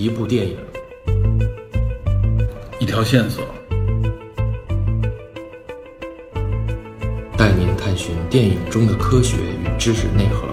[0.00, 0.56] 一部电影，
[2.80, 3.44] 一条线索，
[7.36, 10.48] 带您探寻电影中的科学与知识内核。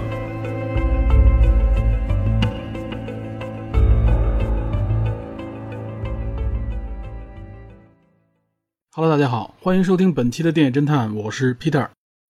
[8.92, 11.88] Hello，大家好，欢迎收听本期的电影侦探，我是 Peter。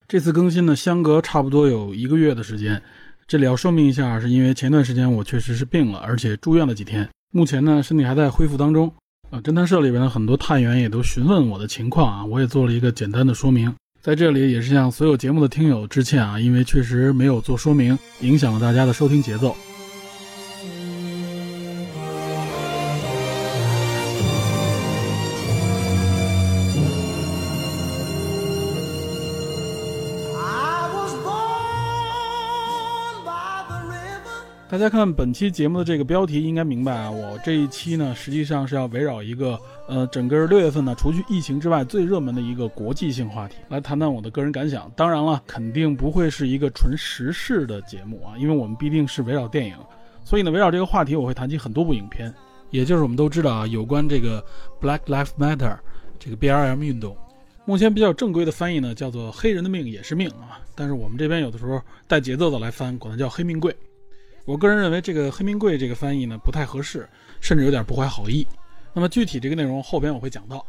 [0.07, 2.83] 这次更新呢，相隔差不多有一个月的时间。
[3.27, 7.09] 这里要说明一下，是因为前段时间我确实是病了，而且住院了几天。
[7.31, 8.91] 目前呢，身体还在恢复当中。
[9.29, 13.73] 啊，侦探社里边的很多探员也都询问我的情况啊，我也做了一个简单的说明。
[14.01, 19.53] 在这里也是向所有节目的听友致歉啊，因为确实没有做说明，影响了大家的收听节奏。
[34.77, 44.87] 大家看本期节目的这个标题，应该明白啊，我这一期呢，实际上是要围绕一个呃，整个六月份呢，除去疫情之外最热门的一个国际性话题来谈谈我的个人感想。
[44.95, 49.75] 当然了，肯定不会是一个纯时事的节目啊，因为我们必定是围绕电影，
[50.23, 52.31] 所以呢，围绕这个话题，我会谈及很多部影片，
[52.69, 54.45] 也就是我们都知道啊，有关这个
[54.79, 55.75] Black Lives Matter
[56.19, 57.17] 这个 BLM 运动，
[57.65, 63.75] 目前比较正规的翻译呢，叫做“黑人的命也是命”啊，但是我们这边有的时候带节奏的来翻，管它叫“黑命贵”。
[64.47, 67.05] 我个人认为这个“黑名贵”这个翻译呢不太合适，
[67.41, 68.47] 甚至有点不怀好意。
[68.93, 70.65] 那么具体这个内容后边我会讲到。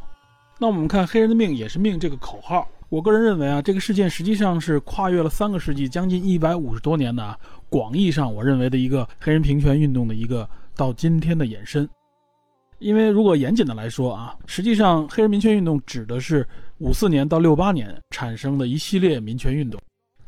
[0.59, 11.87] 那我们看“黑人的命也是命”这个口号，我个人认为啊，这个事件实际上是跨越了三个世纪，将近一百五十多年的啊，广义上我认为的一个黑人平权运动的一个到今天的延伸。
[12.79, 16.45] 因为如果严谨的来说啊，实际上黑人民权运动指的是
[16.79, 19.79] 五四年到六八年产生的一系列民权运动。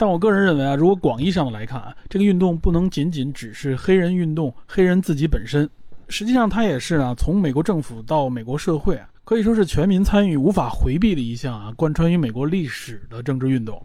[0.02, 5.70] 但我个人认为啊，如果广义上的来看啊，这个运动不能仅仅只是黑人运动，黑人自己本身，
[6.10, 13.80] 实际上它也是啊，从美国政府到美国社会啊，可以说是全民参与、无法回避的一项啊，贯穿于美国历史的政治运动。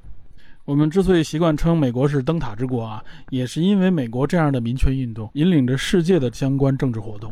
[0.65, 7.31] 我们之所以习惯称美国是灯塔之国啊，也是因为美国这样的民权运动引领着世界的相关政治活动。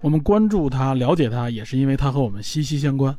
[0.00, 3.14] 我们关注它、了解它，也是因为它和我们息息相关。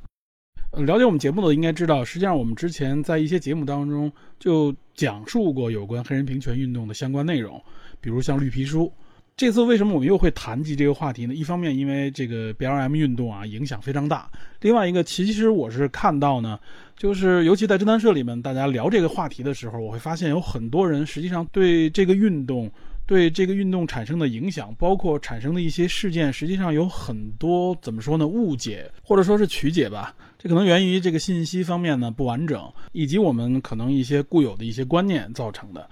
[0.71, 7.61] 了解我们节目的应该知道，实际上我们之前在一些节目当中就讲述过有关黑人平权运动的相关内容，
[8.01, 8.91] 比如像绿皮书。
[9.37, 11.35] 这次为什么我们又会谈及这个话题呢？
[11.35, 16.57] 一方面因为这个 BLM 运动啊影响非常大，另外一个其实我是看到呢，
[16.95, 22.71] 就是尤其在侦探社里面，大家聊这个话题的时候，我会发现有很多人实际上对这个运动。
[23.05, 28.25] 对这个运动产生的影响，包括产生的一些事件，实际上有很多怎么说呢？
[28.25, 30.15] 误解或者说是曲解吧。
[30.39, 35.87] 这可能源于这个信息方面呢不完整，以及我们可能一些固有的一些观念造成的，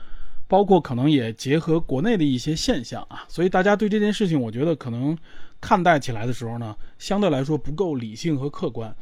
[0.47, 3.25] 包括可能也结合国内的一些现象啊。
[3.27, 5.15] 所以大家对这件事情，我觉得可能
[5.61, 8.93] 看待起来的时候呢，相对来说不够理性和客观。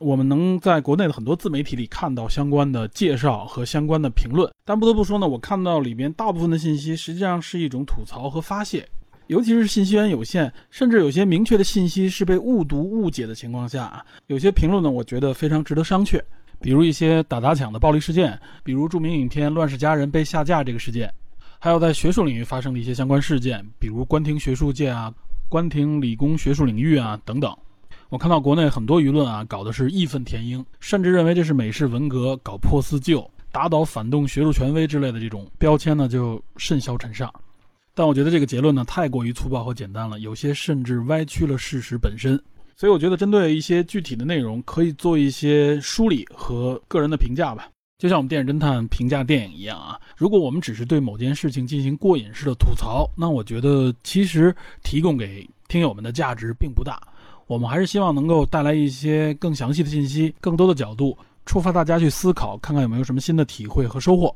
[0.00, 8.88] 我们能在国内的很多自媒体里看到相关的介绍和相关的评论，但不得不说呢，我看到里边大部分的信息实际上是一种吐槽和发泄，
[9.26, 16.18] 尤其是信息源有限，甚至有些明确的信息是被误读误解的情况下，有些评论呢，我觉得非常值得商榷，
[16.62, 21.12] 比如一些打砸抢的暴力事件，比如著名影片《乱世佳人》被下架这个事件，
[21.58, 25.12] 还有在学术领域发生的一些相关事件，比如关停学术界啊、
[25.46, 27.54] 关停理工学术领域啊等等。
[28.10, 37.32] 我看到国内很多舆论啊，搞的是义愤填膺，甚至认为这是美式文革，搞破四旧，打倒反动学术权威之类的这种标签呢，就甚嚣尘上。
[37.94, 42.36] 但我觉得这个结论呢，太过于粗暴和简单了，有些甚至歪曲了事实本身。
[42.74, 47.68] 所以我觉得针对一些具体的内容，可以做一些梳理和个人的评价吧。
[47.96, 57.00] 就像我们电影侦探评价电影一样啊，如果我们只是对某件事情进行过瘾式的吐槽，那我觉得其实提供给听友们的价值并不大。
[57.50, 64.32] 我们还是希望能够带来一些更详细的信息，更多的角度，触发大家去思考，看看有没有什么新的体会和收获。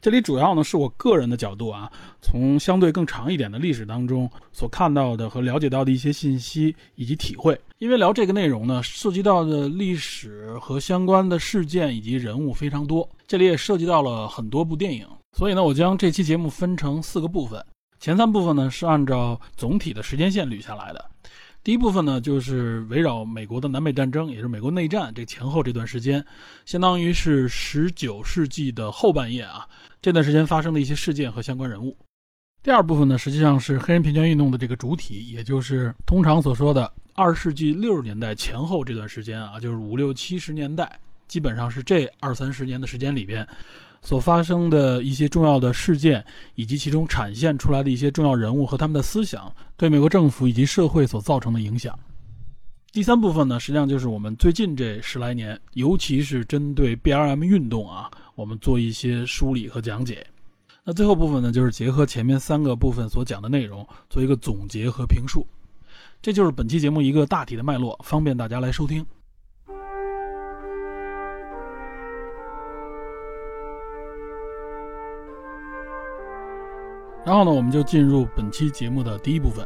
[0.00, 7.60] 这里主要呢是我个人的角度啊，从相对更长一点的历史当中所看到的和了解到的一些信息以及体会。
[7.80, 15.06] 因为聊这个内容呢，涉及到的历史和相关的事件以及人物非常多，这里也涉及到了很多部电影，
[15.36, 17.62] 所以呢，我将这期节目分成四个部分，
[18.00, 21.04] 前三部分呢是按照总体的时间线捋下来的。
[21.68, 26.24] 第一部分呢，就是围绕美国的南北战争，也是美国内战这前后这段时间，
[26.64, 29.68] 相当于是十九世纪的后半叶啊，
[30.00, 31.94] 这段时间发生的一些事件和相关人物。
[32.62, 43.46] 第二部分呢，实际上是黑人平权运动的这个主体，也就是通常所说的二世纪六十年代前后这段时间啊，就是五六七十年代，基本上是这二三十年的时间里边，
[44.08, 46.24] 所发生的一些重要的事件，
[46.54, 51.94] 以及其中产现出来的一些重要人物和他们的思想，对美国政府以及社会所造成的影响。
[52.90, 60.26] 第三部分呢，实际上就是我们最近这十来年，尤其是针对 B R M 运动啊，我们做一些梳理和讲解。
[60.84, 65.46] 那最后部分呢，就是结合前面三个部分所讲的内容，做一个总结和评述。
[66.22, 69.04] 这就是本期节目一个大体的脉络，方便大家来收听。
[77.28, 79.62] 然后呢，我们就进入本期节目的第一部分。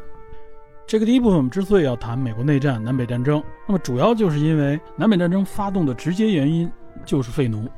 [0.84, 6.68] 这个第一部分，我们之所以要谈美国内战、南北战争，那么主要就是因为南北战争发动的直接原因
[7.04, 7.68] 就是废奴。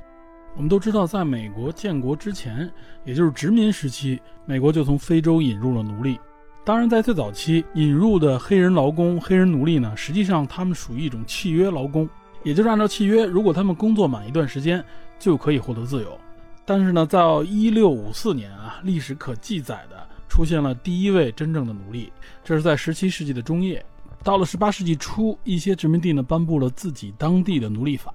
[0.56, 2.66] 我们都知道，在美国建国之前，
[3.04, 6.18] 也就是殖民时期，美国就从非洲引入了奴隶。
[6.64, 12.08] 当然，在最早期引入的黑人劳工、黑人奴隶呢，实际上他们属于一种契约劳工，
[12.42, 14.82] 也就是按照契约，如果他们工作满一段时间，
[15.18, 16.18] 就可以获得自由。
[16.66, 22.12] 但是呢，在一六五四年啊，历史可记载的出现了第一位真正的奴隶，
[22.42, 23.84] 这是在十七世纪的中叶。
[24.22, 28.14] 到了十八世纪初，一些殖民地呢颁布了自己当地的奴隶法，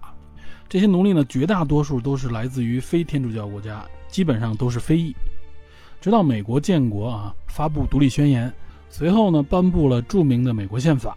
[0.68, 5.16] 这些奴隶呢绝大多数都是来自于非天主教国家，基本上都是非裔。
[6.01, 8.51] 直到美国建国啊，发布独立宣言，
[8.90, 11.16] 随后呢颁布了著名的美国宪法。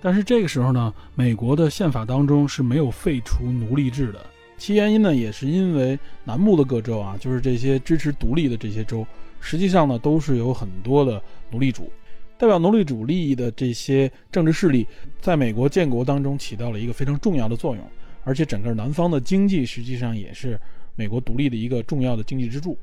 [0.00, 4.24] 但是这个时候呢，美国的宪法当中是没有废除奴隶制的。
[4.62, 9.04] 其原因呢，也是因为南部的各州啊，就是这些支持独立的这些州，
[9.40, 11.20] 实际上呢都是有很多的
[11.50, 11.90] 奴隶主，
[12.38, 14.86] 代表奴隶主利益的这些政治势力，
[15.20, 17.84] 在美国建国当中起到了一个非常重要的作用，
[18.22, 20.56] 而且整个南方的经济实际上也是
[20.94, 22.78] 美国独立的一个重要的经济支柱。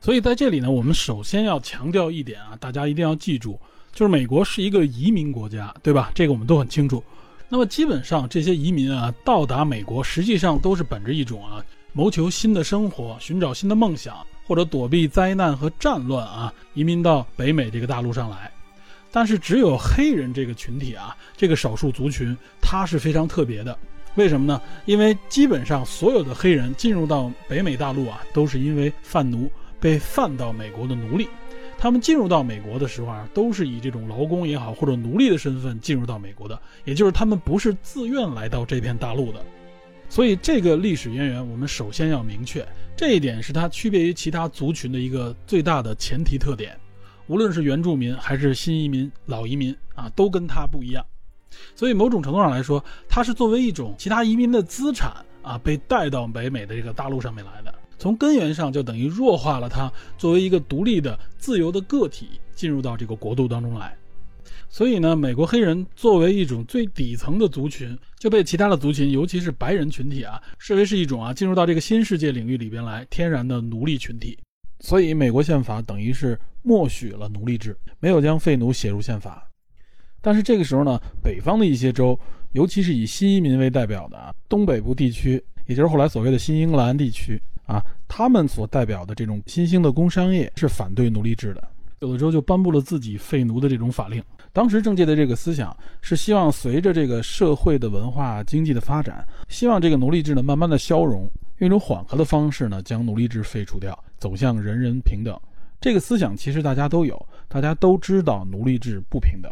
[0.00, 3.56] 所以在这里呢，我们首先要强调一点啊，大家一定要记住，
[3.92, 6.10] 就是美国是一个移民国家，对吧？
[6.16, 7.00] 这个我们都很清楚。
[7.52, 11.62] 那么基本上这些移民啊到达美国，实际上都是本着一种啊
[11.92, 18.50] 谋求新的生活、寻找新的梦想，或者躲避灾难和战乱啊移民到北美这个大陆上来。
[19.10, 23.78] 但是只有黑人这个群体啊，这个少数族群，它是非常特别的。
[24.14, 24.58] 为什么呢？
[24.86, 31.28] 因为基本上所有的黑人进入到北美大陆啊，都是因为贩奴被贩到美国的奴隶。
[31.82, 39.44] 他们进入到美国的时候啊，都是以这种劳工也好，或者奴隶的身份进入到美国的，也就是他们不是自愿来到这片大陆的。
[40.08, 42.64] 所以这个历史渊源，我们首先要明确，
[42.96, 46.78] 这一点是它区别于其他族群的一个最大的前提特点。
[47.26, 51.04] 无论是原住民还是新移民、老移民啊，都跟它不一样。
[51.74, 57.74] 所以某种程度上来说，它是作为一种其他移民的资产啊，被带到北美的这个大陆上面来的。
[58.02, 59.88] 从根源上就等于弱化了他
[60.18, 63.96] 作为一个独立的、自由的个体进入到这个国度当中来，
[64.68, 74.36] 所以呢，美国黑人作为一种最底层的族群，就被其他的族群，尤其是白人群体啊，视为是一种啊进入到这个新世界领域里边来天然的奴隶群体。
[74.80, 79.48] 所以，美国宪法等于是默许了奴隶制，没有将废奴写入宪法。
[80.20, 82.18] 但是这个时候呢，北方的一些州，
[82.50, 87.40] 尤其是以新移民为代表的啊东北部地区，也就是后来所谓的新英格兰地区。
[87.72, 91.66] 啊，他们所代表的这种新兴的工商业是反对奴隶制的，
[92.00, 94.22] 有的州就颁布了自己废奴的这种法令。
[94.52, 101.26] 当时政界的这个思想是希望随着这个社会的文化经济的发展，希望这个奴隶制呢慢慢的消融，
[101.58, 105.34] 用一种缓和的方式呢将奴隶制废除掉，走向人人平等。
[105.80, 109.50] 这个思想其实大家都有，大家都知道奴隶制不平等，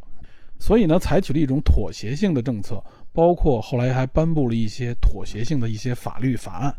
[0.59, 2.85] 所以呢采取了一种妥协性的政策，
[3.15, 6.77] 包括后来还颁布了一些妥协性的一些法律法案。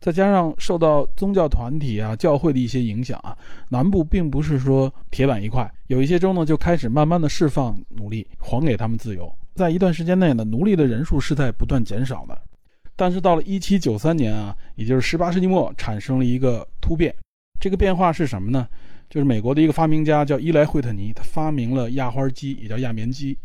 [0.00, 3.36] 再加上受到宗教团体啊、教会的一些影响啊，
[3.68, 9.32] 南部并不是说铁板一块，有一些州呢就开始慢慢的释放奴隶，还给他们自由。
[9.54, 12.38] 在一段时间内呢，奴隶的人数是在不断减少的。
[12.94, 17.14] 但是到了一七九三年啊，也就是十八世纪末，产生了一个突变。
[17.58, 18.68] 这个变化是什么呢？
[19.08, 23.36] 就是美国的一个发明家叫伊莱惠特尼，他发明了压花机，也叫压棉机。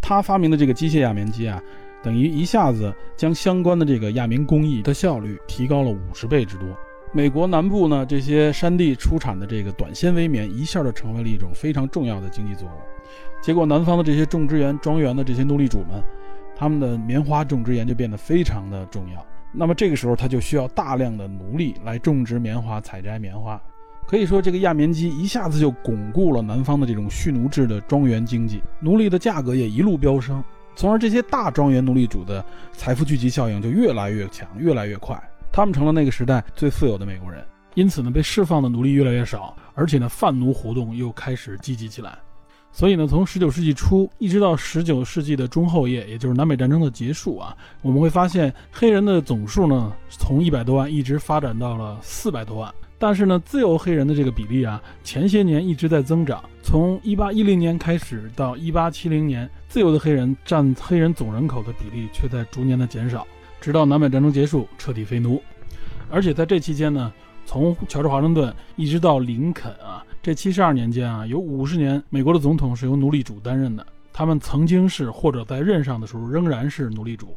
[0.00, 1.60] 他发明的这个机械压棉机啊。
[2.06, 6.68] 等于一下子将相关的这个亚棉工艺的效率提高了五十倍之多。
[7.12, 12.72] 美国南部呢，这些山地出产的这个短纤维棉，一下就成为了一种非常重要的经济作物。
[13.42, 16.00] 结果，南方的这些种植园、庄园的这些奴隶主们，
[16.54, 19.26] 他们的棉花种植园就变得非常的重要。
[19.52, 23.60] 那么这个时候，他就需要大量的奴隶来种植棉花、采摘棉花。
[24.06, 30.40] 可以说，这个亚棉机一下子就巩固了南方的这种蓄奴制的庄园经济，奴隶的价格也一路飙升。
[30.76, 35.18] 从而，这些大庄园奴隶主的财富聚集效应就越来越强，越来越快。
[35.50, 37.42] 他们成了那个时代最富有的美国人。
[37.72, 42.18] 因此呢，被释放的奴隶越来越少，而且呢，贩奴活动又开始积极起来。
[42.72, 52.74] 所以呢，从十九世纪初一直到十九世纪的中后叶，也就是南北战争的结束啊，我们会发现黑人的总数呢，从一百多万一直发展到了四百多万。
[52.98, 56.42] 但是呢，自由黑人的这个比例啊，前些年一直在增长。
[56.62, 63.26] 从一八一零年开始到一八七零年，自由的黑人占黑人总人口的比例却在逐年的减少，
[63.60, 65.42] 直到南北战争结束，彻底废奴。
[66.10, 67.12] 而且在这期间呢，
[67.44, 70.02] 从乔治华盛顿一直到林肯啊。
[70.22, 73.86] 这七十二年间啊，有五十年，美国的总统是由奴隶主担任的。
[74.12, 77.36] 他们曾经是或者在任上的时候仍然是奴隶主。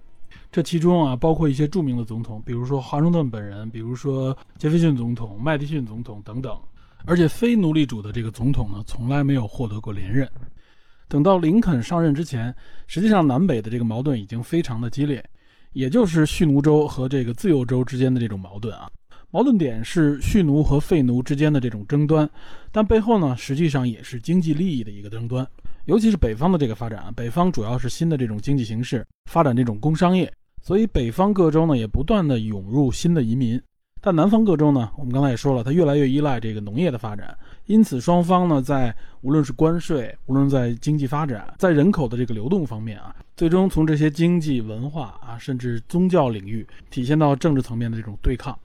[0.51, 6.57] 这其中啊，包括一些著名的总统，比如说华盛顿本人，比如说杰斐逊总统、麦迪逊总统等等。
[7.05, 10.29] 而且非奴隶主的这个总统呢，从来没有获得过连任。
[11.07, 12.53] 等到林肯上任之前，
[12.87, 15.23] 实际上南北的这个矛盾已经非常的激烈，
[15.71, 18.89] 也就是蓄奴州和这个自由州之间的这种矛盾啊。
[19.31, 22.29] 矛盾点是蓄奴和废奴之间的这种争端，
[22.71, 25.47] 但背后呢，实际上也是经济利益的一个争端。
[25.85, 33.61] 尤其是北方的这个发展啊，北方主要是新的这种经济形势，发展这种工商业，所以北方各州呢也不断的涌入新的移民。
[34.01, 48.57] 但南方各州呢，我们刚才也说了，它越来越依赖这个农业的发展，因此双方呢在无论是关税，无论在经济发展，在人口的这个流动方面啊，最终从这些经济、文化啊，甚至宗教领域，体现到政治层面的这种对抗。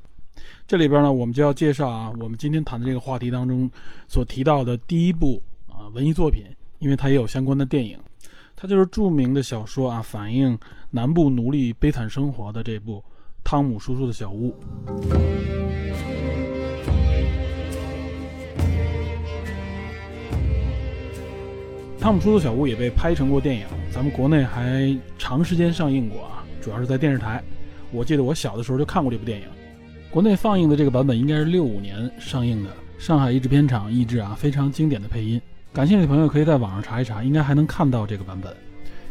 [0.68, 3.68] 这里边呢，我们就要介绍啊，我们今天谈的这个话题当中
[4.06, 6.44] 所提到的第一部啊文艺作品，
[6.78, 7.98] 因为它也有相关的电影，
[8.54, 10.56] 它就是著名的小说啊，反映
[10.94, 12.98] 南部奴隶悲惨生活的这部
[13.42, 14.54] 《汤姆叔叔的小屋》。
[21.98, 27.42] 汤姆叔叔小屋也被拍成过电影，咱们国内还长时间上映过啊，主要是在电视台。
[27.90, 29.48] 我记得我小的时候就看过这部电影。
[30.12, 32.70] 国内放映的这个版本应该是六五年上映的，
[33.00, 35.42] 上海译制片厂译制啊，非常经典的配音。
[35.72, 38.56] 感兴趣的朋友可以在网上查一查，应该还能看到这个版本。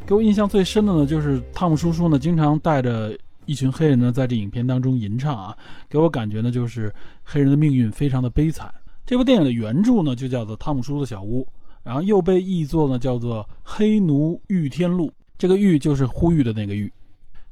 [0.06, 5.58] 给我印象最深的呢，就是汤姆叔叔呢，经常带着一群黑人呢，在这影片当中吟唱啊，
[5.90, 6.94] 给我感觉呢，就是
[7.24, 8.72] 黑人的命运非常的悲惨。
[9.06, 11.42] 这部电影的原著呢，就叫做《汤姆叔叔的小屋》，
[11.84, 15.08] 然后又被译作呢，叫做《黑奴御天录》，
[15.38, 16.92] 这个“御”就是呼吁的那个“御”。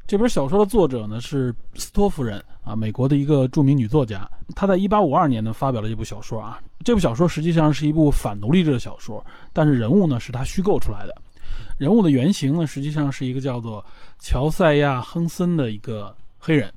[0.06, 4.30] 这本小说的作者呢是斯托夫人啊，美国的一个著名女作家。
[4.56, 6.60] 她在1852年呢发表了这部小说啊。
[6.84, 11.16] 这部小说实际上是一部反奴隶制的小说，但是人物呢是她虚构出来的。
[11.82, 13.84] 人物的原型呢实际上是一个叫做
[14.20, 16.72] 乔赛亚·亨森的一个黑人，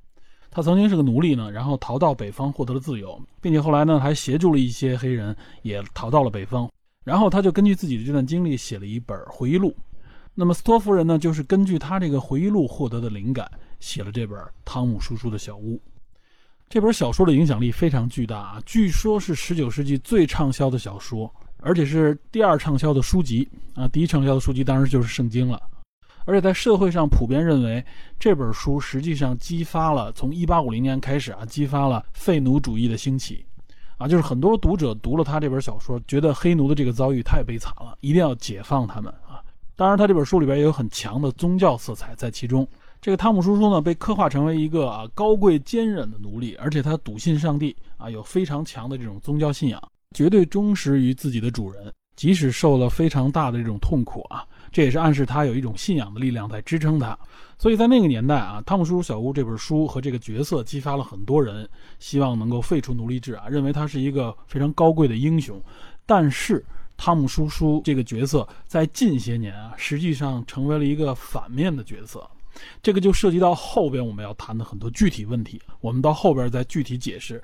[0.50, 6.70] 他曾经是个奴隶呢，然后逃到北方获得了自由，并且后来呢还协助了一些黑人也逃到了北方，
[7.04, 9.76] 然后他就根据自己的这段经历写了一本回忆录。
[10.34, 13.46] 那么斯托夫人呢，就是根据他这个回忆录获得的灵感，
[13.80, 15.76] 写了这本《汤姆叔叔的小屋》。
[16.70, 21.30] 这本小说的影响力非常巨大啊，据说是19世纪最畅销的小说，
[21.64, 23.88] 而且是第二畅销的书籍啊。
[23.88, 25.60] 第一畅销的书籍当然就是圣经了。
[26.26, 27.84] 而且在社会上普遍认为，
[28.18, 33.44] 这本书实际上激发了从1850年开始啊，激发了废奴主义的兴起
[33.98, 34.08] 啊。
[34.08, 39.42] 就是很多读者读了他这本小说，觉得黑奴的这个遭遇太悲惨了，一定要解放他们啊。
[39.76, 42.66] 当然，他这本书里边也有很强的宗教色彩在其中。
[43.02, 49.82] 这个汤姆叔叔呢，被刻画成为一个啊高贵坚韧的奴隶，而且他笃信上帝啊，有非常强的这种宗教信仰，
[50.14, 57.18] 绝对忠实于自己的主人，即使受了非常大的这种痛苦啊，这也是暗示他有一种信仰的力量在支撑他。
[57.58, 61.68] 所以在那个年代啊，《汤姆叔叔小屋》这本书和这个角色激发了很多人
[61.98, 65.62] 希望能够废除奴隶制啊，认为他是一个非常高贵的英雄。
[66.06, 66.64] 但是。
[66.96, 72.24] 汤姆叔叔这个角色在近些年啊，实际上成为了一个反面的角色，
[72.80, 77.42] 这个就涉及到后边我们要谈的很多具体问题，我们到后边再具体解释。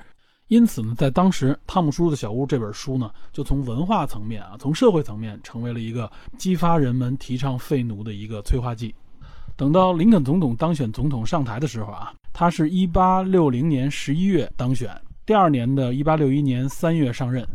[0.50, 8.92] 因此呢，在当时，《汤姆叔叔的小屋》这本书呢，就从文化层面啊，从社会层面，成为了一个激发人们提倡废奴的一个催化剂。
[9.54, 14.90] 等到林肯总统当选总统上台的时候啊，他是一八六零年十一月当选，
[15.24, 17.46] 第二年的一八六一年三月上任。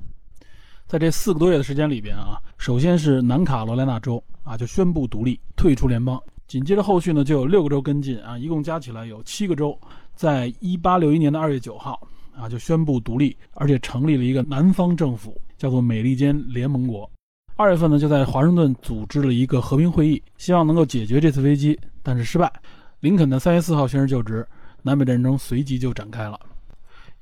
[0.87, 9.77] 在这四个多月的时间里边啊，首先是南卡罗来纳州啊就宣布独立退出联邦，紧接着后续呢就有六个州跟进啊，一共加起来有七个州，
[10.15, 11.99] 在一八六一年的二月九号
[12.37, 17.09] 啊就宣布独立，而且成立了一个南方政府，叫做美利坚联盟国。
[17.55, 22.51] 二月份呢就在华盛顿组织了一个和平会议，希望能够解决这次危机，但是失败。
[22.99, 24.45] 林肯呢三月四号宣誓就职，
[24.81, 26.39] 南北战争随即就展开了。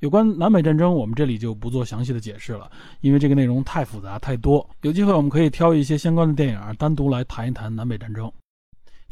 [0.00, 4.68] 有关南北战争，我们这里就不做详细的解释了，因为这个内容太复杂太多。
[4.82, 8.30] 有机会我们可以挑一些相关的电影单独来谈一谈南北战争。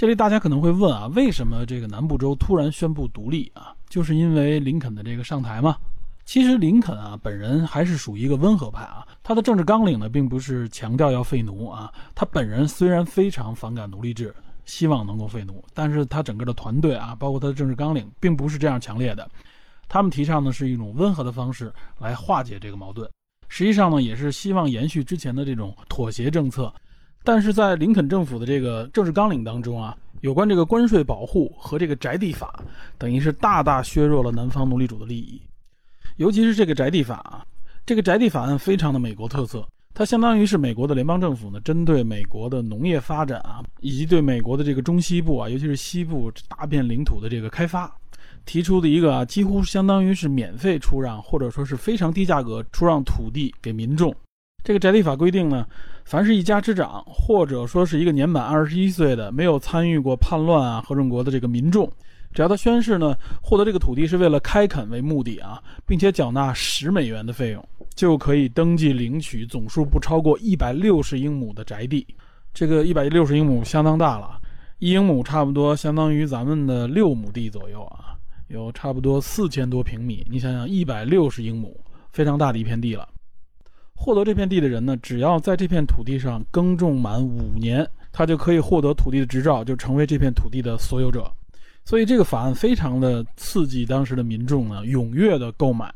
[0.02, 3.72] 这里大家可能会问啊，为什么这个南部州突然宣布独立啊？
[3.88, 5.76] 就是因为林肯的这个上台吗？
[6.24, 11.88] 其实林肯啊本人还是属于一个温和派啊，他的政治纲领呢，并不是强调要废奴啊。
[12.16, 19.30] 他本人虽然非常反感奴隶制，希望能够废奴，但是他整个的团队啊，包括他的政治纲领，并不是这样强烈的。
[19.88, 23.08] 他们提倡的是一种温和的方式来化解这个矛盾。
[23.48, 26.74] 实际上呢，也是希望延续之前的这种妥协政策。
[27.24, 32.62] 但是在林肯政府的这个政治纲领当中啊，有关这个关税保护和这个宅地法，
[32.98, 35.40] 等于是大大削弱了南方奴隶主的利益，
[36.16, 37.44] 尤其是这个宅地法啊。
[37.84, 47.92] 这个宅地法案非常的美国特色，它相当于是美国的联邦政府呢，针对美国的农业发展啊，以及对美国的这个中西部啊，尤其是西部大片领土的这个开发，
[48.44, 54.14] 提出的一个啊，几乎相当于是免费出让，或者说是非常低价格出让土地给民众。
[54.62, 55.66] 这个宅地法规定呢，
[56.12, 61.90] 凡是一家之长，或者说是一个年满二十一岁的没有参与过叛乱啊合众国的这个民众。
[62.34, 72.06] 只要他宣誓呢，获得这个土地是为了开垦为目的啊，并且缴纳十美元的费用，就可以登记领取总数不超过一百六十英亩的宅地。
[72.52, 74.38] 这个一百六十英亩相当大了，
[74.80, 78.12] 一英亩差不多相当于咱们的六亩地左右啊，
[78.48, 80.22] 有差不多四千多平米。
[80.28, 81.74] 你想想，一百六十英亩，
[82.12, 83.08] 非常大的一片地了。
[84.02, 91.30] 获得这片地的人呢，只要在这片土地上耕种满五年，他就可以获得土地的执照，就成为这片土地的所有者。
[91.84, 95.88] 所以这个法案非常的刺激当时的民众呢，踊跃的购买。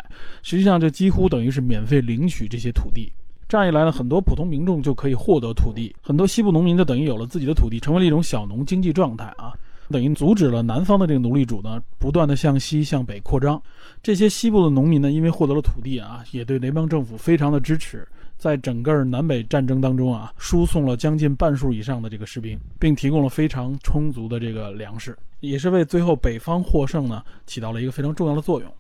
[0.45, 3.11] 实际上，这几乎等于是免费领取这些土地。
[3.49, 9.53] 这样一来呢，很多普通民众就可以获得土地，很多西部农民就等于有了自己的土地，成为了一种小农经济状态啊，
[9.91, 13.61] 等于阻止了南方的这个奴隶主呢不断的向西向北扩张。
[14.03, 18.07] 这些西部的农民呢，因为获得了土地啊，也对联邦政府非常的支持。
[18.39, 28.71] 在整个南北战争当中啊，输送了将近半数以上的这个士兵，并提供了非常充足的这个粮食，也是为最后北方获胜呢起到了一个非常重要的作用。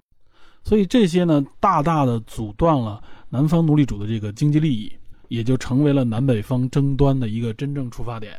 [0.63, 4.93] 所以这些呢，大大的阻断了南方奴隶主的这个经济利益，
[5.29, 8.39] 也就成为了南北方争端的一个真正出发点。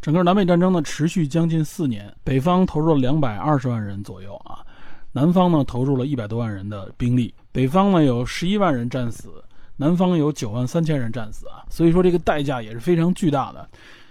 [0.00, 4.64] 整个南北战争呢，持续将近四年，北方投入了两百二十万人左右啊，
[5.12, 9.30] 南方呢投入了一百多万人的兵力，北方呢有十一万人战死。
[9.76, 13.66] 南方有九万三千人战死啊，所以说这个代价也是非常巨大的。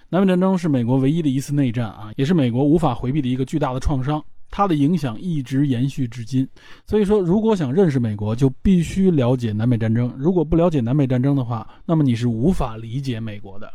[0.10, 6.48] 南北战争是美国唯一的一次内战啊，也是美国无法回避的一个巨大的创伤，它的影响一直延续至今。
[6.88, 10.12] 所以说，如果想认识美国，就必须了解南北战争。
[10.18, 13.72] 如果不了解南北战争的话，那么你是无法理解美国的。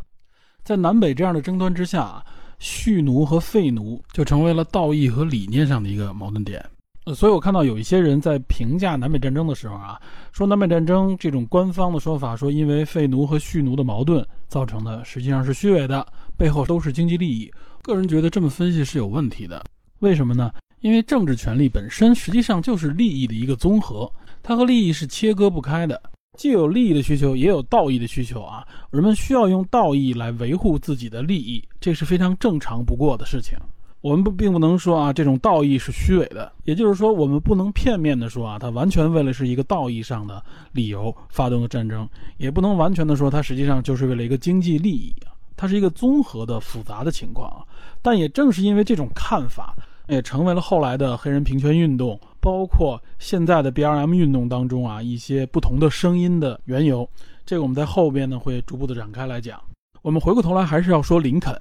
[0.64, 2.24] 在南北这样的争端之下，
[2.58, 6.64] 蓄奴和废奴就成为了道义和理念上的一个矛盾点。
[7.04, 10.00] 呃，所以我看到有一些人在评价南北战争的时候啊，
[10.32, 17.52] 说南北战争这种官方的说法，说因为废奴和蓄奴的矛盾造成的，实际上是虚伪的，背后都是经济利益。
[17.82, 19.62] 个人觉得这么分析是有问题的。
[19.98, 20.50] 为什么呢？
[20.80, 24.10] 因为政治权力本身实际上就是利益的一个综合，
[24.42, 26.00] 它和利益是切割不开的，
[26.36, 28.66] 既有利益的需求，也有道义的需求啊。
[28.90, 33.56] 人们需要用道义来维护自己的利益，这是非常正常不过的事情。
[34.00, 47.64] 我们不并不能说啊，这种道义是虚伪的，也就是说，我们不能片面的说啊，它完全为了是一个道义上的理由发动的战争，也不能完全的说它实际上就是为了一个经济利益啊，它是一个综合的复杂的情况啊。
[48.02, 49.74] 但也正是因为这种看法，
[50.08, 57.08] 也成为了后来的黑人平权运动，包括现在的 BLM 运动当中啊一些不同的声音的缘由。
[57.46, 59.60] 这个我们在后边呢会逐步的展开来讲。
[60.02, 61.58] 我们回过头来还是要说林肯。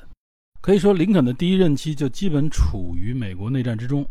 [0.61, 4.05] 可以说，林肯的第一任期就基本处于美国内战之中，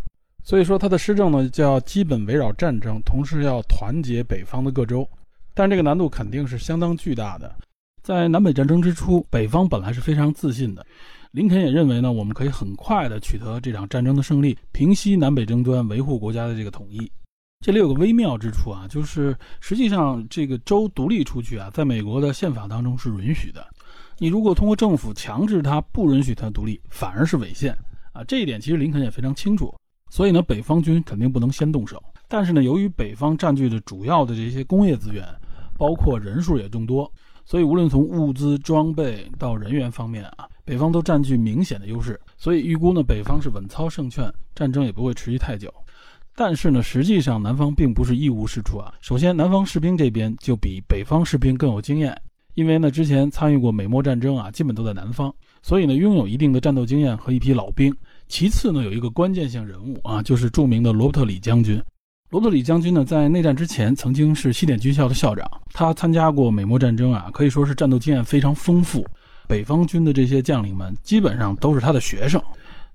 [0.45, 5.09] 所以说他的施政呢就要基本围绕战争，同时要团结北方的各州，
[5.55, 7.55] 但这个难度肯定是相当巨大的。
[8.03, 10.85] 在南北战争之初，北方本来是非常自信的，
[11.33, 17.11] 林肯也认为呢，我们可以很快的取得这场战争的胜利，平息南北争端，维护国家的这个统一。
[17.65, 23.67] 这里有个微妙之处啊，就是实际上这个州独立出去啊，在美国的宪法当中是允许的。
[24.19, 27.75] 你如果通过政府强制他不允许他独立，反而是违宪
[28.13, 28.23] 啊！
[28.25, 29.75] 这一点其实林肯也非常清楚。
[30.11, 31.99] 所以呢，北方军肯定不能先动手。
[32.29, 35.27] 但是呢，由于北方占据着主要的这些工业资源，
[35.79, 37.11] 包括人数也众多，
[37.47, 42.21] 所以无论从物资装备到人员方面啊，北方都占据明显的优势。
[42.37, 45.73] 所以预估呢，北方是稳操胜券，战争也不会持续太久。
[46.35, 48.93] 但是呢，实际上南方并不是一无是处啊。
[49.01, 52.17] 首先，南方士兵这边就比北方士兵更有经验。
[52.55, 57.95] 因为呢，之前参与过美墨战争啊，基本都在南方，所以呢，拥有一定的战斗经验和一批老兵。
[58.29, 61.83] 其次呢，有一个关键性人物啊，就是著名的罗伯特李将军。
[62.31, 69.07] 罗伯特李将军呢，在内战之前曾经是西点军校的校长，他参加过美墨战争啊，可以说是战斗经验非常丰富。
[69.53, 72.43] 北方军的这些将领们基本上都是他的学生，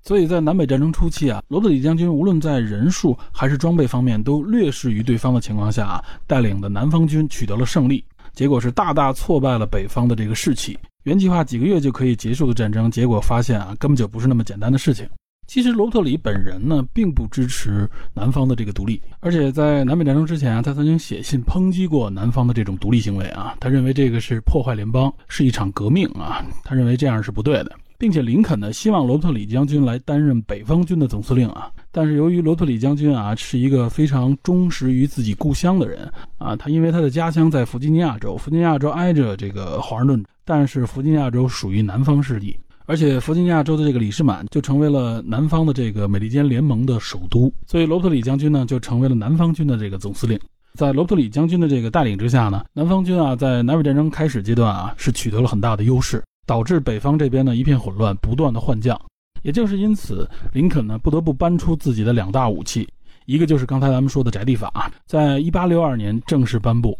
[0.02, 8.04] 所以在南北战争初期啊，罗德里将军无论在人数还是装备方面都劣势于对方的情况下啊，带领的南方军取得了胜利。
[8.32, 10.76] 结果是大大挫败了北方的这个士气。
[11.04, 15.08] 原计划几个月就可以结束的战争，结果发现啊，根本就不是那么简单的事情。
[15.48, 42.54] 其实罗伯特里本人呢，并不支持南方的这个独立，而且在南北战争之前啊，他曾经写信抨击过南方的这种独立行为啊，他认为这个是破坏联邦，是一场革命啊，他认为这样是不对的，并且林肯呢，希望罗伯特里将军来担任北方军的总司令啊，但是由于罗伯特里将军啊，是一个非常忠实于自己故乡的人啊，他因为他的家乡在弗吉尼亚州，弗吉尼亚州挨着这个华盛顿，但是弗吉尼亚州属于南方势力。
[42.88, 50.40] 而且弗吉尼亚州的这个里士满就成为了南方的这个美利坚联盟的首都，所以罗伯特里将军呢就成为了南方军的这个总司令。
[50.72, 58.98] 在罗伯特里将军的这个带领之下呢，南方军啊在南北战争开始阶段啊是取得了很大的优势，导致北方这边呢一片混乱，不断的换将。
[59.42, 62.88] 也正是因此，林肯呢不得不搬出自己的两大武器，
[63.26, 66.96] 一个就是刚才咱们说的宅地法，在一八六二年正式颁布。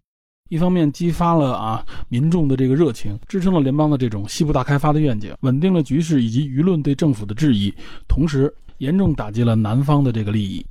[0.48, 7.72] 一方面激发了啊民众的这个热情，支撑了联邦的这种西部大开发的愿景，稳定了局势以及舆论对政府的质疑，
[8.08, 10.64] 同时严重打击了南方的这个利益。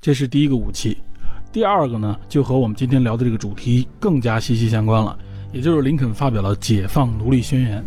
[0.00, 0.98] 这是第一个武器。
[1.52, 5.18] 第二个呢，就和我们今天聊的这个主题更加息息相关了，
[5.52, 7.82] 也就是林肯发表了《解放奴隶宣言》。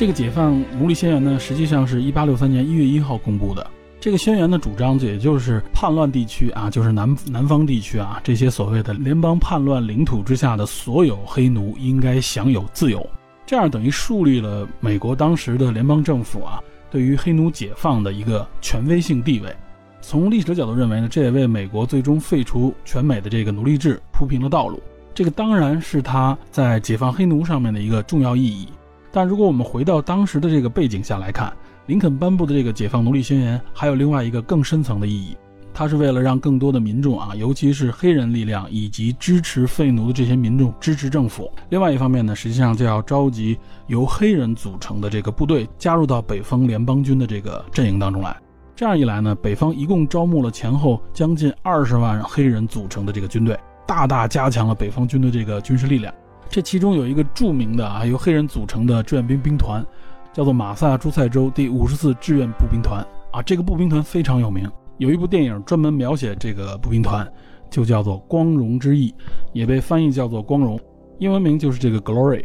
[0.00, 3.70] 这个解放奴隶宣言呢，实际上是一八六三年一月一号公布的。
[4.00, 13.06] 这个宣言的主张，也就是叛乱地区啊，就是南南方地区啊，这些所谓的联邦叛乱领土之下的所有黑奴应该享有自由。
[13.44, 16.58] 这样等于树立了美国当时的联邦政府啊，
[16.90, 19.54] 对于黑奴解放的一个权威性地位。
[20.00, 24.82] 从历史的角度认为呢，这也为美国最终废除全美的这个奴隶制铺平了道路。
[25.12, 28.66] 这个当然是他在解放黑奴上面的一个重要意义。
[29.12, 31.52] 但如果我们回到当时的这个背景下来看，
[31.86, 35.36] 林肯颁布的这个解放奴隶宣言还有另外一个更深层的意义，
[35.74, 41.50] 它是为了让更多的民众啊，尤其是黑人力量以及支持废奴的这些民众支持政府。
[41.70, 48.36] 另外一方面呢，实际上就要召集由黑人组成的这个部队加入到北方联邦军的这个阵营当中来。
[48.76, 56.14] 这样一来呢，北方一共招募了前后将近二十万黑人组成的这个军队，大大加强了北方军的这个军事力量。
[56.50, 59.86] 这其中有一个著名的啊，由黑人组成的志愿兵兵团，
[60.32, 63.40] 叫做马萨诸塞州第五十四志愿步兵团啊。
[63.40, 67.24] 这个步兵团非常有名，有一部电影专门描写这个步兵团，
[67.70, 69.10] 就叫做《光荣之翼》，
[69.52, 70.76] 也被翻译叫做《光荣》，
[71.20, 72.44] 英文名就是这个 Glory。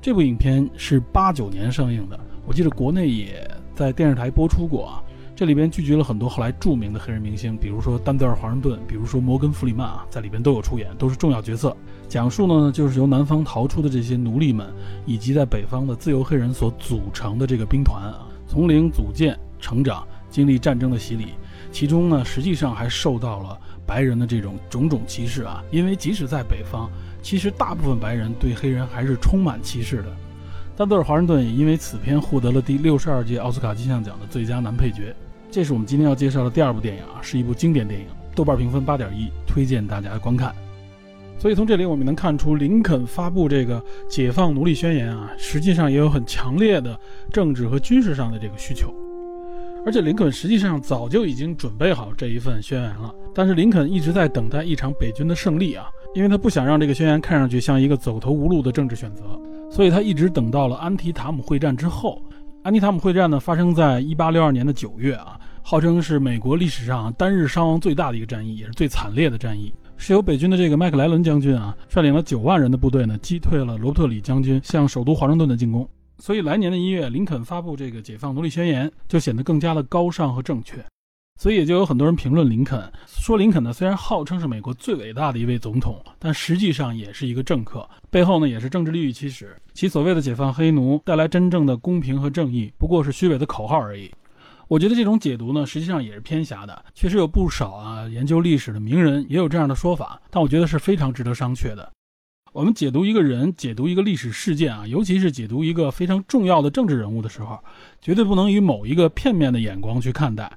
[0.00, 5.04] 这部影片是八九年上映的，我记得国内也在电视台播出过啊。
[5.36, 11.76] 这里边聚集了很多后来著名的黑人明星，比如说丹泽尔·华盛顿，比如说摩根·弗里曼啊，在里边都有出演，都是重要角色。
[12.12, 14.70] 讲述呢，就是由南方逃出的这些奴隶们，
[15.06, 21.28] 以及在北方的自由黑人所组成的这个兵团啊，从零组建、成长，经历战争的洗礼，
[21.72, 25.64] 其中呢，实际上还受到了白人的这种种种歧视啊。
[25.70, 26.90] 因为即使在北方，
[27.22, 30.14] 其实大部分白人对黑人还是充满歧视的。
[30.76, 35.16] 丹泽尔·华盛顿也因为此片获得了第六十二届奥斯卡金像奖的最佳男配角。
[35.50, 40.54] 这是我们今天要介绍的第二部电影啊，是一部经典电影，豆瓣评分八点一，推荐大家观看。
[41.42, 46.96] 所以从这里我们能看出，林肯发布这个解放奴隶宣言啊，实际上也有很强烈的
[47.32, 48.94] 政治和军事上的这个需求。
[49.84, 59.24] 而且林肯实际上早就已经准备好这一份宣言了，但是林肯一直在等待一场北军的胜利啊，因为他不想让这个宣言看上去像一个走投无路的政治选择，
[59.68, 62.22] 所以他一直等到了安提塔姆会战之后。
[62.62, 65.36] 安提塔姆会战呢，发生在一八六二年的九月啊。
[65.64, 69.72] 号称是美国历史上单日伤亡最大的一个战役，也是最惨烈的战役，
[70.04, 75.88] 是由北军的这个麦克莱伦将军啊率领了九万人的部队呢击退了罗伯特里将军向首都华盛顿的进攻。
[76.18, 80.84] 所以来年的一月，林肯发布这个解放奴隶宣言就显得更加的高尚和正确。
[81.40, 89.56] 所以也就有很多人评论林肯，说林肯呢虽然号称是美国最伟大的一位总统，但实际上也是一个政客，背后呢也是政治利益驱使。
[89.72, 94.10] 其所谓的解放黑奴，带来真正的公平和正义，不过是虚伪的口号而已。
[94.72, 96.82] 我觉得这种解读呢，实际上也是偏狭的。
[96.94, 101.92] 确实有不少啊研究历史的名人也有这样的说法，但我觉得是非常值得商榷的。
[102.54, 107.62] 我们解读一个人、解读一个历史事件啊，尤其是解读一个非常重要的政治人物的时候，
[108.00, 110.50] 绝对不能以某一个片面的眼光去看待。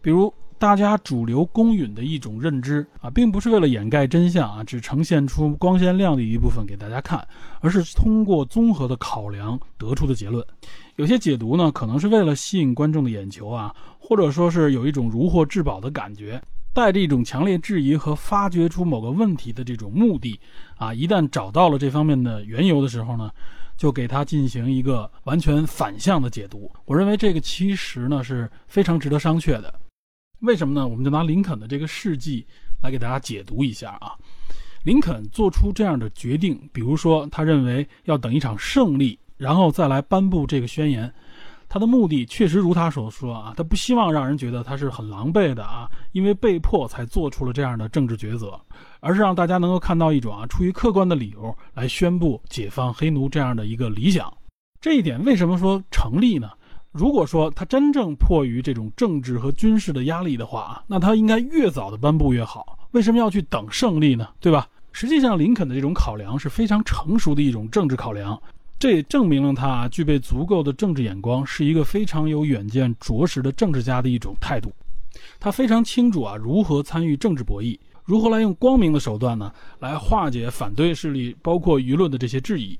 [0.00, 7.26] 比如大家主流公允的一种认知啊，并不是为了掩盖真相啊，只呈现出光鲜亮丽一部分给大家看，
[7.58, 10.46] 而是通过综合的考量得出的结论。
[10.94, 16.40] 有些解读呢，可能是为了吸引观众的眼球啊，或者说是有一种如获至宝的感觉，
[16.72, 20.38] 带着一种强烈质疑和发掘出某个问题的这种目的
[20.76, 20.94] 啊。
[20.94, 23.28] 一旦找到了这方面的缘由的时候呢，
[23.76, 26.70] 就给它进行一个完全反向的解读。
[26.84, 29.74] 我认为这个其实呢是非常值得商榷的。
[30.42, 30.86] 为什么呢？
[30.86, 32.44] 我们就拿林肯的这个事迹
[32.82, 34.12] 来给大家解读一下啊。
[34.84, 41.12] 林肯做出这样的决定，比如说他认为要等一场胜利，然后再来颁布这个宣言。
[41.68, 48.60] 他的目的确实如他所说啊，他不希望让人觉得他是很狼狈的啊，因为被迫才做出了这样的政治抉择，
[49.00, 54.30] 而是让大家能够看到一种啊出于客观的理由来宣布解放黑奴这样的一个理想。
[54.80, 56.50] 这一点为什么说成立呢？
[56.92, 62.78] 如果说他真正迫于这种政治和军事的压力的话啊那他应该越早的颁布越好。
[62.90, 64.28] 为什么要去等胜利呢？
[64.38, 64.68] 对吧？
[64.92, 68.38] 实际上，林肯的这种考量是非常成熟的一种政治考量。
[68.78, 74.70] 这也证明了他具备足够的政治眼光，是一个非常有远见、卓识的政治家的一种态度。
[75.40, 82.78] 他非常清楚啊，如何参与政治博弈，如何来用光明的手段呢，来化解反对势力，包括舆论的这些质疑。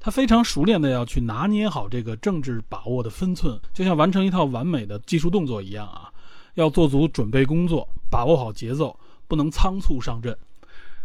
[0.00, 6.08] 他非常熟练的要去拿捏好这个政治把握的分寸，就像完成一套完美的技术动作一样啊，
[6.54, 10.36] 要做足准备工作，把握好节奏，不能仓促上阵。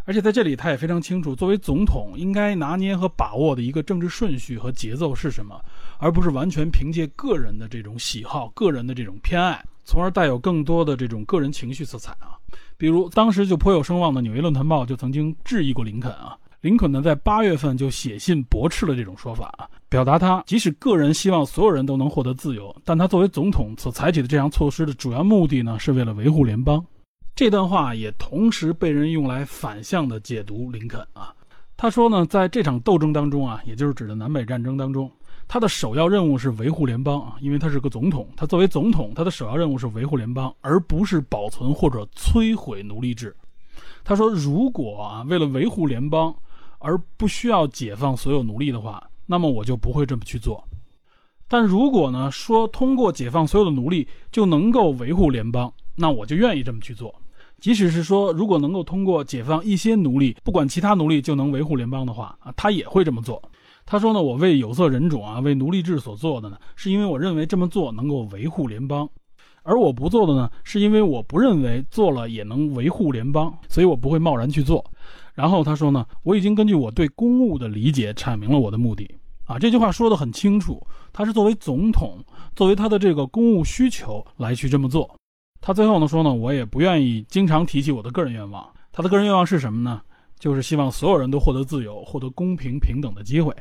[0.06, 5.60] 而且在这里，他也非常清楚，作为总统应该拿捏和把握的一个政治顺序和节奏是什么，
[5.98, 12.36] 而不是完全凭借个人的这种喜好、个人的这种偏爱，从而带有更多的这种个人情绪色彩啊。
[12.76, 26.82] 比如当时就颇有声望的《纽约论坛报》就曾经质疑过林肯啊，林肯呢在八月份就写信驳斥了这种说法啊，表达他即使个人希望所有人都能获得自由，但他作为总统所采取的这项措施的主要目的呢，是为了维护联邦。
[27.36, 31.36] 这段话也同时被人用来反向的解读林肯啊。
[31.76, 35.12] 他说呢，在这场斗争当中啊，也就是指的南北战争当中，
[35.50, 38.26] 他的首要任务是维护联邦啊，因为他是个总统。
[38.38, 43.36] 他作为总统，他的首要任务是维护联邦，而不是保存或者摧毁奴隶制。
[44.06, 46.34] 他说，如果啊为了维护联邦
[46.84, 50.62] 而不需要解放所有奴隶的话，那么我就不会这么去做。
[51.48, 57.14] 但如果呢说通过解放所有的奴隶就能够维护联邦，那我就愿意这么去做。
[57.62, 63.42] 即使是说，如果能够通过解放一些奴隶，不管其他奴隶就能维护联邦的话啊，他也会这么做。
[63.86, 69.08] 他说呢，我为有色人种啊，为奴隶制所做的呢，是因为我认为这么做能够维护联邦，
[69.62, 74.84] 而我不做的呢，是因为我不认为做了也能维护联邦，所以我不会贸然去做。
[75.34, 79.10] 然后他说呢，我已经根据我对公务的理解阐明了我的目的
[79.46, 82.24] 啊，这句话说得很清楚，他是作为总统，
[82.56, 85.14] 作为他的这个公务需求来去这么做。
[85.60, 88.68] 他最后呢说呢，我也不愿意经常提起我的个人愿望。
[88.92, 90.02] 他的个人愿望是什么呢？
[90.38, 93.56] 就是希望所有人都获得自由，获得公平平等的机会。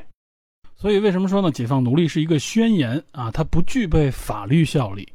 [0.75, 1.49] 所以为什么说呢？
[1.49, 5.07] 解放奴隶是一个宣言啊，它不具备法律效力。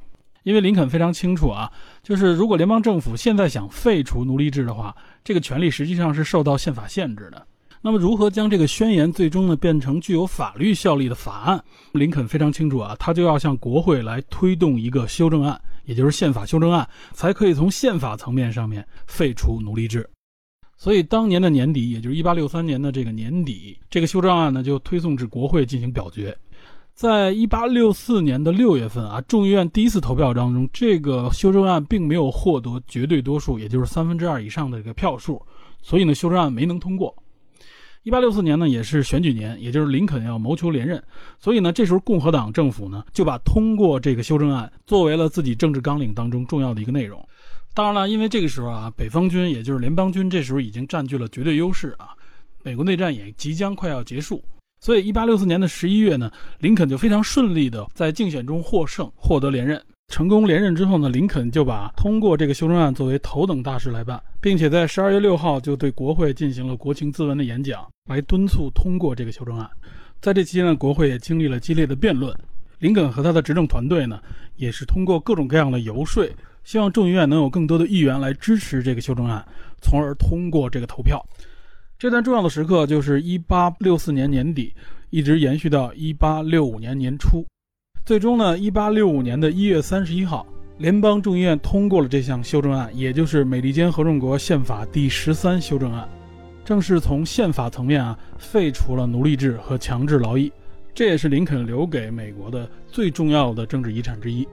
[0.48, 1.70] 因为林肯非常清楚啊，
[2.02, 7.46] 就是如果联邦政府现在想废除奴隶制的话，这个权利实际上是受到宪法限制的。
[7.82, 11.62] 那么，如何将这个宣言最终呢变成具有法律效力的法案？
[11.92, 20.08] 林肯非常清楚啊，他就要向国会来推动一个修正案，也就是宪法修正案，才可以从宪法层面上面废除奴隶制。
[20.78, 26.34] 所以，当年的年底，也就是一八六三年的这个年底，这个修正案呢就推送至国会进行表决。
[26.98, 35.40] 在一八六四年的六月份啊，众议院第一次投票当中，这个修正案并没有获得绝对多数，也就是三分之二以上的这个票数，
[35.80, 37.14] 所以呢，修正案没能通过。
[38.02, 41.00] 一八六四年呢，也是选举年，也就是林肯要谋求连任，
[41.38, 47.24] 所以呢，这时候共和党政府呢就把通过这个修正案作为了自己政治纲领当中重要的一个内容。
[47.74, 52.08] 当然了，因为这个时候啊，北方军也就是联邦军这时候已经占据了绝对优势啊，
[52.64, 54.42] 美国内战也即将快要结束，
[54.80, 59.80] 所以一八六四年的十一月呢，林肯就非常顺利的在竞选中获胜，获得连任。
[60.08, 69.68] 成功连任之后呢，林肯就把通过这个修正案作为头等大事来办，并且在十二月六号就对国会进行了国情咨文的演讲，来敦促通过这个修正案。
[70.20, 72.34] 在这期间呢，国会也经历了激烈的辩论。
[72.78, 74.20] 林肯和他的执政团队呢，
[74.56, 76.26] 也是通过各种各样的游说，
[76.64, 79.44] 希望众议院能有更多的议员来支持这个修正案，
[79.82, 81.22] 从而通过这个投票。
[81.98, 84.72] 这段重要的时刻就是一八六四年年底，
[85.10, 87.44] 一直延续到一八六五年年初。
[88.04, 96.08] 最终呢，一八六五年的一月三十一号，联邦众议院通过了这项修正案，也就是美利坚合众国宪法第十三修正案，
[96.64, 100.52] 正式从宪法层面啊废除了奴隶制和强制劳役。
[100.94, 104.46] 这也是林肯留给美国的最重要的政治遗产之一。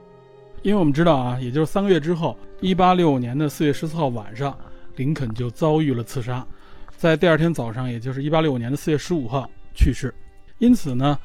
[0.62, 4.58] 因为我们知道啊，也就是三个月之后，一八六五年的四月十四号晚上，
[4.96, 6.44] 林肯就遭遇了刺杀，
[6.96, 10.12] 在第二天早上，也就是一八六五年的四月十五号去世。
[10.58, 11.18] 因此呢。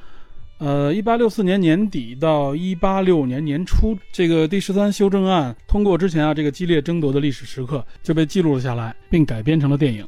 [0.63, 10.07] 呃，一八六四年年底到一八六五年年初，这个第十三修正案通过之前啊，这个激烈争夺的历史时刻就被记录了下来，并改编成了电影。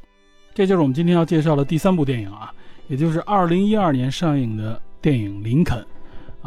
[0.53, 2.53] 这就是我们今天要介绍的第三部电影啊，
[2.87, 5.79] 也就是二零一二年上映的电影《林肯》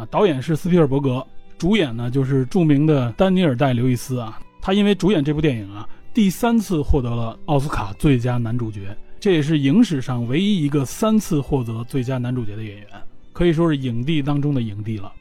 [0.01, 1.21] 啊，导演是斯皮尔伯格，
[1.57, 4.39] 主演呢就是著名的丹尼尔戴刘易斯啊。
[4.61, 12.87] 他因为主演这部电影啊，第三次获得了奥斯卡最佳男主角，这也是影史上唯一一个三次获得最佳男主角的演员，
[13.33, 15.11] 可以说是影帝当中的影帝了。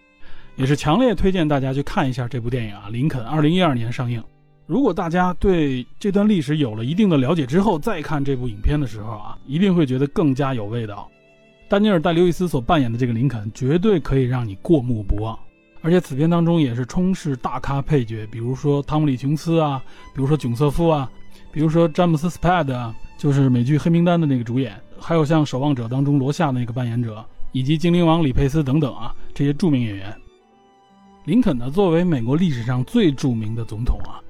[0.57, 4.23] 也是强烈推荐大家去看一下这部电影啊，《林肯》，二零一二年上映。
[4.67, 11.09] 如果大家对这段历史有了一定的了解之后，再看这部影片的时候啊，一定会觉得更加有味道。
[11.69, 15.39] 丹尼尔·戴·刘易斯所扮演的这个林肯，绝对可以让你过目不忘。
[15.83, 19.83] 而且此片当中也是充斥大咖配角，比如说汤姆·李·琼斯啊，
[20.15, 21.09] 比如说囧瑟夫啊，
[21.53, 30.15] 比如说詹姆斯·斯派德啊，就是美剧《黑名单》的那个主演，还有像《守望者》当中罗夏那个扮演者，以及精灵王李佩斯等等啊，这些著名演员。
[31.25, 34.21] 林肯呢，作为美国历史上最著名的总统啊，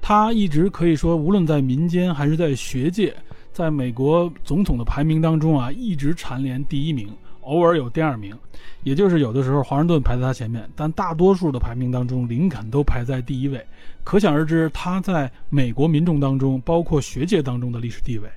[0.00, 3.14] 他一直可以说，无论在民间还是在学界，
[3.52, 7.08] 在美国总统的排名当中啊，一直蝉联第一名，
[7.48, 8.36] 偶尔有第二名，
[8.82, 13.64] 也就是有的时候华盛顿排在他前面，但大多数的排名当中，林肯都排在第一位。
[14.04, 18.28] 可想而知，他在美国民众当中，包括学界当中的历史地位。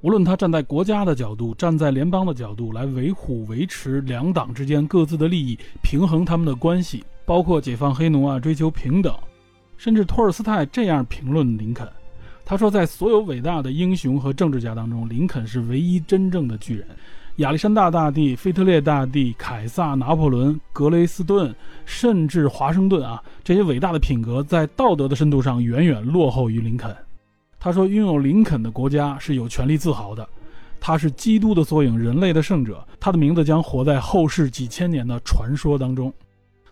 [0.00, 7.04] 无论他站在国家的角度，站在联邦的角度来维护、维持两党之间各自的利益，平衡他们的关系。
[7.24, 9.12] 包括解放黑奴啊，追求平等，
[9.76, 11.88] 甚至托尔斯泰这样评论林肯，
[12.44, 16.86] 他说，在所有伟大的英雄和政治家当中，林肯是唯一真正的巨人。
[17.36, 26.96] 亚历山大大帝、腓特烈大帝、凯撒、拿破仑、格雷斯顿，甚至华盛顿啊，这些伟大的品格在道德的深度上远远落后于林肯。
[27.60, 30.26] 他说，拥有林肯的国家是有权利自豪的，
[30.80, 36.10] 他是基督的缩影，人类的圣者，他的名字将活在后世几千年的传说当中。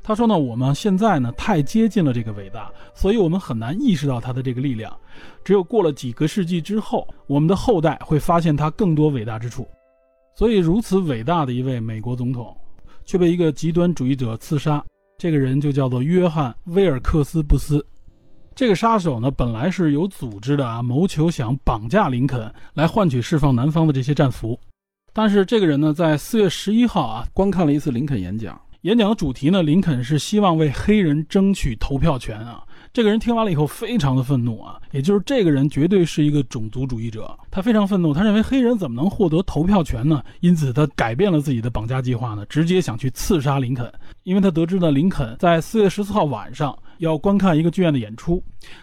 [0.03, 4.95] 他说呢，我们现在呢太接近了这个伟大，所以我们很难意识到他的这个力量。
[5.45, 9.69] 只有过了几个世纪之后，我们的后代会发现他更多伟大之处。
[10.37, 12.57] 所以，如此伟大的一位美国总统，
[13.05, 14.85] 却被一个极端主义者刺杀。
[15.17, 17.85] 这个人就叫做约翰·威尔克斯·布斯。
[18.55, 24.59] 这个杀手呢，本来是有组织的啊，谋求想绑架林肯，来换取释放南方的这些战俘。
[25.13, 28.61] 但是，这个人呢，在四月十一号啊，观看了一次林肯演讲。
[28.83, 32.63] 演讲的主题呢，林肯是希望为黑人争取投票权啊。
[32.95, 40.23] 这个人听完了以后非常的愤怒啊，也就是这个人绝对是一个种族主义者，他非常愤怒，他认为黑人怎么能获得投票权呢？
[40.39, 43.93] 因此他改变了自己的绑架计划呢，直接想去刺杀林肯。
[44.23, 48.41] 因为他得知呢，林肯在四月十四号晚上要观看一个剧院的演出，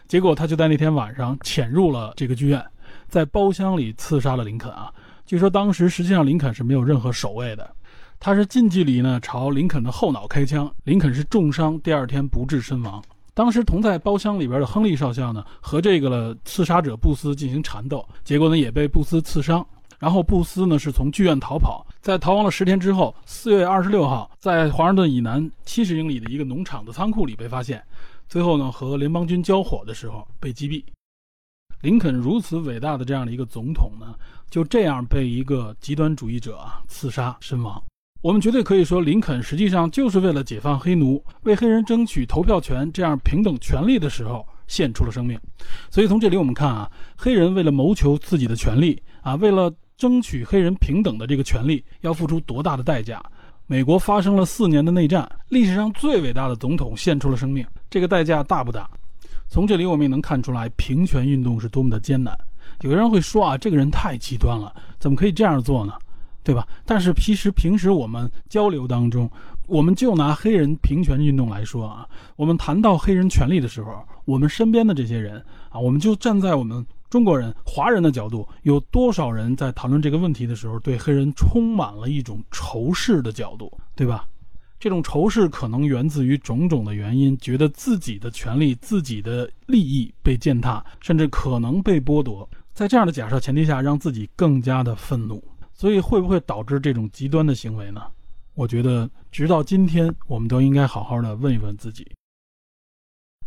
[0.10, 2.62] 结果他就在那天晚上潜入了这个剧院，
[3.08, 4.92] 在包厢里刺杀了林肯啊。
[5.26, 7.74] 据说当时实际上林肯是没有任何守卫的。
[8.20, 13.02] 他是近距离呢朝林肯的后脑开枪，林肯是重伤，第二天不治身亡。
[13.34, 19.66] 当时同在包厢里边的亨利少校呢和这个刺杀者布斯进行缠斗，结果呢也被布斯刺伤。
[20.00, 27.84] 然后布斯呢是从剧院逃跑，在逃亡了十天之后，四月二十六号在华盛顿以南七十英里的一个农场的仓库里被发现，
[28.28, 30.84] 最后呢和联邦军交火的时候被击毙。
[31.82, 34.16] 林肯如此伟大的这样的一个总统呢，
[34.50, 37.82] 就这样被一个极端主义者啊刺杀身亡。
[38.22, 45.40] 我们绝对可以说，林肯实际上就是为了解放黑奴，为黑人争取投票权这样平等权利的时候献出了生命。
[45.90, 53.20] 所以从这里我们看啊，黑人为了谋求自己的权利啊，为了争取黑人平等的这个权利，要付出多大的代价？
[53.66, 58.88] 美国发生了四年的内战，历史上最伟大的总统献出了生命，这个代价大不大？
[59.48, 62.38] 从这里我们也能看出来，平权运动是多么的艰难。
[62.82, 65.94] 有的人会说啊，这个人太极端了，怎么可以这样做呢？
[66.44, 66.68] 对吧？
[66.86, 69.30] 但是其实平时我们交流当中，
[69.68, 73.94] 我们就拿黑人平权运动来说啊，我们谈到黑人权利的时候，
[74.26, 84.26] 我们身边的这些人啊，我们就站在我们中国人、华人的角度，有多少人在谈论这个问题的时候，对黑人充满了一种仇视的角度，对吧？
[84.80, 92.50] 这种仇视可能源自于种种的原因，觉得自己的权利、自己的利益被践踏，甚至可能被剥夺。
[92.74, 95.44] 在这样的假设前提下，让自己更加的愤怒。
[95.82, 98.04] 所以会不会导致这种极端的行为呢？
[98.54, 102.06] 我觉得，直到今天，我们都应该好好的问一问自己。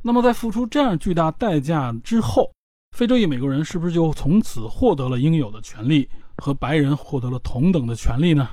[0.02, 2.50] 那么，在付出这样巨大代价之后，
[2.90, 8.48] 非洲裔美国人是不是就从此获得了应有的权利，和白人获得了同等的权利呢？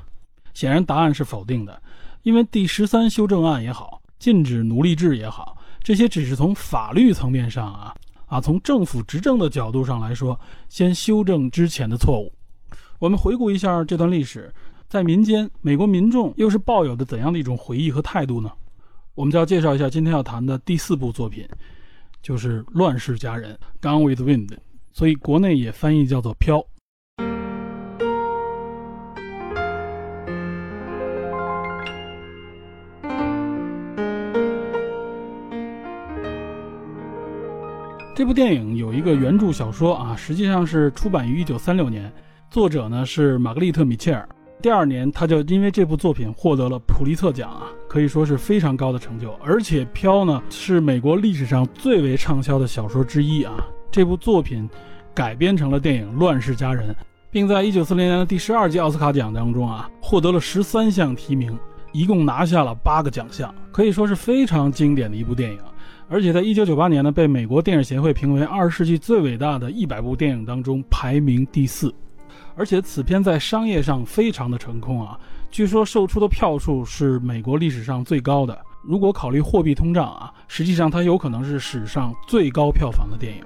[0.54, 1.82] 显然，答案是否定的。
[2.22, 7.96] 因为第十三修正案也好，禁止奴隶制也好，这些只是从法律层面上啊
[8.28, 12.32] 啊，从政府执政的角度上来说，先修正之前的错误。
[13.02, 14.54] 我们回顾一下这段历史，
[14.88, 18.52] 在民间，美国民众又是抱有的怎样的一种回忆和态度呢？
[19.16, 21.44] 我们就要介绍一下今天要谈的第四部作品，
[22.22, 24.56] 就是《乱世佳人》（Gone with Wind），
[24.92, 26.60] 所以国内也翻译叫做《飘》。
[38.14, 42.14] 这部电影有一个原著小说啊，实际上是出版于1936年，
[42.52, 44.28] 作者呢是玛格丽特·米切尔。
[44.62, 49.32] 第二年，他就因为这部作品获得了普利策奖啊，可以说是非常高的成就。
[49.42, 53.66] 而且《飘》呢是美国历史上最为畅销的小说之一啊。
[53.90, 54.70] 这部作品
[55.16, 56.90] 改编成了电影《乱世佳人》，
[57.32, 61.58] 并在1940年的第十二届奥斯卡奖当中啊获得了十三项提名，
[61.94, 65.58] 一共拿下了八个奖项，可以说是非常经典的一部电影。
[66.10, 71.90] 而且在1998年呢，被美国电影协会评为二十世纪最伟大的一百部电影当中排名第四。
[72.56, 78.58] 而且此片在商业上非常的成功啊，据说售出的票数是美国历史上最高的。
[78.84, 83.44] 如果考虑货币通胀啊，实际上它有可能是史上最高票房的电影。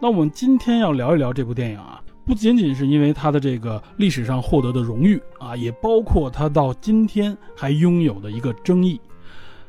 [0.00, 9.00] 那我们今天要聊一聊这部电影啊，不仅仅是因为它的这个历史上获得的荣誉啊，也包括它到今天还拥有的一个争议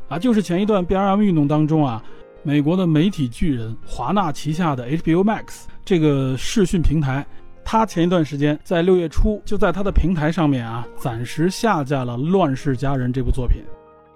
[0.08, 2.04] 啊，就是前一段 BRM 运动当中啊，
[2.44, 7.26] 美国的媒体巨人华纳旗下的 HBO Max 这个视讯平台。
[7.68, 13.64] 他前一段时间在六月初就在他的平台上面啊，暂时下架了《乱世佳人》这部作品。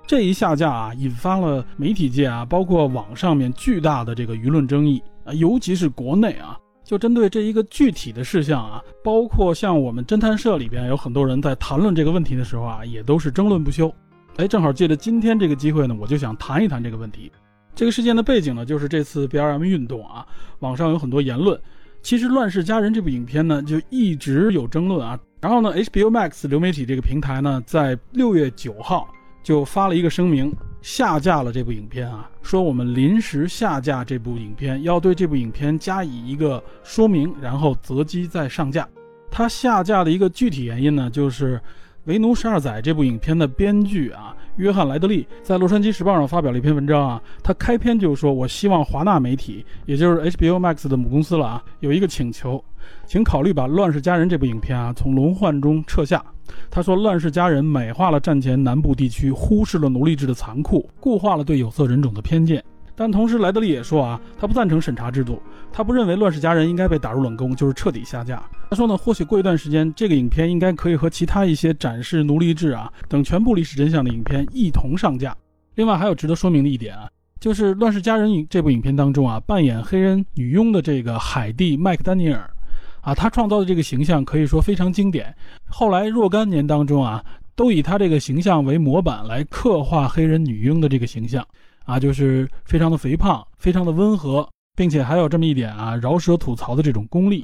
[0.05, 13.91] 这一下架啊，引发了媒体界啊，包括网上面巨大的这个舆论争议啊，尤其是国内啊，就针对这一个具体的事项啊，包括像我们侦探社里边有很多人在谈论这个问题的时候啊，也都是争论不休。
[14.37, 17.31] 哎，正好借着今天这个机会呢，我就想谈一谈这个问题。
[17.75, 20.25] 这个事件的背景呢，就是这次 B R M 运动啊，
[20.59, 21.59] 网上有很多言论。
[22.01, 25.19] 其实《乱世佳人》这部影片呢，就一直有争论啊。
[25.41, 29.07] 然后呢，HBO Max 流媒体这个平台呢，在六月九号
[29.43, 38.87] 就发了一个声明，下架了这部影片啊，说我们临时下架这部影片，要对这部影片加以一个说明，然后择机再上架。
[39.29, 41.57] 它下架的一个具体原因呢，就是
[42.05, 44.35] 《为奴十二载》这部影片的编剧啊。
[44.59, 52.61] 约翰·莱德利在《洛杉矶时报》上发表了一篇文章啊，他开篇就说：“我希望华纳媒体，也就是 HBO Max 的母公司了啊，有一个请求，
[53.05, 56.21] 请考虑把《乱世佳人》这部影片啊从轮换中撤下。”
[56.69, 62.61] 他说，《乱世佳人》美化了战前南部地区，忽视了奴隶制的残酷，固化了对有色人种的偏见。
[62.99, 65.41] 但同时，莱德利也说啊，他不赞成审查制度，
[65.71, 68.43] 他不认为《乱世佳人》应该被打入冷宫，就是彻底下架。
[68.69, 75.33] 他说呢，或许过一段时间，这个影片应该可以和其他一些展示奴隶制啊等全部历史真相的影片一同上架。
[75.75, 77.07] 另外，还有值得说明的一点啊，
[77.39, 82.51] 就是《乱世佳人》影这部影片当中啊，扮演黑人女佣的这个海蒂·麦克丹尼尔，
[82.99, 85.33] 啊，他创造的这个形象可以说非常经典。
[85.69, 87.23] 后来若干年当中啊，
[87.55, 91.47] 都以他这个形象为模板来刻画黑人女佣的这个形象。
[91.89, 97.43] 啊，就是非常的肥胖，非常的温和，并且还有这么一点啊，饶舌吐槽的这种功力。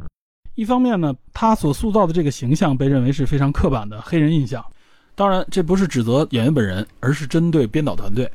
[0.54, 4.64] 一方面呢，他所塑造的这个形象被认为是非常刻板的黑人印象。
[5.16, 8.32] 当然，这不是指责演员本人，而是针对编导团队。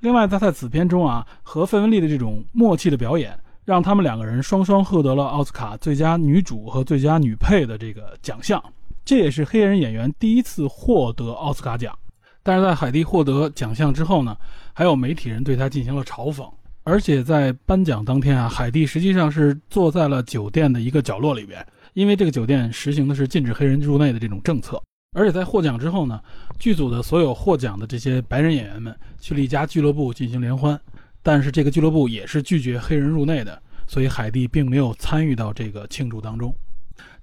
[0.00, 8.62] 另外，在在此片中啊，和费雯丽的这种默契的表演，让他们两个人双双获得了奥斯卡最佳女主和最佳女配的这个奖项。
[9.04, 11.98] 这也是黑人演员第一次获得奥斯卡奖。
[12.42, 14.36] 但是在海蒂获得奖项之后呢，
[14.78, 16.48] 还有媒体人对他进行了嘲讽，
[16.84, 24.80] 而且在颁奖当天啊，海蒂实际上是坐在了酒店的一个角落里边，因为这个酒店实行的是禁止黑人入内的这种政策。
[25.16, 26.22] 而且在获奖之后呢，
[26.60, 30.80] 剧组的所有获奖的这些白人演员们去了一家俱乐部进行联欢，
[31.24, 36.54] 但是这个俱乐部也是拒绝黑人入内的，所以海蒂并没有参与到这个庆祝当中。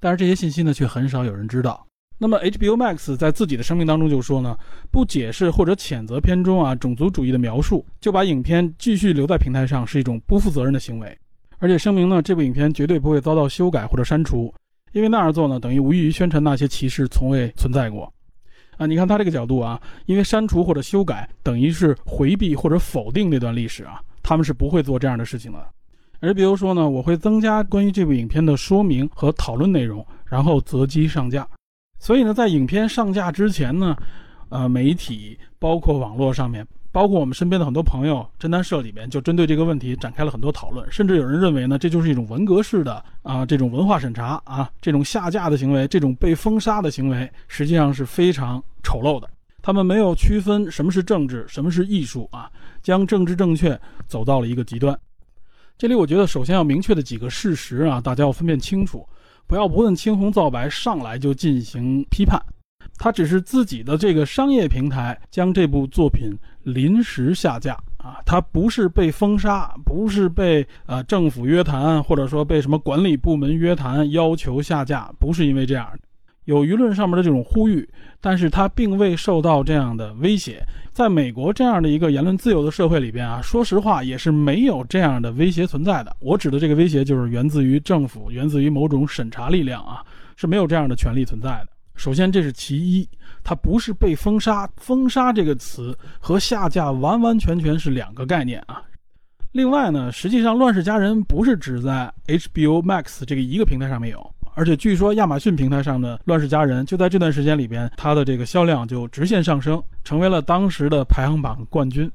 [0.01, 1.87] 但是这些信息呢，却很少有人知道。
[2.17, 4.57] 那么 HBO Max 在自己的声明当中就说呢，
[4.89, 11.17] 不解释或者谴责片中啊种族主义的描述，就把影片继续留在平台上是一种不负责任的行为，
[11.57, 14.53] 而且声明呢，这部影片绝对不会遭到修改或者删除，
[14.93, 18.11] 因为那样做呢，等于无异于宣传那些歧视从未存在过。
[18.77, 25.67] 啊，你看他这个角度啊，因为删除或者修改等于是回避或者否定那段历史啊，他们是不会做这样的事情的。
[26.21, 31.45] 而比如说呢，我会增加关于这部影片的说明和讨论内容，然后择机上架。
[31.97, 33.95] 所以呢，在影片上架之前呢，
[34.49, 49.27] 呃，媒体包括网络上面，包括我们身边的很多朋友，侦探社里面就针对这个问题展开了很多讨论，甚至有人认为呢，这就是一种文革式的啊这种文化审查啊，这种下架的行为，这种被封杀的行为，实际上是非常丑陋的。
[49.61, 52.51] 他们没有区分什么是政治，什么是艺术啊，
[52.83, 54.97] 将政治正确走到了一个极端。
[55.77, 59.05] 这里我觉得首先要明确的几个事实啊，大家要分辨清楚。
[59.47, 62.41] 不要不问青红皂白，上来就进行批判。
[62.97, 66.31] 他只是自己的这个商业平台将这部作品
[66.63, 75.89] 临时下架啊，他不是被封杀，不是被呃政府约谈，或者说被什么管理部门约谈要求下架，不是因为这样。
[76.45, 77.87] 有舆论上面的这种呼吁，
[78.21, 80.63] 但是它并未受到这样的威胁。
[80.93, 86.15] 在美国这样的一个言论自由的社会里边啊，说实话也是没有这样的威胁存在的。
[86.21, 90.01] 我指的这个威胁就是源自于政府，源自于某种审查力量啊，
[90.37, 91.67] 是没有这样的权利存在的。
[91.95, 93.07] 首先，这是其一，
[93.43, 94.69] 它不是被封杀。
[94.77, 98.81] 封杀这个词和下架完完全全是两个概念啊。
[99.53, 112.09] 另外呢，实际上《乱世佳人》不是只在 HBO Max 这个一个平台上面有，而且据说亚马逊平台上的《乱世佳人》就在这段时间里边，它的这个销量就直线上升，成为了当时的排行榜冠军。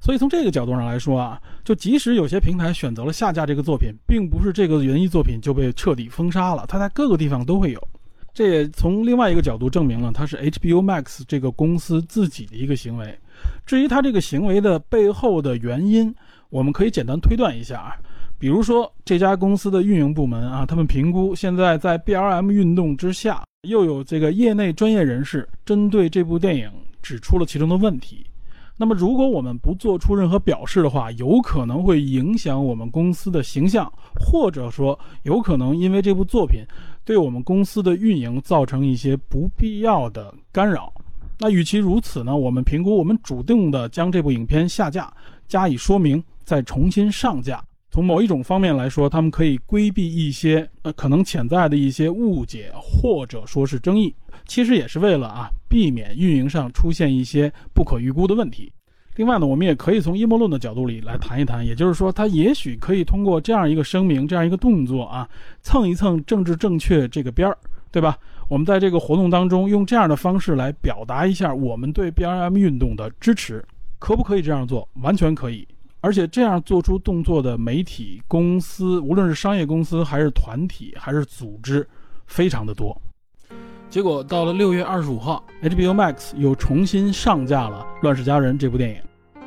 [0.00, 7.88] 所以从这个角度上来说啊，就即使有些平台选择了下架这个作品，并不是这个园艺作品就被彻底封杀了，它在各个地方都会有。
[8.32, 13.18] 这也从另外一个角度证明了它是 HBO Max 这个公司自己的一个行为。
[13.64, 16.14] 至于它这个行为的背后的原因，
[16.50, 17.96] 我们可以简单推断一下啊，
[18.38, 26.70] 比如说这家公司的运营部门啊，他们评估现在在 BLM 运动之下，又有这个业内专业人士针对这部电影
[27.02, 28.26] 指出了其中的问题。
[28.76, 36.60] 那么如果我们不做出任何表示的话，有可能会影响我们公司的形象，或者说有可能因为这部作品
[37.04, 40.92] 对我们公司的运营造成一些不必要的干扰。
[41.38, 45.10] 那与其如此呢，我们评估我们主动的将这部影片下架，
[45.48, 46.22] 加以说明。
[46.44, 47.60] 再重新上架，
[47.96, 58.70] 从某一种方面来说，他们可以规避一些呃可能潜在的一些误解或者说是争议，其实也是为了啊避免运营上出现一些不可预估的问题。
[59.14, 65.26] 另外呢，我们也可以从阴谋论的角度里来谈一谈，也就是说，他也许可以通过这样一个声明、这样一个动作啊，
[65.62, 67.56] 蹭一蹭政治正确这个边儿，
[67.90, 68.18] 对吧？
[68.46, 73.64] 我们在这个活动当中用这样的方式来表达一下我们对 BLM 运动的支持，
[73.98, 74.86] 可不可以这样做？
[75.00, 75.66] 完全可以。
[76.06, 81.84] 而且这样做出动作的媒体公司，无论是商业公司还是团体还是组织，
[82.28, 82.96] 非常的多。
[83.90, 88.96] 结果到了六月二十五号，HBO Max 又重新上架了《乱世佳人》这部电影。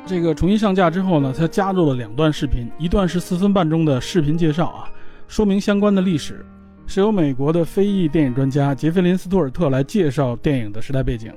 [0.04, 4.86] 这个重新上架之后呢，它加入了两段视频，一段是四分半钟的视频介绍啊，
[5.28, 6.44] 说明相关的历史，
[6.86, 11.32] 是由美国的非裔电影专家杰弗林·斯图尔特来介绍电影的时代背景。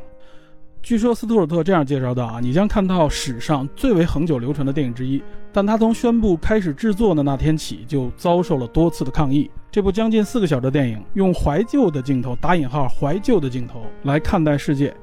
[0.83, 5.23] 据说斯图尔特这样介绍道啊，你将看到史上最为恒久流传的电影之一。
[5.53, 9.49] 但他从宣布开始制作的那天起，就遭受了多次的抗议。
[9.71, 14.93] 这部将近四个小时的电影，用怀旧的镜头（打引号怀旧的镜头）来看待世界，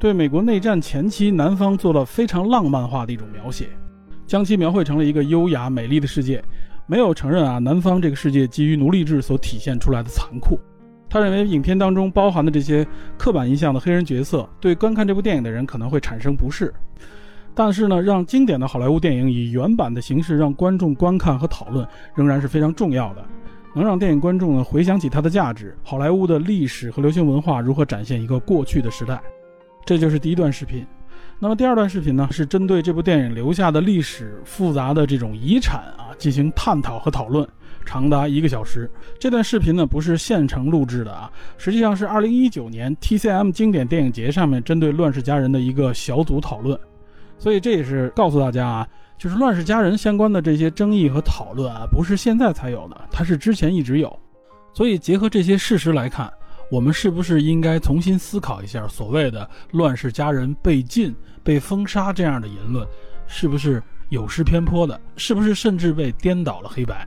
[0.00, 3.68] 对美国内战前期南方做了非常浪漫化的一种描写，
[4.26, 6.42] 将其描绘成了一个优雅美丽的世界，
[6.86, 10.58] 没有承认啊南方这个世界基于奴隶制所体现出来的残酷。
[11.08, 12.86] 他认为影片当中包含的这些
[13.16, 16.72] 刻板印象的黑人角色，对观看这部电影的人可能会产生不适。
[17.54, 23.24] 但是呢，让经典的好莱坞电影以原版的形式让观众观看和讨论，仍然是非常重要的。
[23.74, 29.20] 能让电影观众呢回想起它的价值，好莱坞的历史和流行文化如何展现一个过去的时代。
[29.84, 30.84] 这就是第一段视频。
[31.38, 37.46] 那么第二段视频呢，是针对这部电影留下的历史复杂的这种遗产啊进行探讨和讨论。
[37.86, 38.90] 长达一个小时。
[39.18, 46.78] 这段视频呢不是现成录制的啊，实际上是二零一九年 TCM 经典电影节上面针对《乱世佳人》的一个小组讨论。
[47.38, 54.18] 所以这也是告诉大家啊，就是《乱世佳人》相关的这些争议和讨论啊，不是现在才有的，它是之前一直有。
[54.72, 56.32] 所以结合这些事实来看，
[56.70, 61.14] 我们是不是应该重新思考一下所谓的《乱世佳人》被禁、
[61.44, 62.86] 被封杀这样的言论，
[63.26, 65.00] 是不是有失偏颇的？
[65.16, 67.06] 是不是甚至被颠倒了黑白？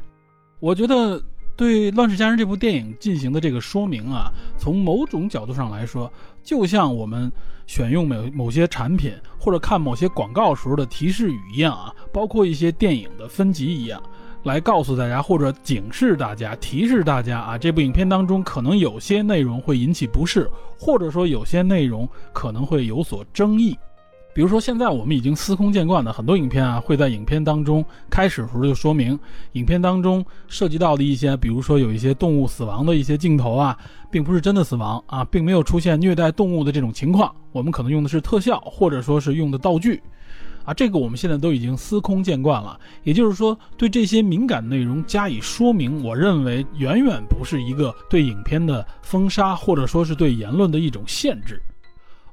[0.59, 1.21] 我觉得
[1.55, 6.11] 对《乱世佳人》这部电影进行的这个说明啊，从某种角度上来说，
[6.43, 7.31] 就像我们
[7.65, 14.01] 选用某某些产品或者看某些广告时候的提示语一样啊，包括一些电影的分级一样，
[14.43, 23.77] 来告诉大家或者警示大家、提示大家啊，这部影片当中可能有些内容会引起不适，或者说有些内容可能会有所争议。
[24.31, 29.19] 比如说，现在我们已经司空见惯的很多影片啊，会在影片当中开始时候就说明，
[29.53, 33.77] 影片当中涉及到的一些，比如说有一些动物死亡的一些镜头啊，
[34.11, 40.01] 并不是真的死亡啊，并没有出现虐待动物的这种情况，我们可能用的是特效，或者说是用的道具，
[40.63, 42.79] 啊，这个我们现在都已经司空见惯了。
[43.03, 51.59] 也就是说，对这些敏感内容加以说明，我认为远远不是一个对影片的封杀，或者说是对言论的一种限制。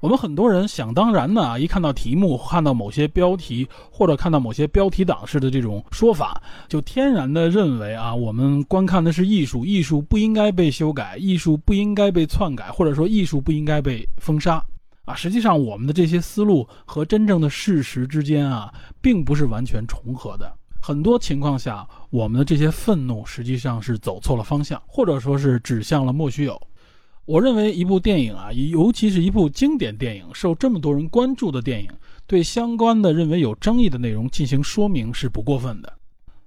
[0.01, 14.63] 我们很多人想当然的啊，一看到题目，看到某些标题，或者看到某些标题党式的这种说法，就天然的认为啊，我们观看的是艺术，艺术不应该被修改，艺术不应该被篡改，或者说艺术不应该被封杀
[15.07, 15.15] 啊。
[15.15, 20.53] 实际上，我们的这些思路和真正的事实之间啊，并不是完全重合的。
[20.81, 26.61] 很多情况下，我们的这些愤怒实际上是走错了方向，或者说是指向了莫须有。
[27.27, 31.91] 我认为一部电影啊，尤其是一部经典电影，受这么多人关注的电影，
[32.25, 35.93] 对相关的认为有争议的内容进行说明是不过分的。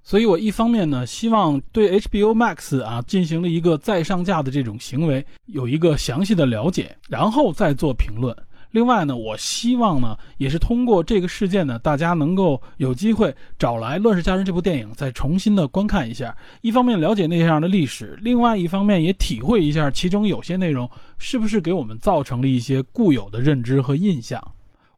[0.02, 8.34] 所以我一方面呢，希望对 HBO Max 啊进行了一个再上架的这种行为有一个详细的了解，然后再做评论。
[8.72, 16.36] 另外呢，我希望呢，也是通过这个事件呢，大家能够有机会找来《乱世佳人》这部电影，再重新的观看一下。
[16.60, 24.40] 一方面了解那样的历史，另外一方面也体会一下其中有些内容是不是给我们造成了一些固有的认知和印象。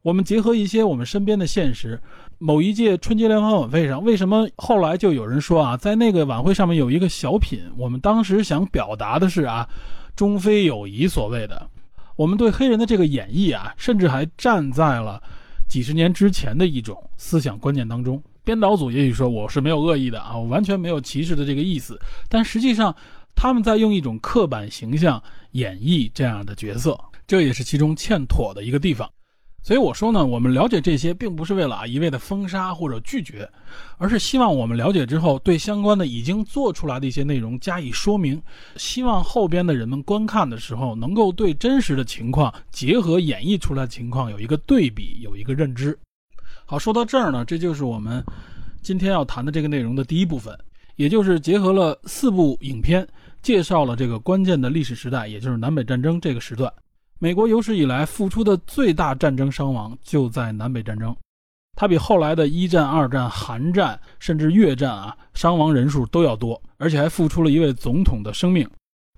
[0.03, 1.99] 我们结合一些我们身边的现实，
[2.37, 9.67] 某一届春节联欢晚会上，为什么后来就有人说啊，在那个晚会上面有一个小品，我们当时想表达的是啊，
[10.15, 11.69] 中非友谊所谓的。
[12.15, 15.21] 我们对黑人的这个演绎啊，甚至还站在了
[15.67, 18.21] 几十年之前的一种思想观念当中。
[18.43, 21.99] 编导组也许说我是没有恶意的啊，我完全没有歧视的这个意思。
[22.27, 22.95] 但实际上，
[23.33, 29.09] 他们在用一种刻板形象演绎这样的角色，这也是其中欠妥的一个地方。
[29.63, 33.49] 所以我说呢，我们了解这些，并不是为了啊一味的封杀或者拒绝，
[33.97, 38.41] 而是希望我们了解之后，对相关的已经做出来的一些内容加以说明，
[38.75, 45.97] 希望后边的人们观看的时候，能够对真实的情况结合演绎出来的情况有一个对比，有一个认知。
[46.65, 48.21] 好，说到这儿呢，这就是我们
[48.81, 50.53] 今天要谈的这个内容的第一部分，
[50.97, 53.07] 也就是结合了四部影片，
[53.41, 56.69] 介绍了这个关键的历史时代，也就是南北战争这个时段。
[57.23, 61.15] 美国有史以来付出的最大战争伤亡就在南北战争，
[61.73, 68.69] 它比后来的一战、二战、韩战甚至越战啊伤亡人数都要多，而且还付出了一位总统的生命。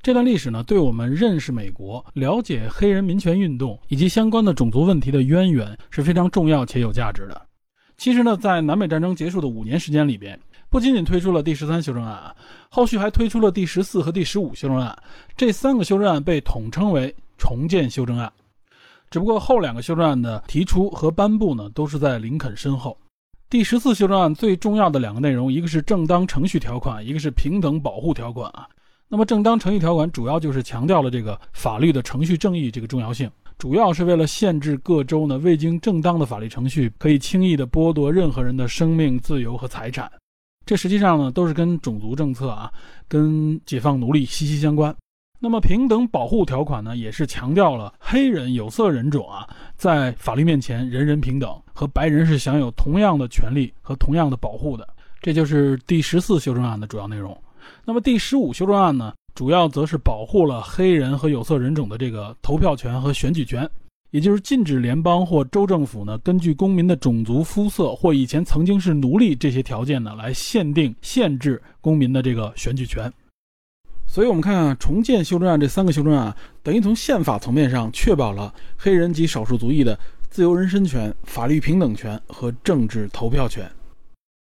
[0.04, 7.42] 这段历史呢，对我们认识美国、了解黑人民权运动以及相关的种族问题的渊源是非常重要且有价值的。
[7.98, 10.40] 其实呢，在南北战争结束的五年时间里边，
[10.70, 12.36] 不仅仅推出了第十三修正案啊，
[12.70, 14.96] 后续还推出了第十四和第十五修正案，
[15.36, 17.12] 这三个修正案被统称为。
[17.38, 18.32] 重建修正案，
[19.10, 22.98] 只不过后两个修正案的提出和颁布呢，都是在林肯身后。
[23.50, 28.68] 第十四修正案最重要的两个内容，一个是正当程序条款，一个是平等保护条款啊。
[29.08, 33.30] 那么正当程序条款主要就是强调了这个法律的程序正义这个重要性，
[33.60, 40.12] 主要是为了限制各州呢未经正当的法律程序可以轻易的剥夺任何人的生命、自由和财产。
[40.66, 42.72] 这实际上呢都是跟种族政策啊、
[43.08, 44.94] 跟解放奴隶息息相关。
[45.40, 54.88] 那么平等保护条款呢，也是强调了黑人有色人种啊，在法律面前人人平等，和白人是享有同样的权利和同样的保护的。
[55.22, 57.38] 这就是第十四修正案的主要内容。
[57.84, 63.70] 那么第十五修正案呢，主要则是保护了黑人和有色人种的这个投票权和选举权，
[64.12, 73.12] 也就是禁止联邦或州政府呢，根据公民的种族、肤色或以前曾经是奴隶这些条件呢，来限定、限制公民的这个选举权。
[74.16, 80.00] 所以，我们看啊重建修正案这三个修正案，等于从宪法层面上确保了黑人及少数族裔的
[80.30, 83.70] 自由人身权、法律平等权和政治投票权。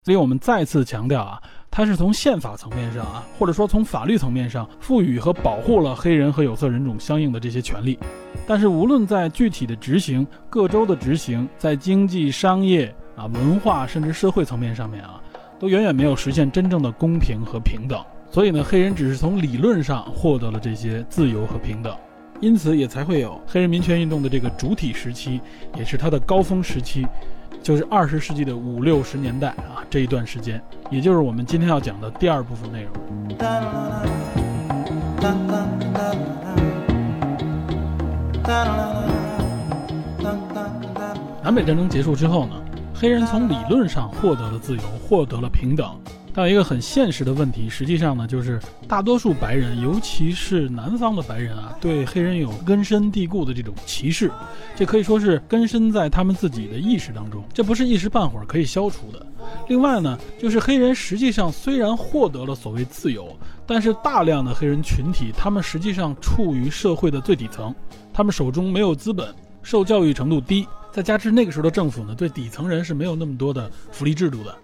[0.05, 7.99] 所以我们再次强调啊，它是从宪法层面上啊，或者说从法律层面上赋予和保护了黑人和有色人种相应的这些权利。
[8.47, 15.19] 但是，无论在具体的执行、各州的执行，在经济、商业啊、文化甚至社会层面上面啊，
[15.59, 17.99] 都远远没有实现真正的公平和平等。
[18.33, 21.95] 所以呢，黑人只是从理论上获得了这些自由和平等，
[22.41, 25.39] 因此也才会有黑人民权运动的这个主体时期，
[25.77, 27.07] 也是它的高峰时期，
[27.63, 30.59] 就是二十世纪的五六十年代啊这一段时间，
[30.91, 32.93] 也就是我们今天要讲的第二部分内容。
[41.43, 42.55] 南北战争结束之后呢，
[42.95, 45.87] 黑人从理论上获得了自由，获得了平等。
[46.35, 48.59] 但有一个很现实的问题，实际上呢，就是
[48.89, 54.31] 大多数白人，尤其是南方的白人啊，对黑人有根深蒂固的这种歧视，
[54.75, 59.27] 这可以说是根深在他们自己的意识当中，这不是一时半会儿可以消除的。
[59.69, 67.75] 另外呢，就是黑人实际上虽然获得了所谓自由，但是大量的黑人群体，他们实际上处于社会的最底层，
[68.13, 74.57] 他们手中没有资本，受教育程度低，再加之那个时候的政府呢，对底层人是没有那么多的福利制度的。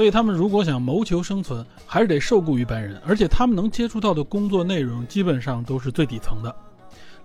[0.00, 6.56] 所以他们如果想谋求生存，还是得受雇于白人，而且他们能接触到的工作内容基本上都是最底层的。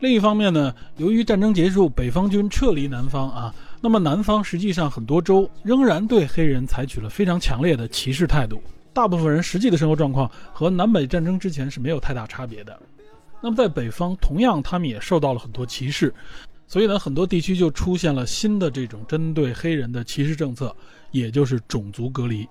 [0.02, 8.62] 另一方面呢，由于战争结束，北方军撤离南方啊，那么南方实际上很多州仍然对黑人采取了非常强烈的歧视态度。
[8.92, 12.78] 大部分人实际的生活状况和南北战争之前是没有太大差别的。
[13.42, 16.14] 那么在北方，同样他们也受到了很多歧视，
[16.68, 20.76] 所以呢，很多地区就出现了新的这种针对黑人的歧视政策，
[21.12, 22.46] 也就是种族隔离。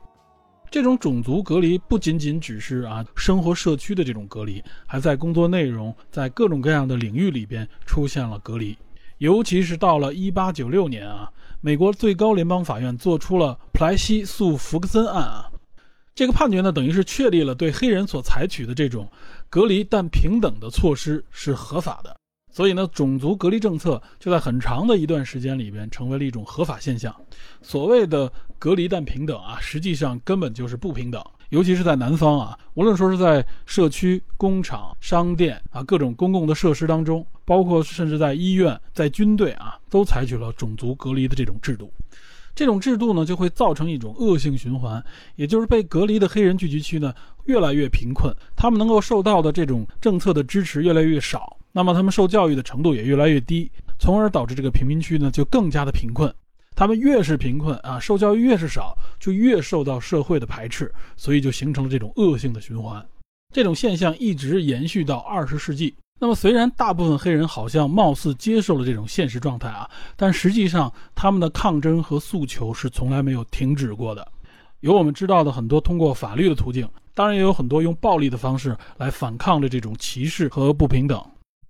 [0.75, 8.77] 这种种族隔离不仅仅只是啊生活社区的这种隔离，还在工作内容，在各种各样的领域里边出现了隔离。
[9.19, 15.49] 尤其是到了一八九六年啊，美国最高联邦法院做出了普莱西诉福克森案啊，
[16.13, 19.09] 这个判决呢，等于是确立了对黑人所采取的这种
[19.49, 22.17] 隔离但平等的措施是合法的。
[22.55, 27.13] 所以呢，种族隔离政策就在很长的一段时间里边成为了一种合法现象。
[27.61, 31.21] 所谓的隔离但平等啊，实际上根本就是不平等。
[31.49, 41.93] 尤其是在南方啊，无论说是在社区、工厂、商店啊，各种公共的设施当中，包括甚至在医院、在军队啊，都采取了种族隔离的这种制度。
[42.55, 47.13] 这种制度呢，就会造成一种恶性循环，也就是被隔离的黑人聚集区呢
[47.47, 51.57] 越来越贫困，他们能够受到的这种政策的支持越来越少。
[51.77, 53.69] 那么他们受教育的程度也越来越低，
[53.99, 56.33] 从而导致这个贫民区呢就更加的贫困。
[56.77, 63.05] 他们越是贫困啊，受教育越是少，就越受到社会的排斥，所以就形成了这种恶性的循环。
[63.53, 65.93] 这种现象一直延续到二十世纪。
[66.21, 74.25] 那么虽然大部分黑人好像貌似接受了这种现实状态啊，但实际上他们的抗争和诉求是从来没有停止过的。
[74.79, 81.21] 有我们知道的很多通过法律的途径，当然也有很多用暴力的方式来反抗的这种歧视和不平等。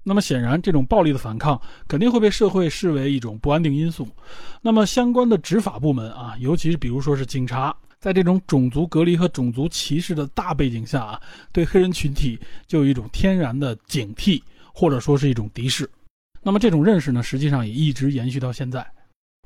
[0.05, 4.07] 那么显然，这种暴力的反抗肯定会被社会视为一种不安定因素。
[4.61, 11.21] 那么相关的执法部门啊，尤其是比如说是警察，在这种种族隔离和种族歧视的大背景下啊，
[11.53, 14.43] 对黑人群体就有一种天然的警惕，
[14.75, 15.89] 或者说是一种敌视。
[16.43, 18.87] 那么这种认识呢，实际上也一直延续到现在。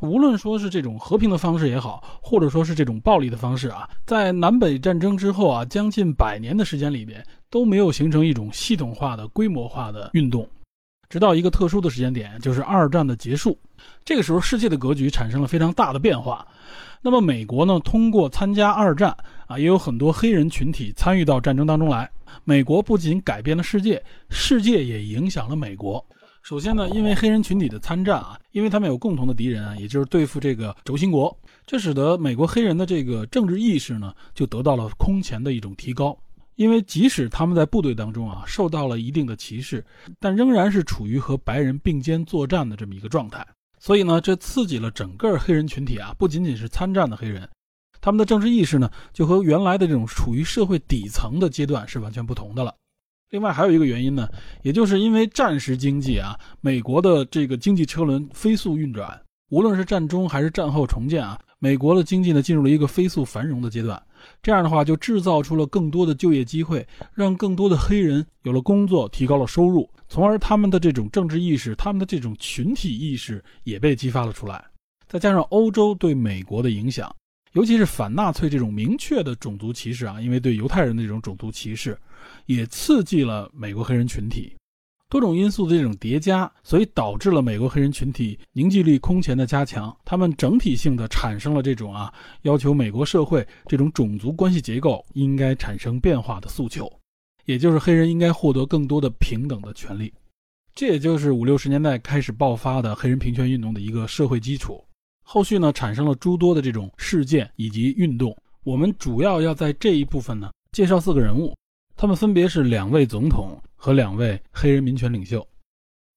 [0.00, 10.48] 无论说是这种和平的方式也好，或者说是这种暴力的方式啊，在南北战争之后啊，将近百年的时间里边都没有形成一种系统化的、规模化的运动，
[11.08, 13.58] 直到一个特殊的时间点，就是二战的结束。
[14.04, 16.46] 这个时候，世界的格局产生了非常大的变化。
[17.00, 22.10] 那么，美国呢，通过参加二战啊，也有很多黑人群体参与到战争当中来。
[22.44, 26.04] 美国不仅改变了世界，世界也影响了美国。
[26.42, 31.36] 首先呢，因为黑人群体的参战啊，因为他们有共同的敌人啊，也就是对付这个轴心国，
[31.66, 36.16] 这使得美国黑人的这个政治意识呢，就得到了空前的一种提高。
[36.58, 39.84] 因为即使他们在部队当中啊，受到了一定的歧视，
[40.18, 43.46] 但仍然是处于和白人并肩作战的这么一个状态。
[43.78, 47.48] 所以呢，这刺激了整个黑人群体啊，不仅仅是参战的黑人，
[48.00, 52.74] 他们的政治意识呢，就和原来的这种处于社会底层的阶段是完全不同的了。
[53.30, 54.28] 另外还有一个原因呢，
[54.62, 59.16] 也就是因为战时经济啊，美国的这个经济车轮飞速运转，
[59.50, 64.02] 无论是战中还是战后重建啊，美国的经济呢进入了一个飞速繁荣的阶段。
[64.42, 74.64] 这样的话，就制造出了更多的就业机会，让更多的黑人有了工作，提高了收入，从而他们的这种政治意识，他们的这种群体意识也被激发了出来。
[75.06, 77.14] 再加上欧洲对美国的影响。
[77.54, 81.98] 尤其是反纳粹这种明确的种族歧视啊，因为对犹太人的这种种族歧视，
[82.44, 84.54] 也刺激了美国黑人群体。
[85.10, 89.96] 多种因素的这种叠加，所以导致了美国黑人群体凝聚力空前的加强。
[90.04, 96.92] 他们整体性的产生了这种啊，要求美国社会这种种族关系结构应该产生变化的诉求，
[97.46, 100.12] 也就是黑人应该获得更多的平等的权利。
[100.74, 104.84] 这也就是五六十年代开始爆发的黑人平权运动的一个社会基础。
[105.24, 108.36] 后续呢，产生了诸多的这种事件以及运动。
[108.62, 111.56] 我们主要要在这一部分呢，介绍四个人物，
[111.96, 115.46] 他们分别是两位总统和两位黑人民权领袖。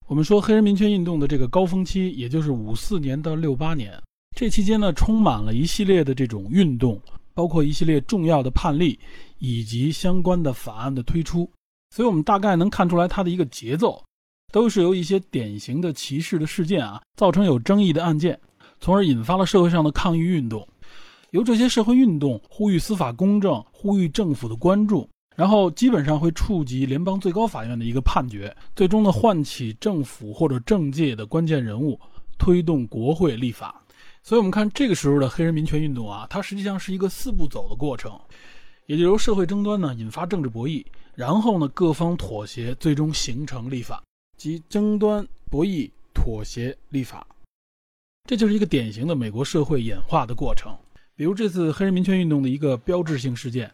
[0.07, 3.93] 我们说黑人民权运动的这个高峰期，也就是五四年到六八年，
[4.35, 6.99] 这期间呢，充满了一系列的这种运动，
[7.33, 8.99] 包括一系列重要的判例
[9.37, 11.49] 以及相关的法案的推出。
[11.91, 14.03] 所以我们大概能看出来它的一个节奏，
[14.51, 18.37] 都是由一些典型的歧视的事件啊，造成有争议的案件。
[18.79, 20.67] 从而引发了社会上的抗议运动，
[21.29, 31.99] 由这些社会运动呼吁司法公正，呼吁政府的关注，然后基本上会触及联邦最高法院的一个判决，最终呢唤起政府或者政界的关键人物，
[32.37, 33.81] 推动国会立法。
[34.23, 38.19] 所以，我们看这个时候的黑人民权运动啊，它实际上是一个四步走的过程，
[38.85, 44.03] 也就由社会争端呢引发政治博弈，然后呢各方妥协，最终形成立法，
[44.37, 47.25] 即争端、博弈、妥协、立法。
[48.29, 50.71] 这就是一个典型的美国社会演化的过程。
[51.15, 53.71] 比如这次黑人民权运动的一个标志性事件，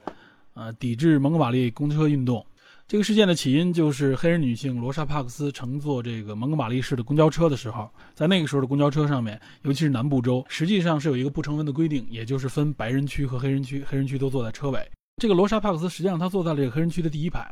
[0.57, 2.43] 呃，抵制蒙哥马利公车运动。
[2.87, 14.79] 这个事件的起因就是黑人女性罗莎·帕克斯乘坐这个蒙哥马利市的公交车的时候，在那个时候的公交车上面，尤其是南部州，实际上是有一个不成文的规定，也就是分白人区和黑人区，黑人区都坐在车尾。
[15.21, 17.45] 这个罗莎·帕克斯实际上她坐在了这个黑人区的第一排，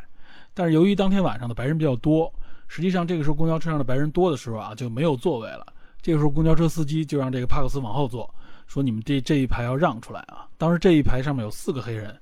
[0.56, 2.34] 但是由于当天晚上的白人比较多，
[2.68, 5.68] 实际上这个时候公交车上的白人多的时候啊，就没有座位了。
[6.01, 8.34] 这个时候，公交车司机就让这个帕克斯往后坐，
[8.68, 10.47] 说你们这这一排要让出来啊。
[10.58, 12.16] 当时这一排上面有四个黑人，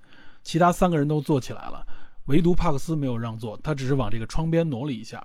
[0.44, 1.86] 其他三个人都坐起来了，
[2.26, 5.24] 唯独帕克斯没有让座，他只是往这个窗边挪了一下。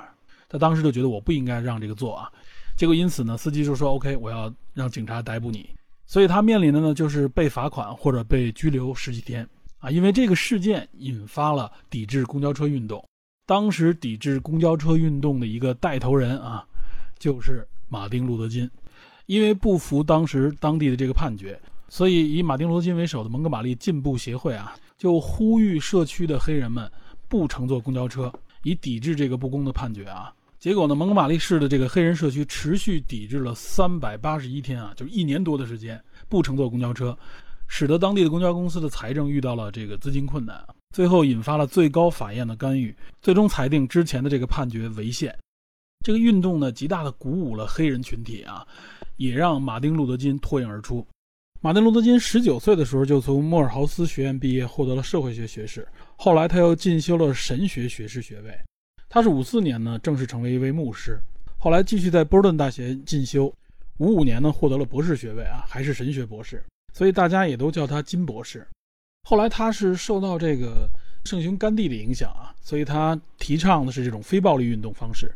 [0.49, 2.33] 他当时就觉得我不应该让这个座啊。
[2.77, 5.69] 结果因此呢，司机就说 OK，我要让警察逮捕你。
[6.07, 9.47] 所以他面临的呢就是被罚款或者被拘留十几天
[9.79, 9.91] 啊。
[9.91, 13.05] 因为这个事件引发了抵制公交车运动。
[13.45, 16.67] 当时抵制公交车运动的一个带头人啊，
[17.19, 18.71] 就是马丁·路德·金。
[19.27, 26.91] 因为不服当时当地的这个判决，所以以马丁·路德·金为首的蒙哥马利进步协会啊，就呼吁社区的黑人们
[27.29, 28.31] 不乘坐公交车，
[28.65, 30.35] 以抵制这个不公的判决啊。
[30.59, 37.17] 结果呢，蒙哥马利市的这个黑人社区持续抵制了三百八十一天啊，就是一年多的时间不乘坐公交车，
[37.69, 40.67] 使得当地的公交公司的财政遇到了这个资金困难。
[40.93, 42.93] 最后引发了最高法院的干预，
[43.23, 45.33] 最终裁定之前的这个判决违宪。
[46.05, 48.67] 这个运动呢，极大的鼓舞了黑人群体啊，
[49.17, 51.07] 也让马丁·路德·金脱颖而出。
[51.61, 55.85] 马丁·路德·金十九岁的时候就从莫尔豪斯学院毕业，获得了社会学学士。
[56.15, 58.57] 后来他又进修了神学学士学位。
[59.09, 61.19] 他是五四年呢正式成为一位牧师，
[61.59, 63.53] 后来继续在波士顿大学进修。
[63.97, 66.63] 五五年呢获得了博士学位啊，还是神学博士，
[66.95, 68.65] 所以大家也都叫他金博士。
[69.29, 70.89] 后来他是受到这个
[71.25, 75.29] 圣雄甘地的影响啊，所以他提倡的是这种非暴力运动方式。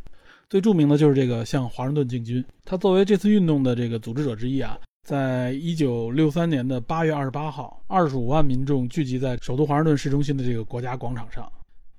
[0.49, 2.41] 最著名的就是这个向华盛顿进军。
[2.63, 11.51] 他作为这次运动的这个组织者之一啊，在一九六三年的八月二十八号，二十五万民众聚集在首都华盛顿市中心的这个国家广场上，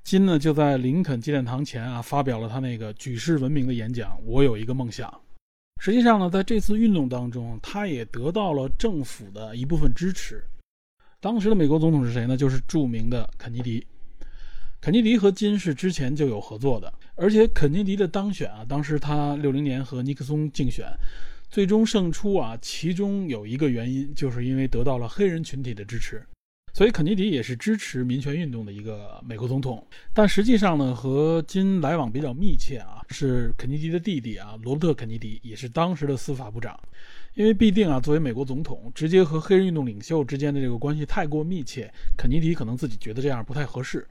[0.04, 5.12] 金呢就在林肯纪念堂前啊发表了他那个举世闻名的演讲：“我有一个梦想。”
[5.82, 10.42] 实际上呢，在这次运动当中，他也得到了政府的一部分支持。
[11.20, 12.38] 当时的美国总统是谁呢？
[12.38, 13.86] 就是著名的肯尼迪。
[14.80, 20.86] 肯尼迪和金是之前就有合作的，而且肯尼迪的当选啊，当时他六零年和尼克松竞选，
[21.54, 26.20] 最终胜出啊，其中有一个原因就是因为得到了黑人群体的支持。
[26.72, 36.76] 所以肯尼迪也是支持民权运动的一个美国总统，但实际上呢，和金来往比较密切啊，是肯尼迪的弟弟啊，罗伯特·肯尼迪，也是当时的司法部长。
[37.34, 44.04] 因为必定啊，作为美国总统，直接和黑人运动领袖之间的这个关系太过密切，肯尼迪可能自己觉得这样不太合适，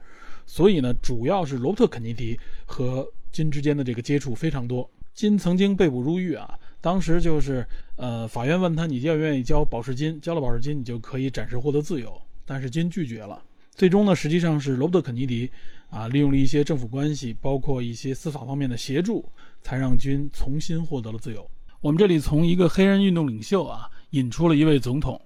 [0.46, 4.90] 所以呢，主要是罗伯特·肯尼迪和金之间的这个接触非常多。
[5.12, 7.66] 金曾经被捕入狱啊，当时就是
[7.96, 10.20] 呃，法院问他，你愿不愿意交保释金？
[10.20, 12.20] 交了保释金，你就可以暂时获得自由。
[12.44, 13.42] 但是金拒绝了，
[13.74, 15.50] 最终呢，实际上是罗伯特·肯尼迪
[15.88, 19.24] 啊，利用了一些政府关系，包括一些司法方面的协助，
[19.62, 21.50] 才让军重新获得了自由。
[21.80, 25.18] 我们这里从一个黑人运动领袖啊，引出了一位总统。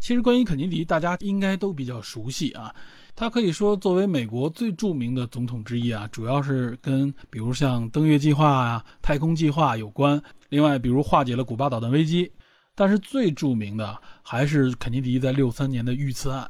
[0.00, 2.72] 其实关于肯尼迪，大家应该都比较熟悉啊，
[3.16, 10.22] 他可以说作为美国最著名的总统之一啊，主要是跟比如像登月计划啊、太空计划有关。
[10.50, 12.30] 另外，比如化解了古巴导弹危机。
[12.74, 16.48] 但是最著名的还是肯尼迪在六三年的遇刺案。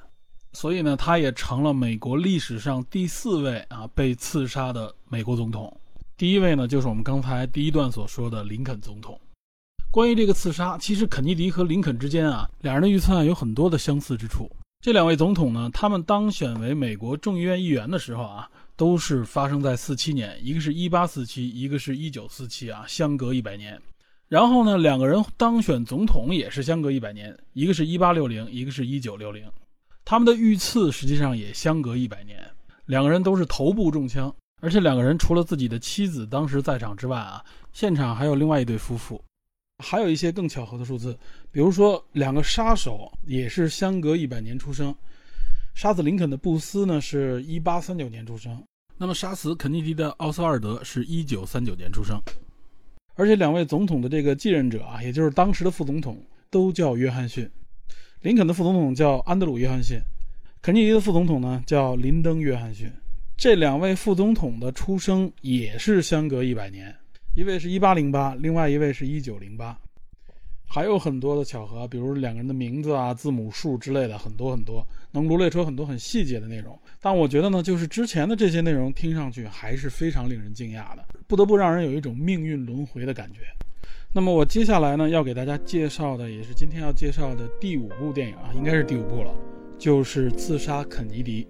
[0.52, 5.74] 所以呢，他也成了美国历史上第四位啊被刺杀的美国总统。
[6.16, 9.18] 第一位呢，就是我们刚才第一段所说的林肯总统。
[9.90, 14.50] 关于这个刺杀，其实肯尼迪和林肯之间啊，两人的遇刺案有很多的相似之处。
[14.82, 23.80] 这两位总统呢，他们当选为美国众议院议员的时候啊，都是发生在四七年，一个是一八四七，一个是一九四七啊，相隔一百年。
[24.30, 29.44] 然后呢，两个人当选总统也是相隔一百年，一个是一八六零，一个是一九六零。
[30.04, 32.40] 他们的遇刺实际上也相隔一百年，
[32.86, 39.20] 两个人都是头部中枪，而且两个人除了自己的妻子当时在场之外啊，现场还有另外一对夫妇，
[39.82, 41.18] 还有一些更巧合的数字，
[41.50, 44.94] 比如说两个杀手也是相隔一百年出生，
[45.74, 48.62] 杀死林肯的布斯呢是一八三九年出生，
[48.96, 52.16] 那么杀死肯尼迪的奥斯瓦尔德是一九三九年出生，
[53.14, 57.48] 而且两位总统的这个继任者啊，也就是当时的副总统都叫约翰逊。
[58.22, 59.98] 林肯的副总统叫安德鲁·约翰逊，
[60.60, 62.90] 肯尼迪的副总统呢叫林登·约翰逊。
[63.36, 66.94] 这两位副总统的出生也是相隔一百年，
[67.34, 69.78] 一位是一八零八，另外一位是一九零八。
[70.66, 76.78] 还有很多的巧合，比如两个人的名字啊、字母数之类的，很多很多，能罗列出很多很细节的内容。
[77.02, 83.40] 但我觉得呢，就是之前的这些内容听上去还是非常令人惊讶的，不得不让人有一种命运轮回的感觉。
[84.12, 89.34] 那么我接下来呢要给大家介绍的也是今天要介绍的第五部电影啊，应该是第五部了，
[89.78, 91.44] 就是《刺杀肯尼迪》。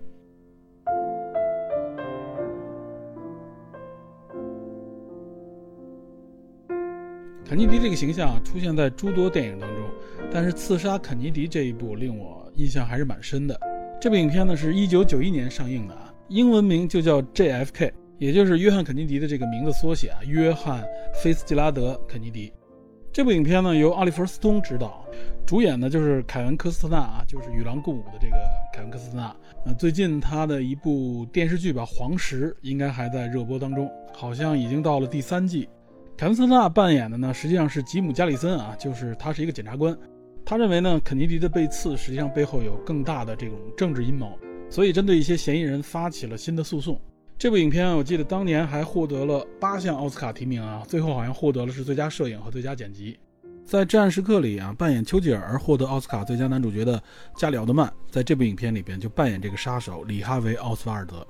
[7.44, 9.84] 肯尼迪这个形象啊出现在诸多电影当中，
[10.30, 13.60] 但是《刺杀肯尼迪》这一部令我印象还是蛮深的。
[14.00, 17.92] 这部影片呢是一九九一年上映的啊，英文名就叫 JFK。
[18.18, 20.82] 也就是约翰·肯尼迪的这个名字缩写啊，约翰·
[21.22, 22.52] 菲斯吉拉德·肯尼迪。
[23.12, 25.04] 这部影片呢由奥利弗·斯通执导，
[25.46, 28.36] 主演呢就是凯文·科斯特纳啊，就是与狼共舞的这个
[28.74, 29.34] 凯文·科斯特纳。
[29.64, 35.66] 呃，最近他的一部电视剧吧，《黄石》应该还在热播当中，好像已经到了第三季。
[36.16, 39.96] 凯文·斯特纳扮演的呢，实际上是吉姆·加里森啊，就是他是一个检察官。
[40.44, 44.36] 他认为呢，肯尼迪的被刺实际上背后有更大的这种政治阴谋，
[44.68, 47.00] 所以针对一些嫌疑人发起了新的诉讼。
[47.38, 53.18] 这部影片我记得当年还获得了八项奥斯卡提名啊，最后好像获得了是最佳摄影和最佳剪辑。
[53.64, 57.00] 在《至暗时刻》里啊，扮演丘吉尔而获得奥斯卡最佳男主角的
[57.36, 61.24] 加里奥德曼，在这部影片里边就扮演这个杀手里哈维·奥斯瓦尔德。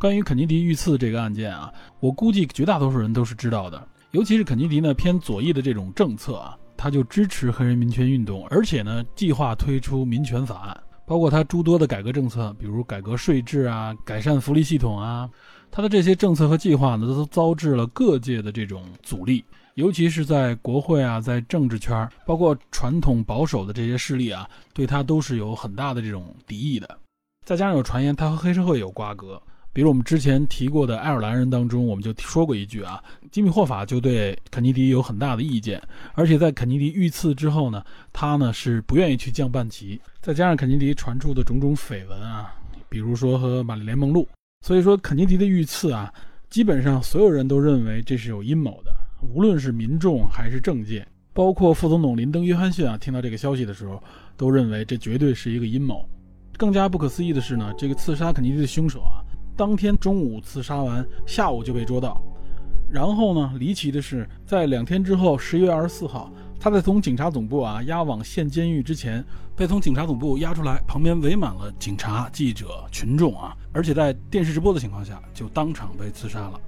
[0.00, 1.70] 关于肯尼迪遇刺这个案件啊，
[2.00, 10.82] 我估计绝大多数人都是知道的，尤其是肯尼迪呢偏左翼的这种政策啊，他就支持黑人民权运动，而且呢计划推出民权法案。
[11.04, 15.26] 包括他诸多的改革政策，比如改革税制啊、改善福利系统啊，
[15.70, 19.42] 他的这些政策和计划呢，都遭致了各界的这种阻力，
[19.76, 26.98] 尤其是在国会啊，在政治圈，包括传统保守的这些势力啊，对他都是有很大的这种敌意的。
[27.46, 29.40] 再加上有传言他和黑社会有瓜葛。
[29.78, 33.00] 比如我们之前提过的爱尔兰人当中，我们就说过一句啊，
[33.30, 35.80] 吉米霍法就对肯尼迪有很大的意见，
[36.14, 40.00] 而且在肯尼迪遇刺之后呢，他呢是不愿意去降半旗。
[40.20, 42.52] 再加上肯尼迪传出的种种绯闻啊，
[42.88, 44.26] 比如说和玛丽莲梦露，
[44.66, 46.12] 所以说肯尼迪的遇刺啊，
[46.50, 54.02] 基本上所有人都认为这是有阴谋的，无论是民众还是政界，包括副总统林登·约翰逊啊，听到这个消息的时候，
[54.36, 56.04] 都认为这绝对是一个阴谋。
[56.56, 59.22] 更加不可思议的是呢，这个刺杀肯尼迪的凶手啊。
[59.58, 62.22] 当天中午刺杀完，下午就被捉到。
[62.88, 69.22] 然后呢，离奇的是，在两天之后，十一月二十四号，他在从警察总部啊押往县监狱之前，
[69.56, 76.60] 被从警察总部押出来，旁边围满了警察、记者、群众啊，而且在电视直播的情况下，就当场被刺杀了，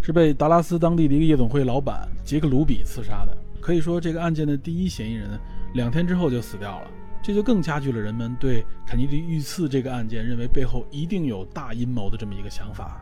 [0.00, 3.36] 是被达拉斯当地的一个夜总会老板杰克·卢比刺杀的。
[3.60, 5.38] 可以说，这个案件的第一嫌疑人
[5.74, 6.86] 两天之后就死掉了。
[7.22, 13.00] 这就更加剧了人们对肯尼迪遇刺这个案件认为背后一定有大阴谋的这么一个想法。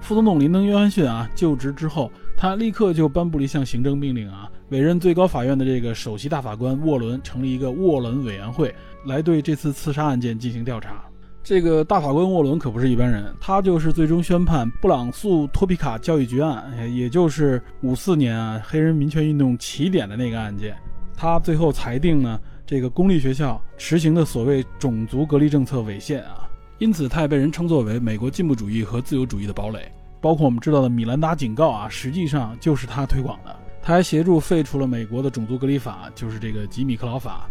[0.00, 8.72] 副总统林登·约翰逊啊就职之后，他立刻就颁布了一项行政命令啊，委任最高法院的这个首席大法官沃伦成立一个沃伦委员会，
[9.06, 11.02] 来对这次刺杀案件进行调查。
[11.42, 20.76] 这个大法官沃伦可不是一般人，他就是最终宣判布朗诉托皮卡教育局案，也就是五四年啊黑人民权运动起点的那个案件，
[21.16, 22.38] 他最后裁定呢。
[22.66, 26.48] 这个公立学校实行的所谓种族隔离政策违宪啊，
[26.78, 29.88] 因此他也被人称作为美国进步主义和自由主义的堡垒。
[30.20, 33.54] 包括我们知道的米兰达警告啊，实际上就是他推广的。
[33.80, 37.48] 他还协助废除了美国的种族隔离法，就是这个吉米克劳法，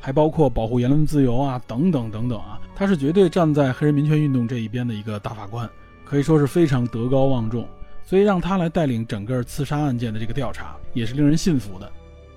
[0.00, 2.58] 还包括保护言论自由啊，等等等等啊。
[2.74, 5.68] 他是绝对站在黑人民权运动这一边的一个大法官，
[6.06, 7.68] 可以说是非常德高望重。
[8.02, 11.92] 所以让他来带领整个刺杀案件的这个调查，也是令人信服的。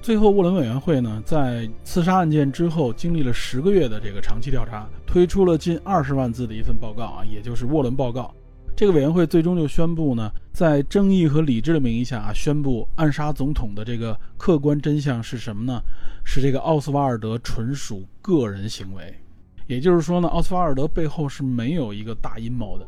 [0.07, 8.33] 最后，沃伦委员会呢，在刺杀案件之后，经历了十个月的这个长期调查，推出了近二十万字的一份报告啊，也就是沃伦报告。
[8.73, 15.81] 这个委员会最终就宣布呢，在正义和理智的名义下啊，宣布暗杀总统的这个客观真相是什么呢？
[16.23, 19.13] 是这个奥斯瓦尔德纯属个人行为。
[19.67, 22.87] 也就是说呢，奥斯瓦尔德背后是没有一个大阴谋的。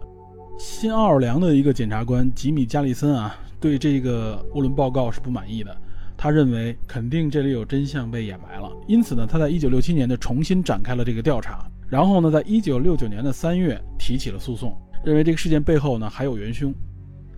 [0.57, 5.75] 新奥尔良的一个检察官吉米加里森啊，对这个沃伦报告是不满意的。
[6.21, 16.75] 他认为肯定这里有真相被掩埋了，因此呢，他在一九六七年就重新展开了这个调查，然后呢，在一九六九年的三月提起了诉讼，认为这个事件背后呢还有元凶。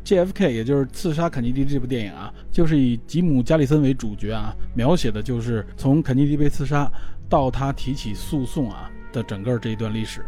[0.04, 0.52] J.F.K.
[0.52, 6.92] 也就是刺杀肯尼迪这部电影啊，就是以吉姆·加里森为主角啊，描写的就是从肯尼迪被刺杀
[7.30, 10.26] 到他提起诉讼啊的整个这一段历史。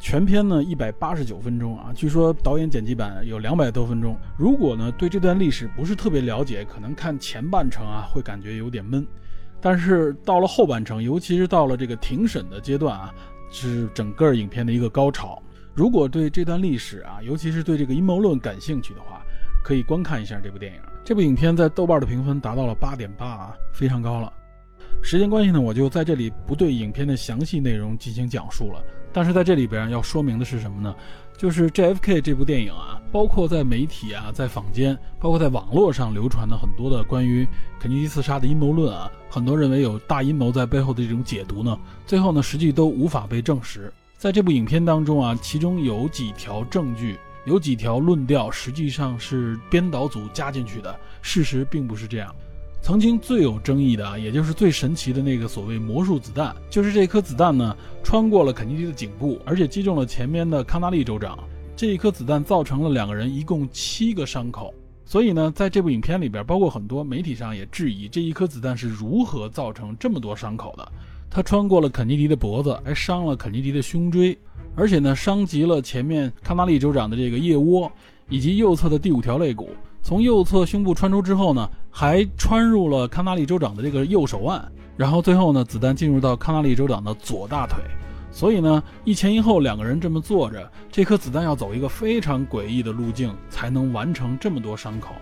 [0.00, 4.16] 全片呢一百八十九分钟啊，据说导演剪辑版有两百多分钟。
[4.36, 9.06] 如果呢对这段历史不是特别了解，可能看前半程啊会感觉有点闷，
[9.60, 13.14] 但是到了后半程，尤其是到了这个庭审的阶段啊，
[13.50, 15.40] 是整个影片的一个高潮。
[15.74, 19.22] 如果对这段历史啊，尤其是对这个阴谋论感兴趣的话，
[19.62, 20.80] 可以观看一下这部电影。
[21.04, 24.32] 这部影片在豆瓣的评分达到了八点八啊，非常高了。
[25.02, 28.82] 时间关系呢，我就在这里不对影片的详细内容进行讲述了。
[29.12, 30.94] 但是在这里边要说明的是什么呢？
[31.36, 37.48] 就是 JFK 这部电影啊，包括在媒体啊、在坊间，包括在网络上流传的很多的关于
[37.80, 43.90] 肯尼迪刺杀的阴谋论啊，很多认为有大阴谋在背后的这种解读呢，最后呢，实际都无法被证实。
[44.18, 52.34] 在这部影片当中啊，其中有几条证据，有几条论调，实际上是编导组加进去的，事实并不是这样。
[52.82, 61.38] 曾经最有争议的啊，也就是最神奇的那个所谓魔术子弹，就是这颗子弹呢穿过了肯尼迪的颈部，而且击中了前面的康纳利州长。
[61.76, 64.74] 这一颗子弹造成了两个人一共七个伤口。
[65.04, 70.92] 所以呢，在这部影片里边，包括很多媒体上也质疑这一颗子弹是如何造成这么多伤口的。
[71.28, 74.36] 它穿过了肯尼迪的脖子，还伤了肯尼迪的胸椎，
[74.74, 77.90] 而且呢，伤及了前面康纳利州长的这个腋窝
[78.28, 79.70] 以及右侧的第五条肋骨。
[80.02, 84.64] 从右侧胸部穿出之后呢，还穿入了康纳利州长的这个右手腕，
[84.96, 87.78] 然后最后呢，子弹进入到康纳利州长的左大腿。
[88.32, 95.16] 所以呢，一前一后两个人这么坐着，这颗子弹要走一个非常诡异的路径，才能完成这么多伤口。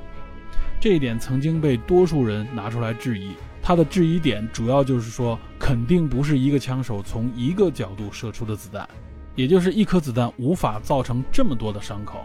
[0.79, 3.31] 这一点曾经被多数人拿出来质疑。
[3.63, 8.89] 他的质疑点主要就是说，肯定不是一个枪手从一个角度射出的子弹，
[9.35, 12.21] 也就是一颗子弹无法造成这么多的伤口。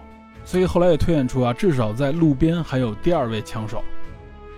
[0.45, 3.81] 所以后来也推演出啊，至少在路边还有第二位枪手。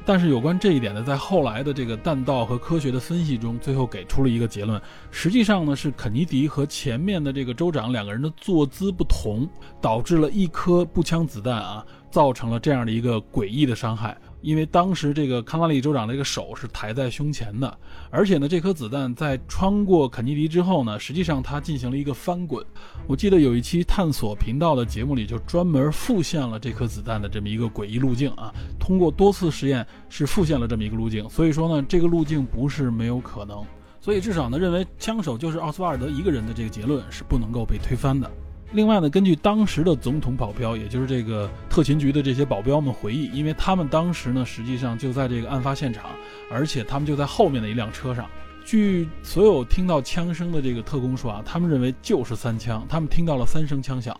[0.08, 4.80] 但是有关这一点呢，在后来的这个弹道和科学的分析中，最后给出了一个结论：
[5.10, 9.50] 实际上呢，是肯尼迪和前面的这个州长两个人的坐姿不同，
[9.82, 14.16] 导致了一颗步枪子弹啊，造成了这样的一个诡异的伤害。
[14.42, 17.78] 因为当时这个康纳利州长这个手是抬在胸前的，
[18.12, 22.64] 而且呢，这颗子弹在穿过肯尼迪之后呢，实际上它进行了一个翻滚。
[23.08, 31.28] 我记得有一期探索频道的节目里就专门复现了这颗子弹的这么一个诡异路径啊，通过多次实验是复现了这么一个路径。
[31.30, 33.64] 所以说呢，这个路径不是没有可能。
[34.00, 38.32] 所以至少呢，认为枪手就是奥斯瓦尔德一个人的这个结论是不能够被推翻的。
[38.72, 46.06] 另外呢，根据当时的总统保镖，也就是这个特勤局的这些保镖们回忆，因为他们当时呢，实际上就在这个案发现场，
[46.52, 48.28] 而且他们就在后面的一辆车上。
[48.66, 54.20] 据所有听到枪声的这个特工说啊，他们认为就是三枪，他们听到了三声枪响，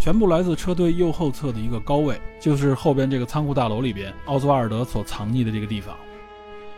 [0.00, 5.94] 全部来自车队右后侧的一个高位，就是后边这个仓库大楼里边奥兹瓦尔德所藏匿的这个地方。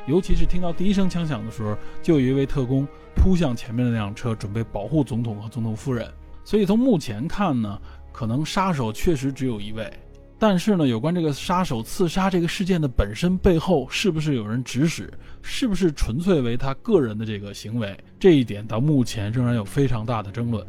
[0.06, 6.12] 尤其是听到第一声枪响的时候，就有一位特工扑向前面的那辆车，准备保护总统和总统夫人。
[6.44, 7.80] 所以从目前看呢，
[8.12, 9.90] 可能杀手确实只有一位，
[10.38, 20.64] 但是呢，有关这个杀手刺杀这个事件的本身背后是不是有人指使，是不是纯粹为他个人的这个行为，这一点到目前仍然有非常大的争论。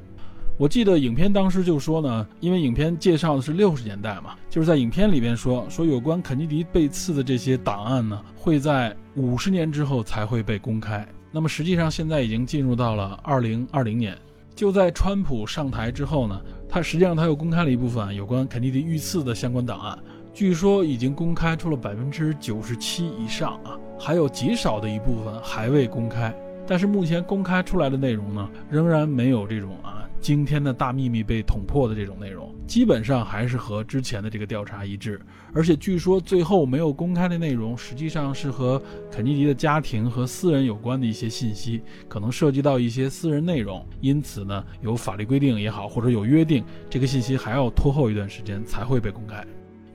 [0.57, 11.05] 我记得影片当时就说呢，因为影片介绍的是六十年代嘛，就是在影片里边说说有关肯尼迪被刺的这些档案呢，会在五十年之后才会被公开。
[11.30, 14.17] 那么实际上现在已经进入到了二零二零年。
[14.55, 19.99] 就在川普上台之后呢，他实际上他又公开了一部分有关肯尼迪遇刺的相关档案，
[20.33, 26.33] 据说已经公开出了百分之九十七以上啊，还有极少的一部分还未公开。
[26.68, 30.01] 但是目前公开出来的内容呢，仍然没有这种啊。
[30.22, 35.22] 惊天的大秘密被捅破的这种内容，基本上还是和之前的这个调查一致。
[35.53, 43.86] 而且据说最后没有公开的内容，实际上是和肯尼迪的家庭和私人有关的一些信息，可能涉及到一些私人内容。
[44.01, 49.45] 因此呢，有法律规定也好，或者有约定，这个信息还要拖后一段时间才会被公开。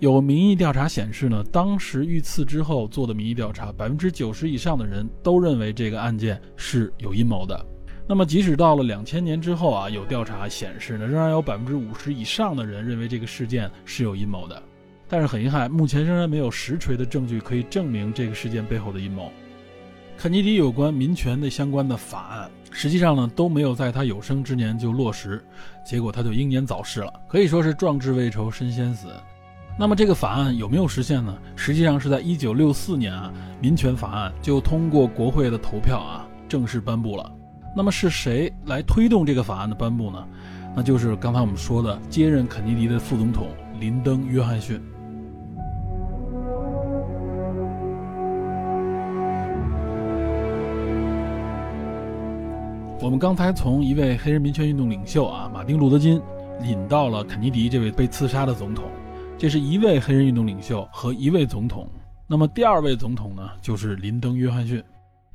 [0.01, 7.67] 有民意调查显示呢，当时遇刺之后做的民意调查，百分之九十以上的人都认为这个案件是有阴谋的。
[8.09, 14.61] 那么，即使到了两千年之后啊，有调查显示呢，仍然有百分之五十以上的人认为这个事件是有阴谋的。
[15.07, 19.31] 但是很遗憾，目前仍然没有实锤的证据可以证明这个事件背后的阴谋。
[20.17, 25.45] 肯尼迪有关民权的相关的法案，实际上呢都没有在他有生之年就落实，
[25.85, 29.09] 结果他就英年早逝了，可以说是壮志未酬身先死。
[29.81, 31.35] 那么这个法案有没有实现呢？
[31.57, 37.33] 实际上是在一九六四年啊，民权法案就通过国会的投票啊，正式颁布了。
[37.75, 40.23] 那么是谁来推动这个法案的颁布呢？
[40.77, 43.47] 那就是刚才我们说的接任肯尼迪的副总统
[43.79, 44.79] 林登·约翰逊。
[53.01, 56.21] 我们刚才从一位黑人民权运动领袖啊，马丁·路德·金，
[56.65, 58.85] 引到了肯尼迪这位被刺杀的总统。
[59.41, 61.89] 这是一位黑人运动领袖和一位总统。
[62.27, 64.85] 那么第二位总统呢，就是林登·约翰逊。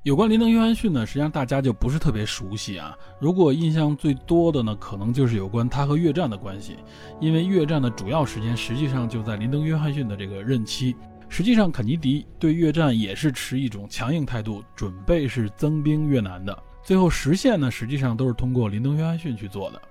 [0.04, 2.96] 有关林登·约翰逊呢，实际上大家就不是特别熟悉啊。
[3.20, 6.78] 如果印象最多的呢，可能就是有关他和越战的关系，
[7.20, 10.96] 因为越战的主要时间实际上就在林登·约翰逊的这个任期。
[11.28, 16.56] 实际上，肯尼迪对越战也是持一种强硬态度，准备是增兵越南的。
[16.84, 19.82] 最后实现呢，实际上都是通过林登·约翰逊去做的。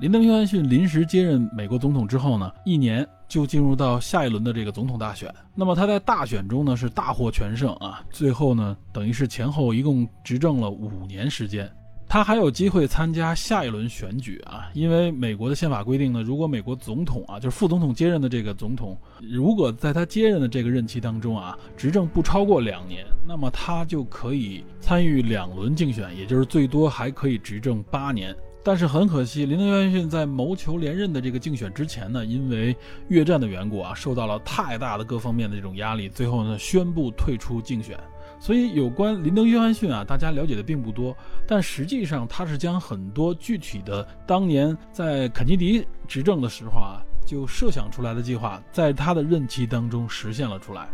[0.00, 5.30] 林登·约翰逊临时接任美国总统之后呢，一年就进入到下一轮的这个总统大选。
[5.54, 11.70] 那么他在大选中呢是大获全胜啊，最后呢等于是前后一共执政了五年时间。
[12.08, 28.34] 他还有机会参加下一轮选举啊，因为美国的宪法规定呢，如果美国总统啊，就是副总统接任的这个总统，如果在他接任的这个任期当中啊，执政不超过两年，那么他就可以参与两轮竞选，也就是最多还可以执政八年。
[28.62, 32.76] 但是很可惜，林登·约翰逊在谋求连任的这个竞选之前呢，因为
[33.08, 37.98] 越战的缘故啊，受到了太大的各方面的这种压力，最后呢宣布退出竞选。
[38.38, 41.16] 所以有关林登·约翰逊啊，大家了解的并不多，
[41.46, 50.88] 但实际上他是将很多具体的当年在肯尼迪执政的时候啊就设想出来的计划，在他的任期当中实现了出来。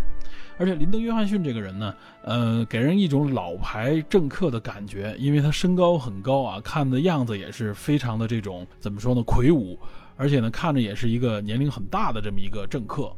[0.58, 9.78] 而且林登·约翰逊这个人呢，呃，给人一种老牌政客的感觉，因为他身高很高啊，看的样子也是非常的这种怎么说呢，魁梧，
[10.16, 13.12] 而且呢，看着也是一个年龄很大的这么一个政客。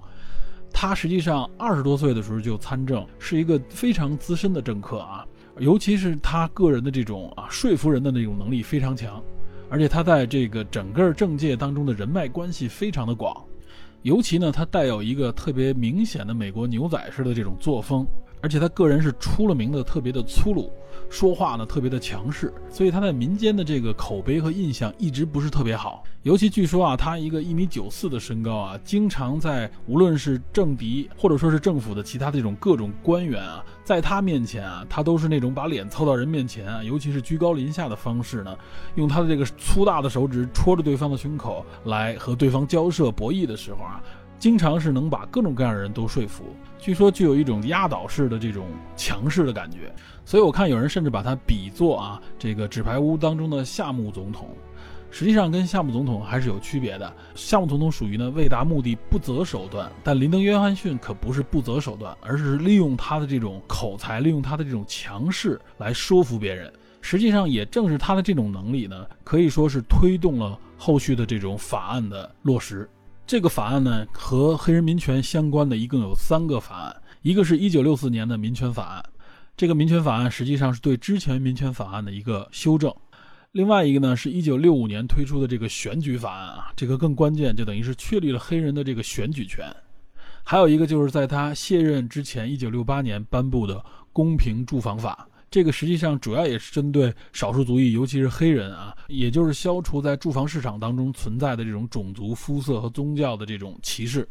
[0.72, 5.24] 他实际上二十多岁的时候就参政，是一个非常资深的政客啊，
[5.58, 9.22] 尤其是他个人的这种啊说服人的那种能力非常强，
[9.70, 13.44] 而且他在这个整个政界当中的人脉关系非常的广。
[14.02, 18.06] 尤其呢，它带有一个特别明显的美国牛仔式的这种作风，
[18.40, 20.72] 而且他个人是出了名的特别的粗鲁，
[21.10, 26.04] 说话呢特别的强势，所以他在民间的这个口碑和印象一直不是特别好。
[26.22, 38.56] 尤其据说啊，他一个一米九四的身高啊，经常在无论是政敌或者说是政府的其他这种各种官员啊，在他面前啊，他都是那种把脸凑到人面前啊，尤其是居高临下的方式呢，
[38.96, 44.02] 用他的这个粗大的手指戳着对方的胸口来和对方交涉博弈的时候啊，
[44.38, 46.44] 经常是能把各种各样的人都说服。
[46.78, 49.92] 据说具有一种压倒式的这种强势的感觉，
[50.24, 54.48] 所以我看有人甚至把他比作啊，这个纸牌屋当中的夏目总统。
[55.10, 57.10] 实际上跟夏目总统还是有区别的。
[57.34, 66.70] 夏目总统属于呢为达目的不择手段，但林登·约翰逊可不是不择手段，而是利用他的这种口才，利用他的这种强势来说服别人。
[67.00, 72.86] 实际上也正是他的这种能力呢，可以说是推动了后续的这种法案的落实。
[73.28, 79.04] 这个法案呢和黑人民权相关的一共有三个法案，一个是一九六四年的民权法案，
[79.54, 82.90] 这个民权法案实际上是对之前民权法案的一个修正。
[83.52, 89.62] 另外一个呢，是一九六五年推出的这个选举法案啊，这个更关键，就等于是确立了黑人的这个选举权。
[90.42, 104.28] 还有一个就是在他卸任之前，一九六八年颁布的公平住房法，这个实际上主要也是针对少数族裔，尤其是黑人啊，也就是消除在住房市场当中存在的这种种族、肤色和宗教的这种歧视。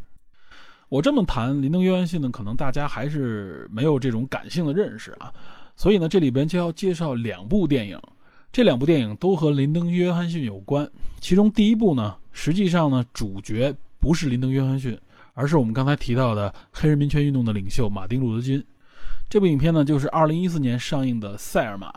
[0.90, 5.34] 我这么谈林登·约翰逊呢，可能大家还是没有这种感性的认识啊，
[5.76, 8.00] 所以呢，这里边就要介绍两部电影。
[8.54, 10.90] 这两部电影都和林登·约翰逊有关，
[11.20, 14.98] 其中第一部呢，实际上呢，主角不是林登·约翰逊，
[15.34, 18.64] 而是我们刚才提到的黑人民权运动的领袖马丁·路德·金。
[19.30, 21.90] 这部影片呢，就是2014年上映的《塞尔玛》，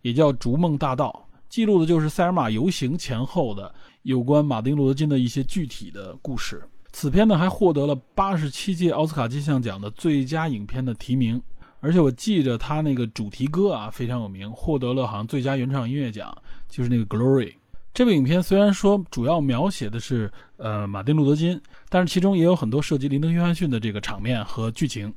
[0.00, 6.62] 也叫《逐梦大道》，记录的就是塞尔玛游行前后的有关马丁·路德·金的一些具体的故事。
[6.90, 11.40] 此片呢，还获得了87届奥斯卡金像奖的最佳影片的提名。
[11.80, 16.36] 而且我记着他那个主题歌啊非常有名，获得了好像最佳原创音乐奖，
[16.68, 17.50] 就是那个《Glory》。
[17.94, 25.12] 这部影片虽然说主要描写的是呃马丁路德金，但是其中也有很多涉及林登约翰逊的这个场面和剧情。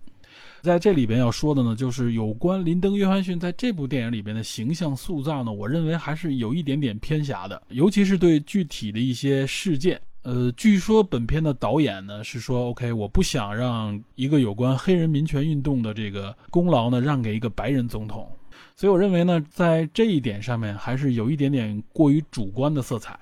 [0.62, 10.00] 在这里边要说的呢，就是有关林登约翰逊在这部电影里边的形象塑造呢，我认为还是有一点点偏狭的，尤其是对具体的一些事件。
[10.24, 18.30] 呃，据说本片的导演呢是说，OK，我不想让一个有关黑人民权运动的这个功劳呢让给一个白人总统，
[18.76, 23.20] 所以我认为呢，在这一点上面还是有一点点过于主观的色彩。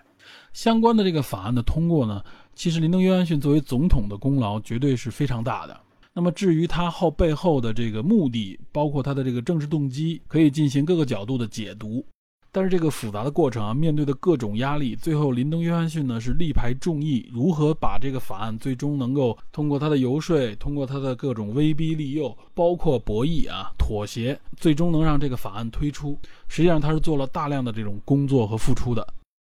[0.51, 2.21] 相关的这个法案的通过呢，
[2.53, 5.79] 其实林登·约翰逊作为总统的功劳绝对是非常大的。
[6.13, 12.05] 那么至于他后背后的这个目的，包括他的这个政治动机，可以进行各个角度的解读。
[12.51, 26.17] 但是这个复杂的过程啊，面对的各种压力，最后林登·约翰逊呢是力排众议，如何把这个法案最终能够通过他的游说，通过他的各种威逼利诱，包括博弈啊、妥协，最终能让这个法案推出。
[26.47, 29.07] 实际上他是做了大量的这种工作和付出的。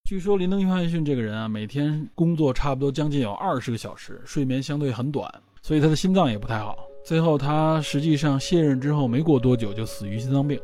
[0.08, 5.30] 据说林登·约翰逊这个人啊，每天工作差不多将近有二十个小时，睡眠相对很短，
[5.66, 6.86] 所以他的心脏也不太好。
[7.02, 10.60] 最后他实际上卸任之后没过多久就死于心脏病。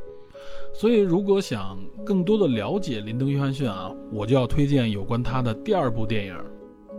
[0.72, 1.76] 所以，如果想
[2.06, 6.36] 更多的了解林登·约翰逊啊，我就要推荐有关他的第二部电影，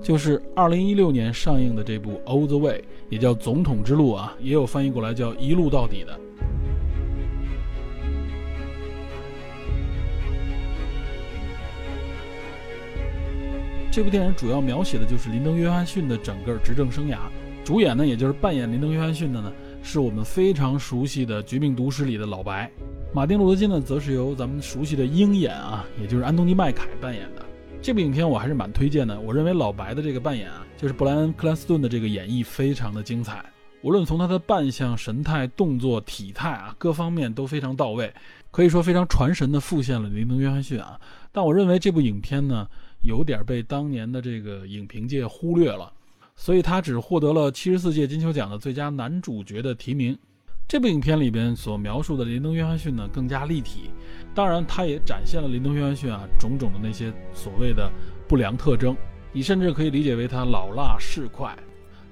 [0.02, 6.20] 就是2016年上映的这部《All the Way》，也叫《总统之路》啊，也有翻译过来叫《一路到底》的。
[13.90, 17.18] 这部电影主要描写的就是林登·约翰逊的整个执政生涯，
[17.64, 19.50] 主演呢，也就是扮演林登·约翰逊的呢，
[19.82, 22.70] 是我们非常熟悉的《绝命毒师》里的老白。
[23.14, 27.46] 马丁·路德·金呢，则是由咱们熟悉的鹰眼啊，也就是安东尼·麦凯扮演的。
[27.82, 29.18] 这部影片我还是蛮推荐的。
[29.22, 33.44] 我认为老白的这个扮演啊，就是布莱恩·克兰斯顿的这个演绎非常的精彩。
[33.82, 38.14] 无论从他的扮相、神态、动作、体态啊，各方面都非常到位，
[38.52, 41.00] 可以说非常传神的复现了林登·约翰逊啊。
[41.32, 42.68] 但我认为这部影片呢，
[43.04, 45.92] 有点被当年的这个影评界忽略了，
[46.36, 50.18] 所以他只获得了七十四届金球奖的最佳男主角的提名。
[50.68, 53.92] 这部影片里边所描述的林登·约翰逊呢，更加立体。
[54.34, 57.92] 当然，他也展现了林登·约翰逊啊种种的那些所谓的
[58.28, 58.96] 不良特征。
[59.32, 61.56] 你甚至可以理解为他老辣市侩，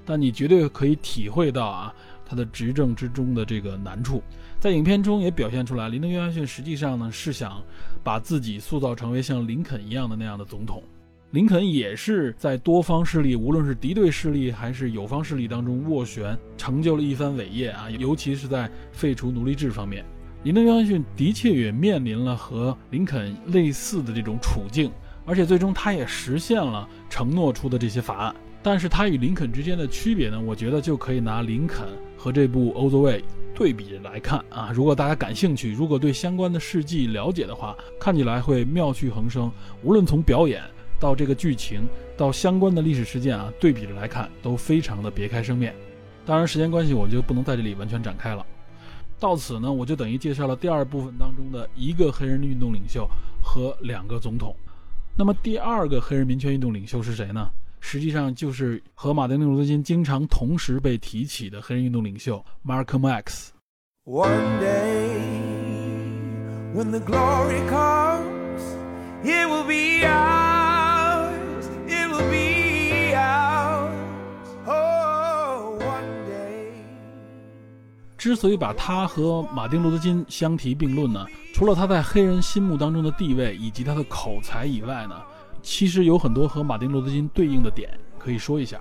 [0.04, 1.94] 但你绝对可以体会到啊
[2.24, 4.22] 他的执政之中的这个难处。
[4.60, 7.62] 在影片中也表现出来，林登·约翰逊实际上呢是想
[8.04, 10.82] 把自己塑造成为像林肯一样的那样的总统。
[11.32, 17.88] 林肯也是在多方势力，无论是敌对势力还是友方势力当中斡旋，成就了一番伟业啊！
[17.88, 20.04] 尤其是在废除奴隶制方面，
[20.42, 24.92] 林登·约翰逊的确也面临了和林肯类似的这种处境。
[25.24, 30.38] 而且最终他也实现了承诺出的这些法案，但是他与林肯之间的区别呢？
[30.38, 33.20] 我觉得就可以拿林肯和这部《All the Way》
[33.54, 34.70] 对比来看啊。
[34.74, 39.50] 如果大家感兴趣，如果对相关的事迹了解的话，看起来会妙趣横生。
[39.82, 40.60] 无论从表演
[41.02, 45.74] 到这个剧情到相关的历史事件啊，对比着来看都非常的别开生面。
[46.24, 48.46] 当然，时间关系，我就不能在这里完全展开了。
[49.18, 53.04] 到此呢，我就等于介绍了第二部分当中的一个黑人运动领袖
[53.42, 54.54] 和两个总统。
[55.18, 57.50] 那么第二个黑人民权运动领袖是谁呢？
[57.80, 63.50] 实际上就是和马丁·路德·金经常同时被提起的黑人运动领袖 Malcolm X。
[64.04, 65.10] One day
[66.72, 68.62] when the glory comes,
[69.24, 70.51] it will be our
[78.16, 81.26] 之所以把他和马丁·路德·金相提并论呢？
[81.52, 85.20] 除了他在黑人心目当中的地位以及他的口才以外呢，
[85.60, 87.90] 其实有很多和马丁·路德·金对应的点
[88.20, 88.80] 可以说一下。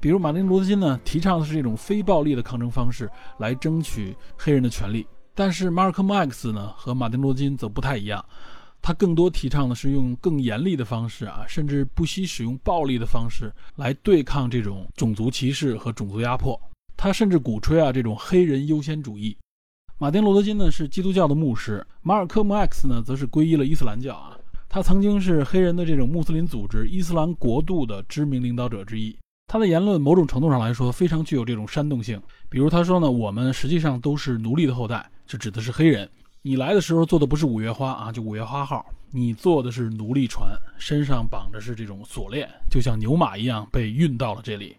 [0.00, 3.08] 比如马丁·路德·金呢，提倡的是这种非暴力的抗争方式
[3.38, 8.24] 来争取黑人的权利，但是马尔科姆 X 呢和马丁·路德·金则不太一样，
[8.82, 16.58] 他更多提倡的是用更严厉的方式啊，甚至不惜使用暴力的方式来对抗这种种族歧视和种族压迫。
[16.96, 19.36] 他甚至鼓吹啊这种黑人优先主义。
[19.98, 24.36] 马丁·路德·金呢是基督教的牧师，马尔科姆 X 呢则是皈依了伊斯兰教啊。
[24.68, 29.14] 他曾经是黑人的这种穆斯林组织伊斯兰国度的知名领导者之一。
[29.46, 32.20] 他的言论某种程度上来说非常具有这种煽动性。
[32.48, 36.08] 比如他说呢，我们实际上都是奴隶的后代，这指的是黑人。
[36.42, 44.74] 你来的时候坐的不是五月花啊，就五月花号，你坐的是奴隶船，身上绑着是这种锁链，就像牛马一样被运到了这里。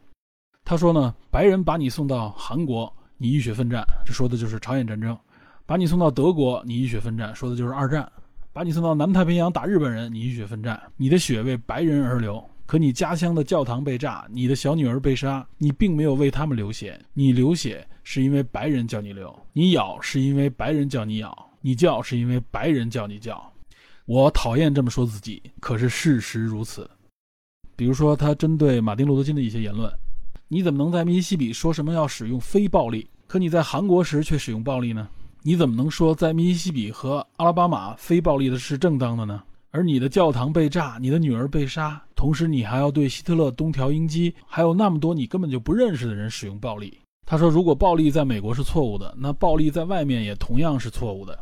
[0.66, 2.92] 他说呢，白人把你送到韩国。
[3.18, 5.16] 你浴血奋战，这说的就是朝鲜战争；
[5.68, 8.04] 把你送到德国，你浴血奋战，说的就是二战；
[8.52, 12.44] 把你送到南太平洋打日本人，你浴血奋战，你的血为白人而流。
[12.66, 23.42] 可你家乡的教堂被炸，你的小女儿被杀，你并没有为他们流血，你流血是因为白人叫你流，你咬是因为白人叫你咬，你叫是因为白人叫你叫。
[24.06, 26.90] 我讨厌这么说自己，可是事实如此。
[27.76, 29.92] 比如说，他针对马丁·路德·金的一些言论。
[30.48, 35.08] 你怎么能在密西西比说什么要使用非暴力，可你在韩国时却使用暴力呢？
[35.44, 39.42] 你怎么能说在密西西比和阿拉巴马非暴力的是正当的呢？
[39.70, 46.98] 而你的教堂被炸，你的女儿被杀，同时你还要对希特勒东条英机，还有那么多你根本就不认识的人使用暴力？
[47.32, 51.40] 他说：“如果暴力在美国是错误的，那暴力在外面也同样是错误的。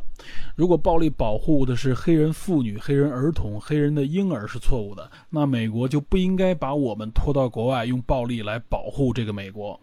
[0.54, 9.80] 如果暴力保护的是黑人妇女、黑人儿童、黑人的婴儿是错误的，那美国就不应该把我们拖到国外，用暴力来保护这个美国。”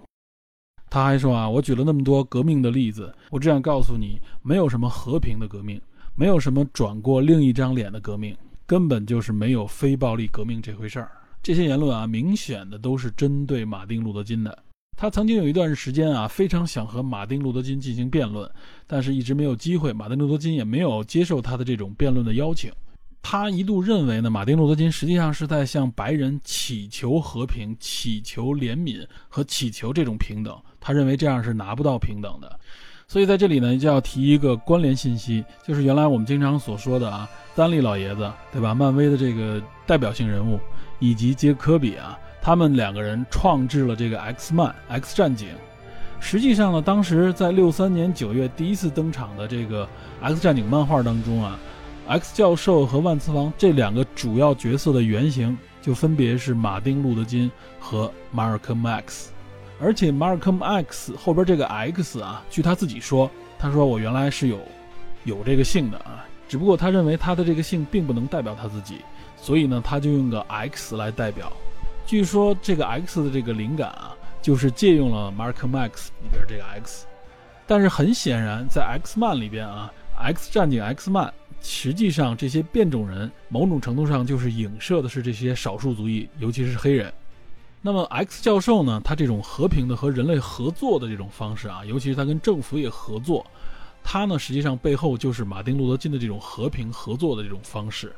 [0.90, 5.82] 他还说：“啊，我举了那么多革命的例子，我只想告诉你，没有什么和平的革命，
[6.16, 8.34] 没有什么转过另一张脸的革命，
[8.66, 11.12] 根本就是没有非暴力革命这回事儿。”
[11.44, 14.58] 这些言论啊，明显的都是针对马丁·路德·金的。
[15.00, 18.50] 他曾经有一段时间啊，非常想和马丁·路德·金进行辩论，
[18.88, 19.94] 但是一直没有机会。
[19.94, 22.72] 马丁·路德·金也没有接受他的这种辩论的邀请。
[23.22, 30.58] 他一度认为呢，马丁·路德·金实际上是在向白人祈求和平、祈求怜悯和祈求这种平等。
[30.80, 32.60] 他认为这样是拿不到平等的。
[33.08, 38.74] 所以在这里呢，就要提一个关联信息，就是原来我们经常所说的啊，丹利老爷子，对吧？
[38.74, 40.60] 漫威的这个代表性人物，
[40.98, 42.18] 以及杰科比啊。
[42.42, 45.50] 他们两个人创制了这个 X 曼 X 战警。
[46.20, 49.88] 实际上呢，当时在六三年九月第一次登场的这个
[50.22, 51.60] X 战警漫画当中啊
[52.08, 59.30] ，X 教授和万磁王这两个主要角色的原型就分别是马丁·路德·金和马尔科姆 X。
[59.80, 64.60] 而且马尔科姆 X 后边这个 X 啊，据他自己说，他说我原来是有
[65.24, 69.02] 有这个姓的啊，只不过他认为他的这个姓并不能代表他自己，
[69.36, 71.54] 所以呢，他就用个 X 来代表。
[72.08, 77.06] 据说这个 X 的这个灵感啊，就是借用了 Mark Max 里边这个 X。
[77.68, 87.14] 但是很显然，在 X 曼里边啊，X 战警 X 曼实际上这些变种人某种程度上就是影射的是这些少数族裔，尤其是黑人。
[87.82, 93.46] 那么 X 教授呢，他这种和平的和人类合作的这种方式啊，尤其是他跟政府也合作，
[94.02, 98.16] 他呢实际上背后就是马丁路德金的这种和平合作的这种方式。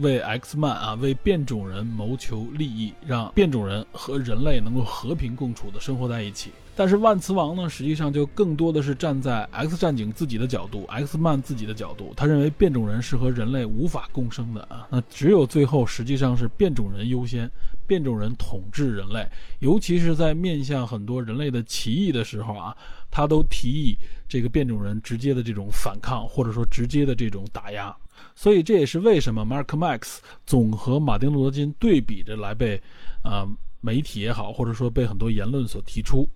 [0.00, 6.50] 为 X 曼啊，为变种人谋求利益，让变种人和人类能够和平共处的生活在一起。
[6.76, 14.88] 但是万磁王呢，实际上就更多的是站在 X 战警自己的角度，X 曼自己的角度，他认为变种人是和人类无法共生的啊。
[14.90, 17.48] 那只有最后实际上是变种人优先，
[17.86, 19.24] 变种人统治人类，
[19.60, 22.76] 尤其是在面向很多人类的歧义的时候啊，
[23.08, 23.96] 他都提议
[24.28, 27.94] 这个变种人直接的这种反抗，或者说直接的这种打压。
[28.34, 32.80] 所以这也是为什么 Mark Max 总和马丁·路德·金对比着来被，
[33.22, 33.46] 呃，
[33.80, 36.28] 媒体也好，或者说被很多言论所提出。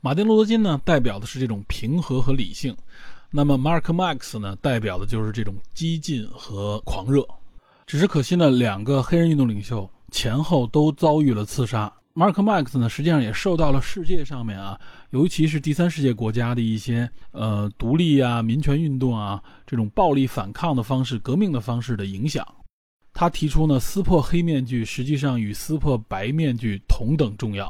[0.00, 2.74] 马丁·路德·金呢，代表的是这种平和和理性；
[3.30, 7.26] 那么 Mark Max 呢，代表的就是这种激进和狂热。
[7.86, 11.92] 只是可惜呢，两个黑人运动领袖前后都遭遇了刺杀。
[12.14, 14.80] Mark Max 呢，实际上也受到了世界上面啊，
[15.10, 22.46] 尤其是第三世界国家的一些呃独立啊、民权运动啊这种暴力反抗的方式、革命的方式的影响。
[23.12, 27.68] 他提出呢，撕破黑面具实际上与撕破白面具同等重要。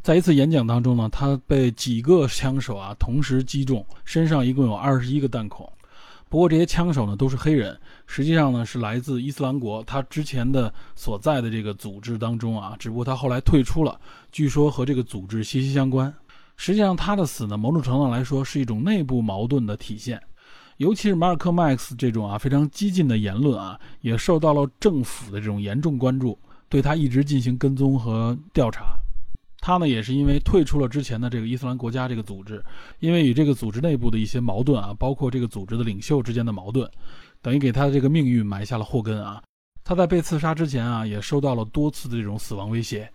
[0.00, 5.68] 在一次演讲当中呢，他被几个枪手啊同时击中，身上一共有二十一个弹孔。
[6.34, 7.78] 不过这些枪手呢都是黑人，
[8.08, 14.00] 实际上呢是来自伊斯兰国，他之前的所在的这个组织当中啊，只不过他后来退出了，
[14.32, 16.12] 据说和这个组织息息相关。
[16.56, 20.20] 实际上他的死呢，某种程度来说是一种内部矛盾的体现，
[20.78, 26.36] 尤其是马尔科·麦克斯这种啊非常激进的言论啊，也受到了政府的这种严重关注，
[26.68, 28.96] 对他一直进行跟踪和调查。
[29.66, 32.62] 他呢，也是因为退出了之前的这个伊斯兰国家这个组织，
[32.98, 36.86] 因为与这个组织内部的一些矛盾啊，包括这个组织的领袖之间的矛盾，
[37.40, 39.42] 等于给他的这个命运埋下了祸根啊。
[39.82, 43.10] 他在被刺杀之前啊，也受到了多次的这种死亡威胁。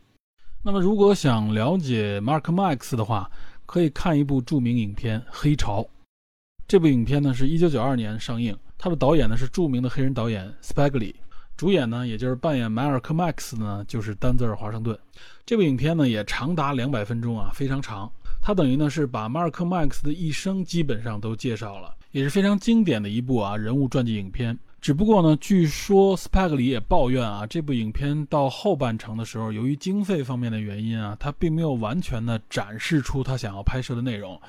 [0.63, 3.29] 那么，如果想了解 Mark Max 的话，
[3.67, 5.83] 可以看一部著名影片《黑潮》。
[6.67, 11.13] 这部影片呢，是一九九二年上映，它的导演呢是著名的黑人导演 Spagli。
[11.59, 14.97] 主演呢，也就是扮演迈尔科·麦克斯呢，就是丹泽尔·华盛顿。
[15.45, 18.09] 这部影片呢，也长达两百分钟啊，非常长。
[18.41, 24.57] 它等于呢是把迈尔科·麦克斯的一生基本上都介绍了，也是非常经典的一部啊人物传记影片。
[24.79, 34.39] 只不过呢，据说斯派格里也抱怨啊，这部影片到后半程的时候，由于经费方面的原因啊，他并没有完全的展示出他想要拍摄的内容。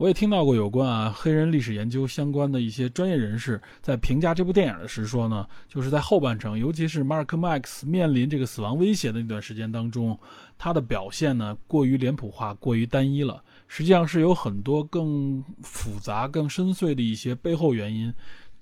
[0.00, 10.18] 我也听到过有关啊黑人历史研究相关的一些专业人士在评价这部电影的时说呢，就是在后半程，尤其是马尔克·麦克斯面临这个死亡威胁的那段时间当中，
[10.56, 13.44] 他的表现呢过于脸谱化，过于单一了。
[13.68, 18.10] 实际上是有很多更复杂、更深邃的一些背后原因。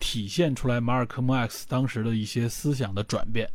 [0.01, 3.49] 体现出来马尔科·麦克斯当时的一些思想的转变，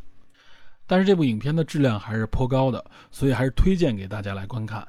[0.86, 4.88] 但是这部影片的质量还是颇高的，所以还是推荐给大家来观看。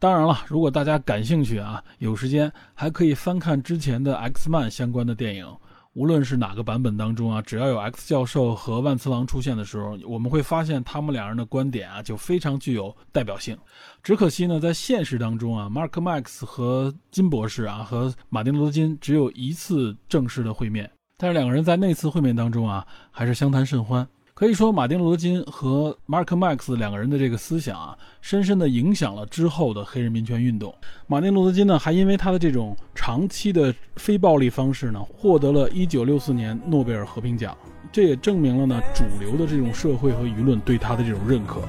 [0.00, 5.46] 当然了，如果大家感兴趣啊，有时间还可以翻看之前的 X 曼相关的电影。
[5.92, 13.54] 无论是哪个版本当中啊，只要有 X 教授和万磁王出现的时候，我们会发现他们两人的观点啊就非常具有代表性。
[14.02, 24.08] 只可惜呢，在现实当中啊，Mark Max 和金博士啊和马丁·路德·金只有一次正式的会面，但是两个人在那次会面当中啊，还是相谈甚欢。
[24.40, 30.74] 可以说，马丁·路德·金和马克·麦克斯两个人的这个思想啊，深深地影响了之后的黑人民权运动。
[31.06, 37.54] 马丁·路德·金呢，还因为他的这种长期的非暴力方式呢，获得了一九六四年诺贝尔和平奖。
[37.92, 41.60] 这也证明了呢，主流的这种社会和舆论对他的这种认可。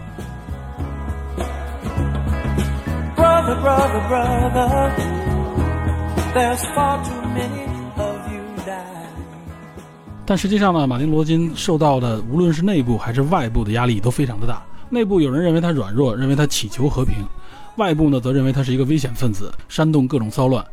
[3.18, 4.92] Brother, brother, brother,
[6.34, 7.71] there's far to me
[10.32, 14.64] 但实际上呢，马丁·罗金受到的无论是内部还是外部的压力都非常的大。
[14.90, 17.18] 内部有人认为他软弱，认为他祈求和平；
[17.76, 20.66] 外部呢，则认为他是一个危险分子，煽动各种骚乱。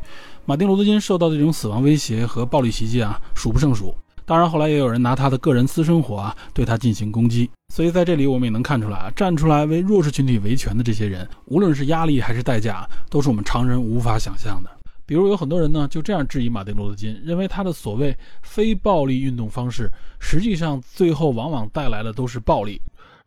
[0.44, 3.92] 马丁·罗德金受到的这种死亡威胁和暴力袭击啊，数不胜数。
[4.24, 7.50] 当然，后来也有人拿他的个人私生活啊，对他进行攻击。
[7.74, 14.70] 所以在这里，我们也能看出来啊，站出来为弱势群体维权的这些人，无论是压力还是代价，都是我们常人无法想象的。
[15.08, 19.90] 比如有很多人呢，就这样质疑马丁·路德·金，认为他的所谓非暴力运动方式，
[20.20, 22.78] 实际上最后往往带来的都是暴力，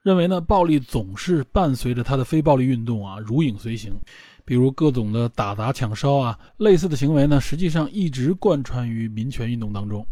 [0.04, 3.92] 认为呢，暴力总是伴随着他的非暴力运动啊，如影随形。
[4.46, 10.06] 比如各种的打砸抢烧啊，类似的行为呢，实际上一直贯穿于民权运动当中。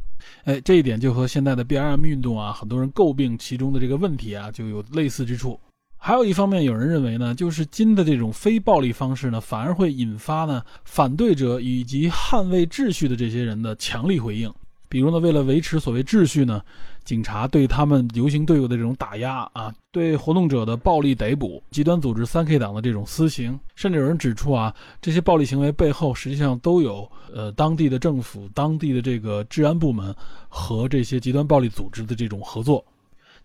[0.46, 5.60] 哎，这一点就和现在的 B R M 运动啊，很多人诟病其中的这个问题啊，就有类似之处。
[6.02, 14.52] 还有一方面，有人认为呢，就是金的这种非暴力方式呢，反而会引发呢反对者以及捍卫秩序的这些人的强力回应。
[14.88, 16.64] 比如呢，为了维持所谓秩序呢，
[17.04, 30.16] 警察对他们游行队伍的这种打压啊，对活动者的暴力逮捕，极端组织三 K 党的这种私刑，甚至有人指出啊，这些暴力行为背后实际上都有呃当地的政府、当地的这个治安部门
[30.48, 32.84] 和这些极端暴力组织的这种合作。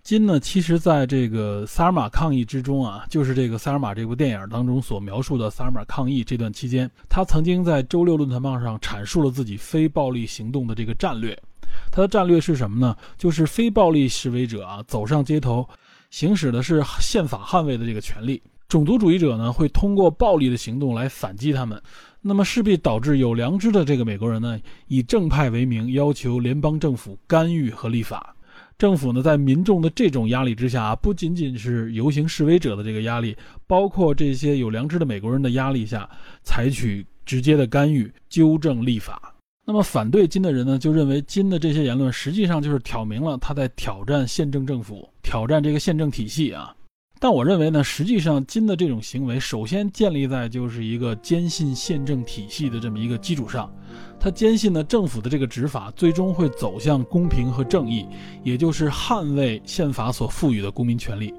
[0.05, 11.35] 金呢，其实在这个萨尔马抗议之中啊，就是这个萨尔马这部电影当中所描述的萨尔马抗议这段期间，他曾经在周六论坛报上阐述了自己非暴力行动的这个战略。
[11.91, 12.95] 他的战略是什么呢？
[13.17, 15.67] 就是非暴力示威者啊走上街头，
[16.11, 18.37] 行使的是宪法捍卫的这个权利；
[18.69, 21.81] 种族主义者呢会通过暴力的行动来反击他们，
[22.21, 28.34] 那么势必导致有良知的这个美国人呢以正派为名要求联邦政府干预和立法。
[28.77, 33.37] 政府呢，在民众的这种压力之下，不仅仅是游行示威者的这个压力，
[33.67, 36.09] 包括这些有良知的美国人的压力下，
[36.43, 39.35] 采取直接的干预、纠正立法。
[39.65, 46.75] 那么，反对金的人呢，就认为金的这些言论实际上就是挑明了他在挑战宪政政府、挑战这个宪政体系啊。
[47.19, 53.73] 但我认为呢，实际上金的这种行为，首先建立在就是一个坚信宪政体系的这么一个基础上。
[54.19, 58.07] 他坚信呢，政府的这个执法最终会走向公平和正义，
[58.43, 61.33] 也就是捍卫宪法所赋予的公民权利。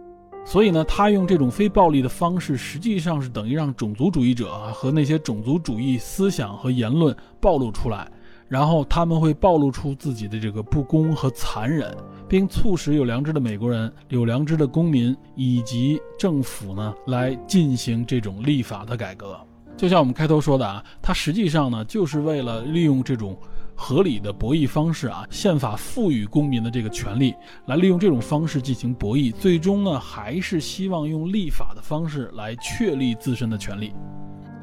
[0.45, 8.07] 所以呢，他用这种非暴力的方式，实际上是等于让种族主义者和那些种族主义思想和言论暴露出来，
[8.47, 11.91] 然后他们会暴露出自己的这个不公和残忍，
[12.29, 19.35] 并促使有良知的美国人、有良知的公民以及政府呢来进行这种立法的改革。
[19.77, 23.37] 就像我们开头说的啊，它实际上呢，就是为了利用这种
[23.75, 27.35] 合理的博弈方式啊，宪法赋予公民的这个权利，
[27.65, 33.93] 来利用这种方式进行博弈，最终呢，还是希望用立法的方式来确立自身的权利。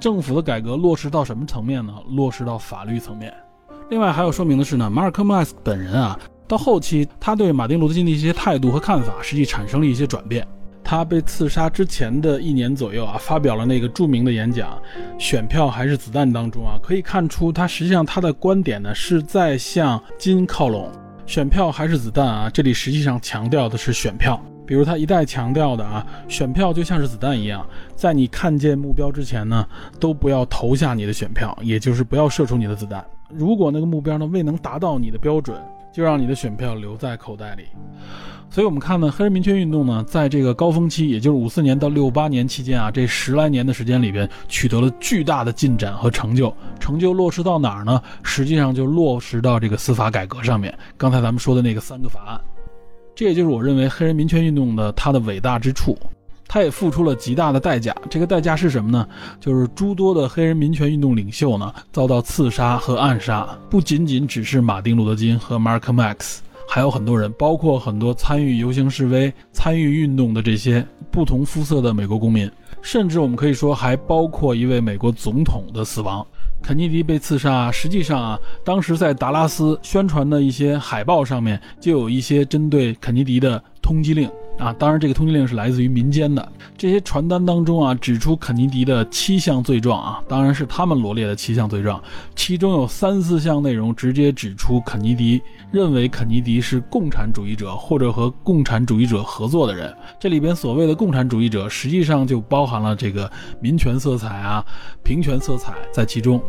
[0.01, 1.94] 政府的改革落实到什么层面呢？
[2.09, 3.32] 落实到法律层面。
[3.90, 6.18] 另外还要说明的是呢，马尔科姆斯本人啊，
[6.48, 10.48] 到后期他对马丁·路德·金的一些态度和看法，实际产生了一些转变。
[10.84, 14.80] 他被刺杀之前的一年左右啊，发表了那个著名的演讲
[15.22, 20.90] 《选票还是子弹》当中啊，可以看出他实际上他的观点呢是在向金靠拢。
[21.24, 24.40] 选票还是子弹啊，这里实际上强调的是选票。
[24.64, 29.66] 比如他一再强调的啊，选票就像是子弹一样，在你看见目标之前呢，
[29.98, 33.04] 都不要投下你的选票，也就是不要射出你的子弹。
[33.28, 35.56] 如果那个目标呢未能达到你的标准，
[35.93, 37.64] 就让你的选票留在口袋里。
[38.51, 46.55] 所以，我们看呢，黑人民权运动呢，在这个高峰期，也就是五四年到六八年期间啊，这十来年的时间里边，取得了巨大的进展和成就。
[46.78, 48.02] 成就落实到哪儿呢？
[48.23, 50.77] 实际上就落实到这个司法改革上面。
[50.98, 52.40] 刚才咱们说的那个三个法案，
[53.14, 55.97] 这也就是我认为黑人民权运动的它的伟大之处。
[56.53, 57.97] 他也付出了极大的代价。
[58.11, 59.09] 这个代价是什么呢？
[59.41, 63.49] 就是诸多的黑人民权运动领袖呢，遭到刺杀和暗杀。
[63.70, 66.43] 不仅仅只是马丁·路德·金和 Malcolm X。
[66.69, 72.51] 还有很多人，包括很多参与游行示威、参与运动的这些不同肤色的美国公民，
[72.83, 76.27] 甚至我们可以说还包括一位美国总统的死亡。
[76.62, 84.31] 肯尼迪被刺杀，实际上啊，当时在达拉斯宣传的一些海报上面就有一些针对肯尼迪的通缉令。
[84.59, 86.53] 啊，当然，这个通缉令是来自于民间的。
[86.77, 92.01] 这些传单当中啊，指出肯尼迪的七项罪状啊，当然是他们罗列的七项罪状，
[92.37, 95.41] 其中有三四项内容直接指出肯尼迪
[95.73, 99.93] 认为肯尼迪是共产主义者或者和共产主义者合作的人。
[100.20, 103.31] 这里边所谓的共产主义者，实际上就包含了这个
[103.61, 104.65] 民权色彩啊、
[105.03, 106.41] 平权色彩在其中。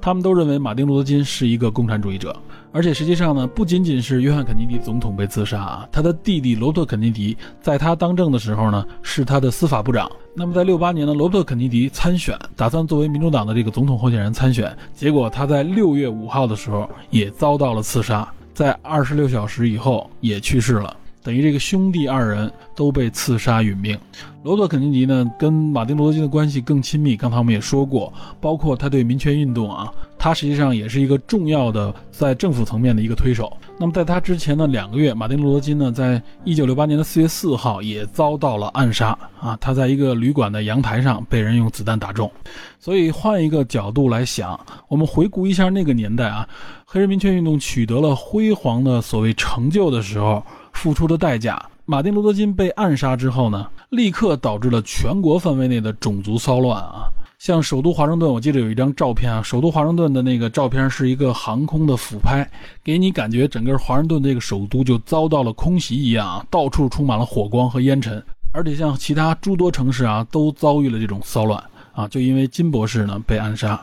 [0.00, 2.34] 他们都认为马丁·路德·金是一个共产主义者。
[2.76, 10.06] 而且实际上呢，不仅仅是约翰·肯尼迪总统被刺杀啊，他的弟弟罗伯特·肯尼迪在他当政的时候呢，是他的司法部长。
[10.34, 20.94] 那么在六八年呢，罗伯特·肯尼迪参选，打算作为民主党的这个总统候选人参选，结果他在六月五号的时候也遭到了刺杀，在二十六小时以后也去世了。
[21.26, 23.98] 等于这个兄弟二人都被刺杀殒命。
[24.44, 27.16] 罗伯特·肯尼迪呢，跟马丁·路德·金的关系更亲密。
[27.16, 33.52] 刚才我们也说过，包括他对民权运动啊，他实际上也是一个重要的在政府层面的一个推手。
[33.76, 42.30] 那么在他之前的两个月，马丁·路德·金呢，在一九六八年的四月四号也遭到了暗杀啊，他在一个旅馆的阳台上被人用子弹打中。
[42.78, 46.48] 所以换一个角度来想，我们回顾一下那个年代啊，
[46.84, 50.40] 黑人民权运动取得了辉煌的所谓成就的时候。
[50.76, 57.08] 付出的代价，马丁·路德·金被暗杀之后呢，立刻导致了全国范围内的种族骚乱啊！
[57.38, 62.48] 像首都华盛顿，我记得有一张照片啊，首都华盛顿的那个照片是一个航空的俯拍，
[62.84, 68.22] 给你感觉整个华盛顿这个首都就遭到了空袭一样啊，到处充满了火光和烟尘。
[68.52, 71.62] 而且像其他诸多城市啊，都遭遇了这种骚乱
[71.92, 73.82] 啊，就因为金博士呢被暗杀。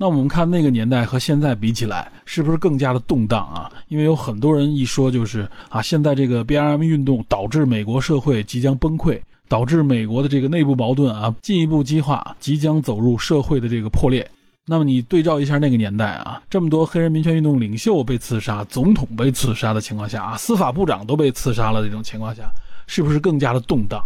[0.00, 3.68] 那我们看那个年代和现在比起来，是不是更加的动荡啊？
[3.88, 14.24] 因为有很多人一说就是啊，现在这个 BLM 运动导致美国社会即将崩溃，导致美国的这个内部矛盾啊进一步激化，即将走入社会的这个破裂。
[14.64, 22.48] 那么你对照一下那个年代啊，这么多黑人民权运动领袖被刺杀，总统被刺杀的情况下啊，司法部长都被刺杀了这种情况下，
[22.86, 24.00] 是不是更加的动荡？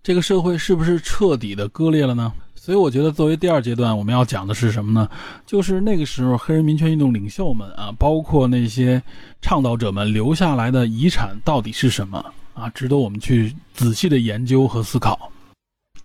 [0.00, 2.32] 这个社会是不是彻底的割裂了呢？
[2.64, 5.06] 所以我觉得，作为第二阶段，我们要讲的是什么呢？
[5.44, 9.02] 就是那个时候黑人民权运动领袖们啊，包括那些
[9.42, 12.24] 倡导者们留下来的遗产到底是什么
[12.54, 15.30] 啊，值得我们去仔细的研究和思考。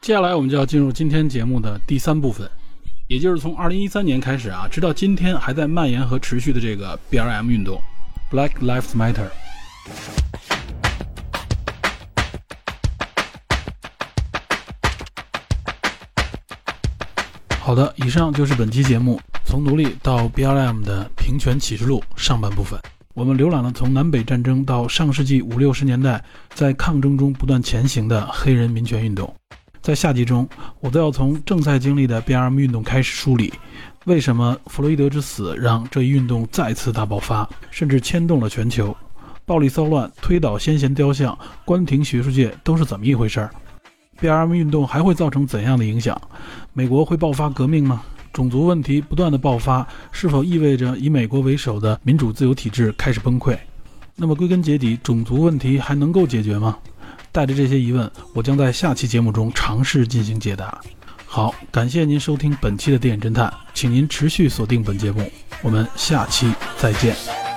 [0.01, 2.45] 接下来我们就要进入今天节目的第三部分，
[3.07, 7.81] 也就是从二零一三年开始啊，直到今天还在蔓延和持续的这个 BLM 运动
[8.29, 9.29] ，Black Lives Matter。
[17.69, 22.79] 好的，以上就是本期节目从奴隶到 BLM 的平权启示录上半部分。
[23.13, 26.19] 我们浏览了从南北战争到上世纪五六十年代
[26.55, 29.31] 在抗争中不断前行的黑人民权运动。
[29.83, 33.53] 在下集中，我都要从正在经历的 BLM 运动开始梳理，
[34.05, 38.97] 为什么弗洛伊德之死让这一运动再次大爆发，甚至牵动了全球？
[39.45, 43.51] 暴力骚乱、推倒先贤雕像、关停学术界都是怎么一回事儿
[44.21, 46.19] ？BLM 运动还会造成怎样的影响？
[46.73, 48.01] 美国会爆发革命吗？
[48.31, 53.57] 种族问题不断的爆发，是否意味着以美国为首的民主自由体制开始崩溃？
[54.15, 56.77] 那么归根结底，种族问题还能够解决吗？
[57.31, 60.79] 带着这些疑问，我将在下期节目中尝试进行解答。
[61.25, 65.31] 好，感谢您收听本期的电影侦探，请您持续锁定本节目，
[65.61, 67.48] 我们下期再见。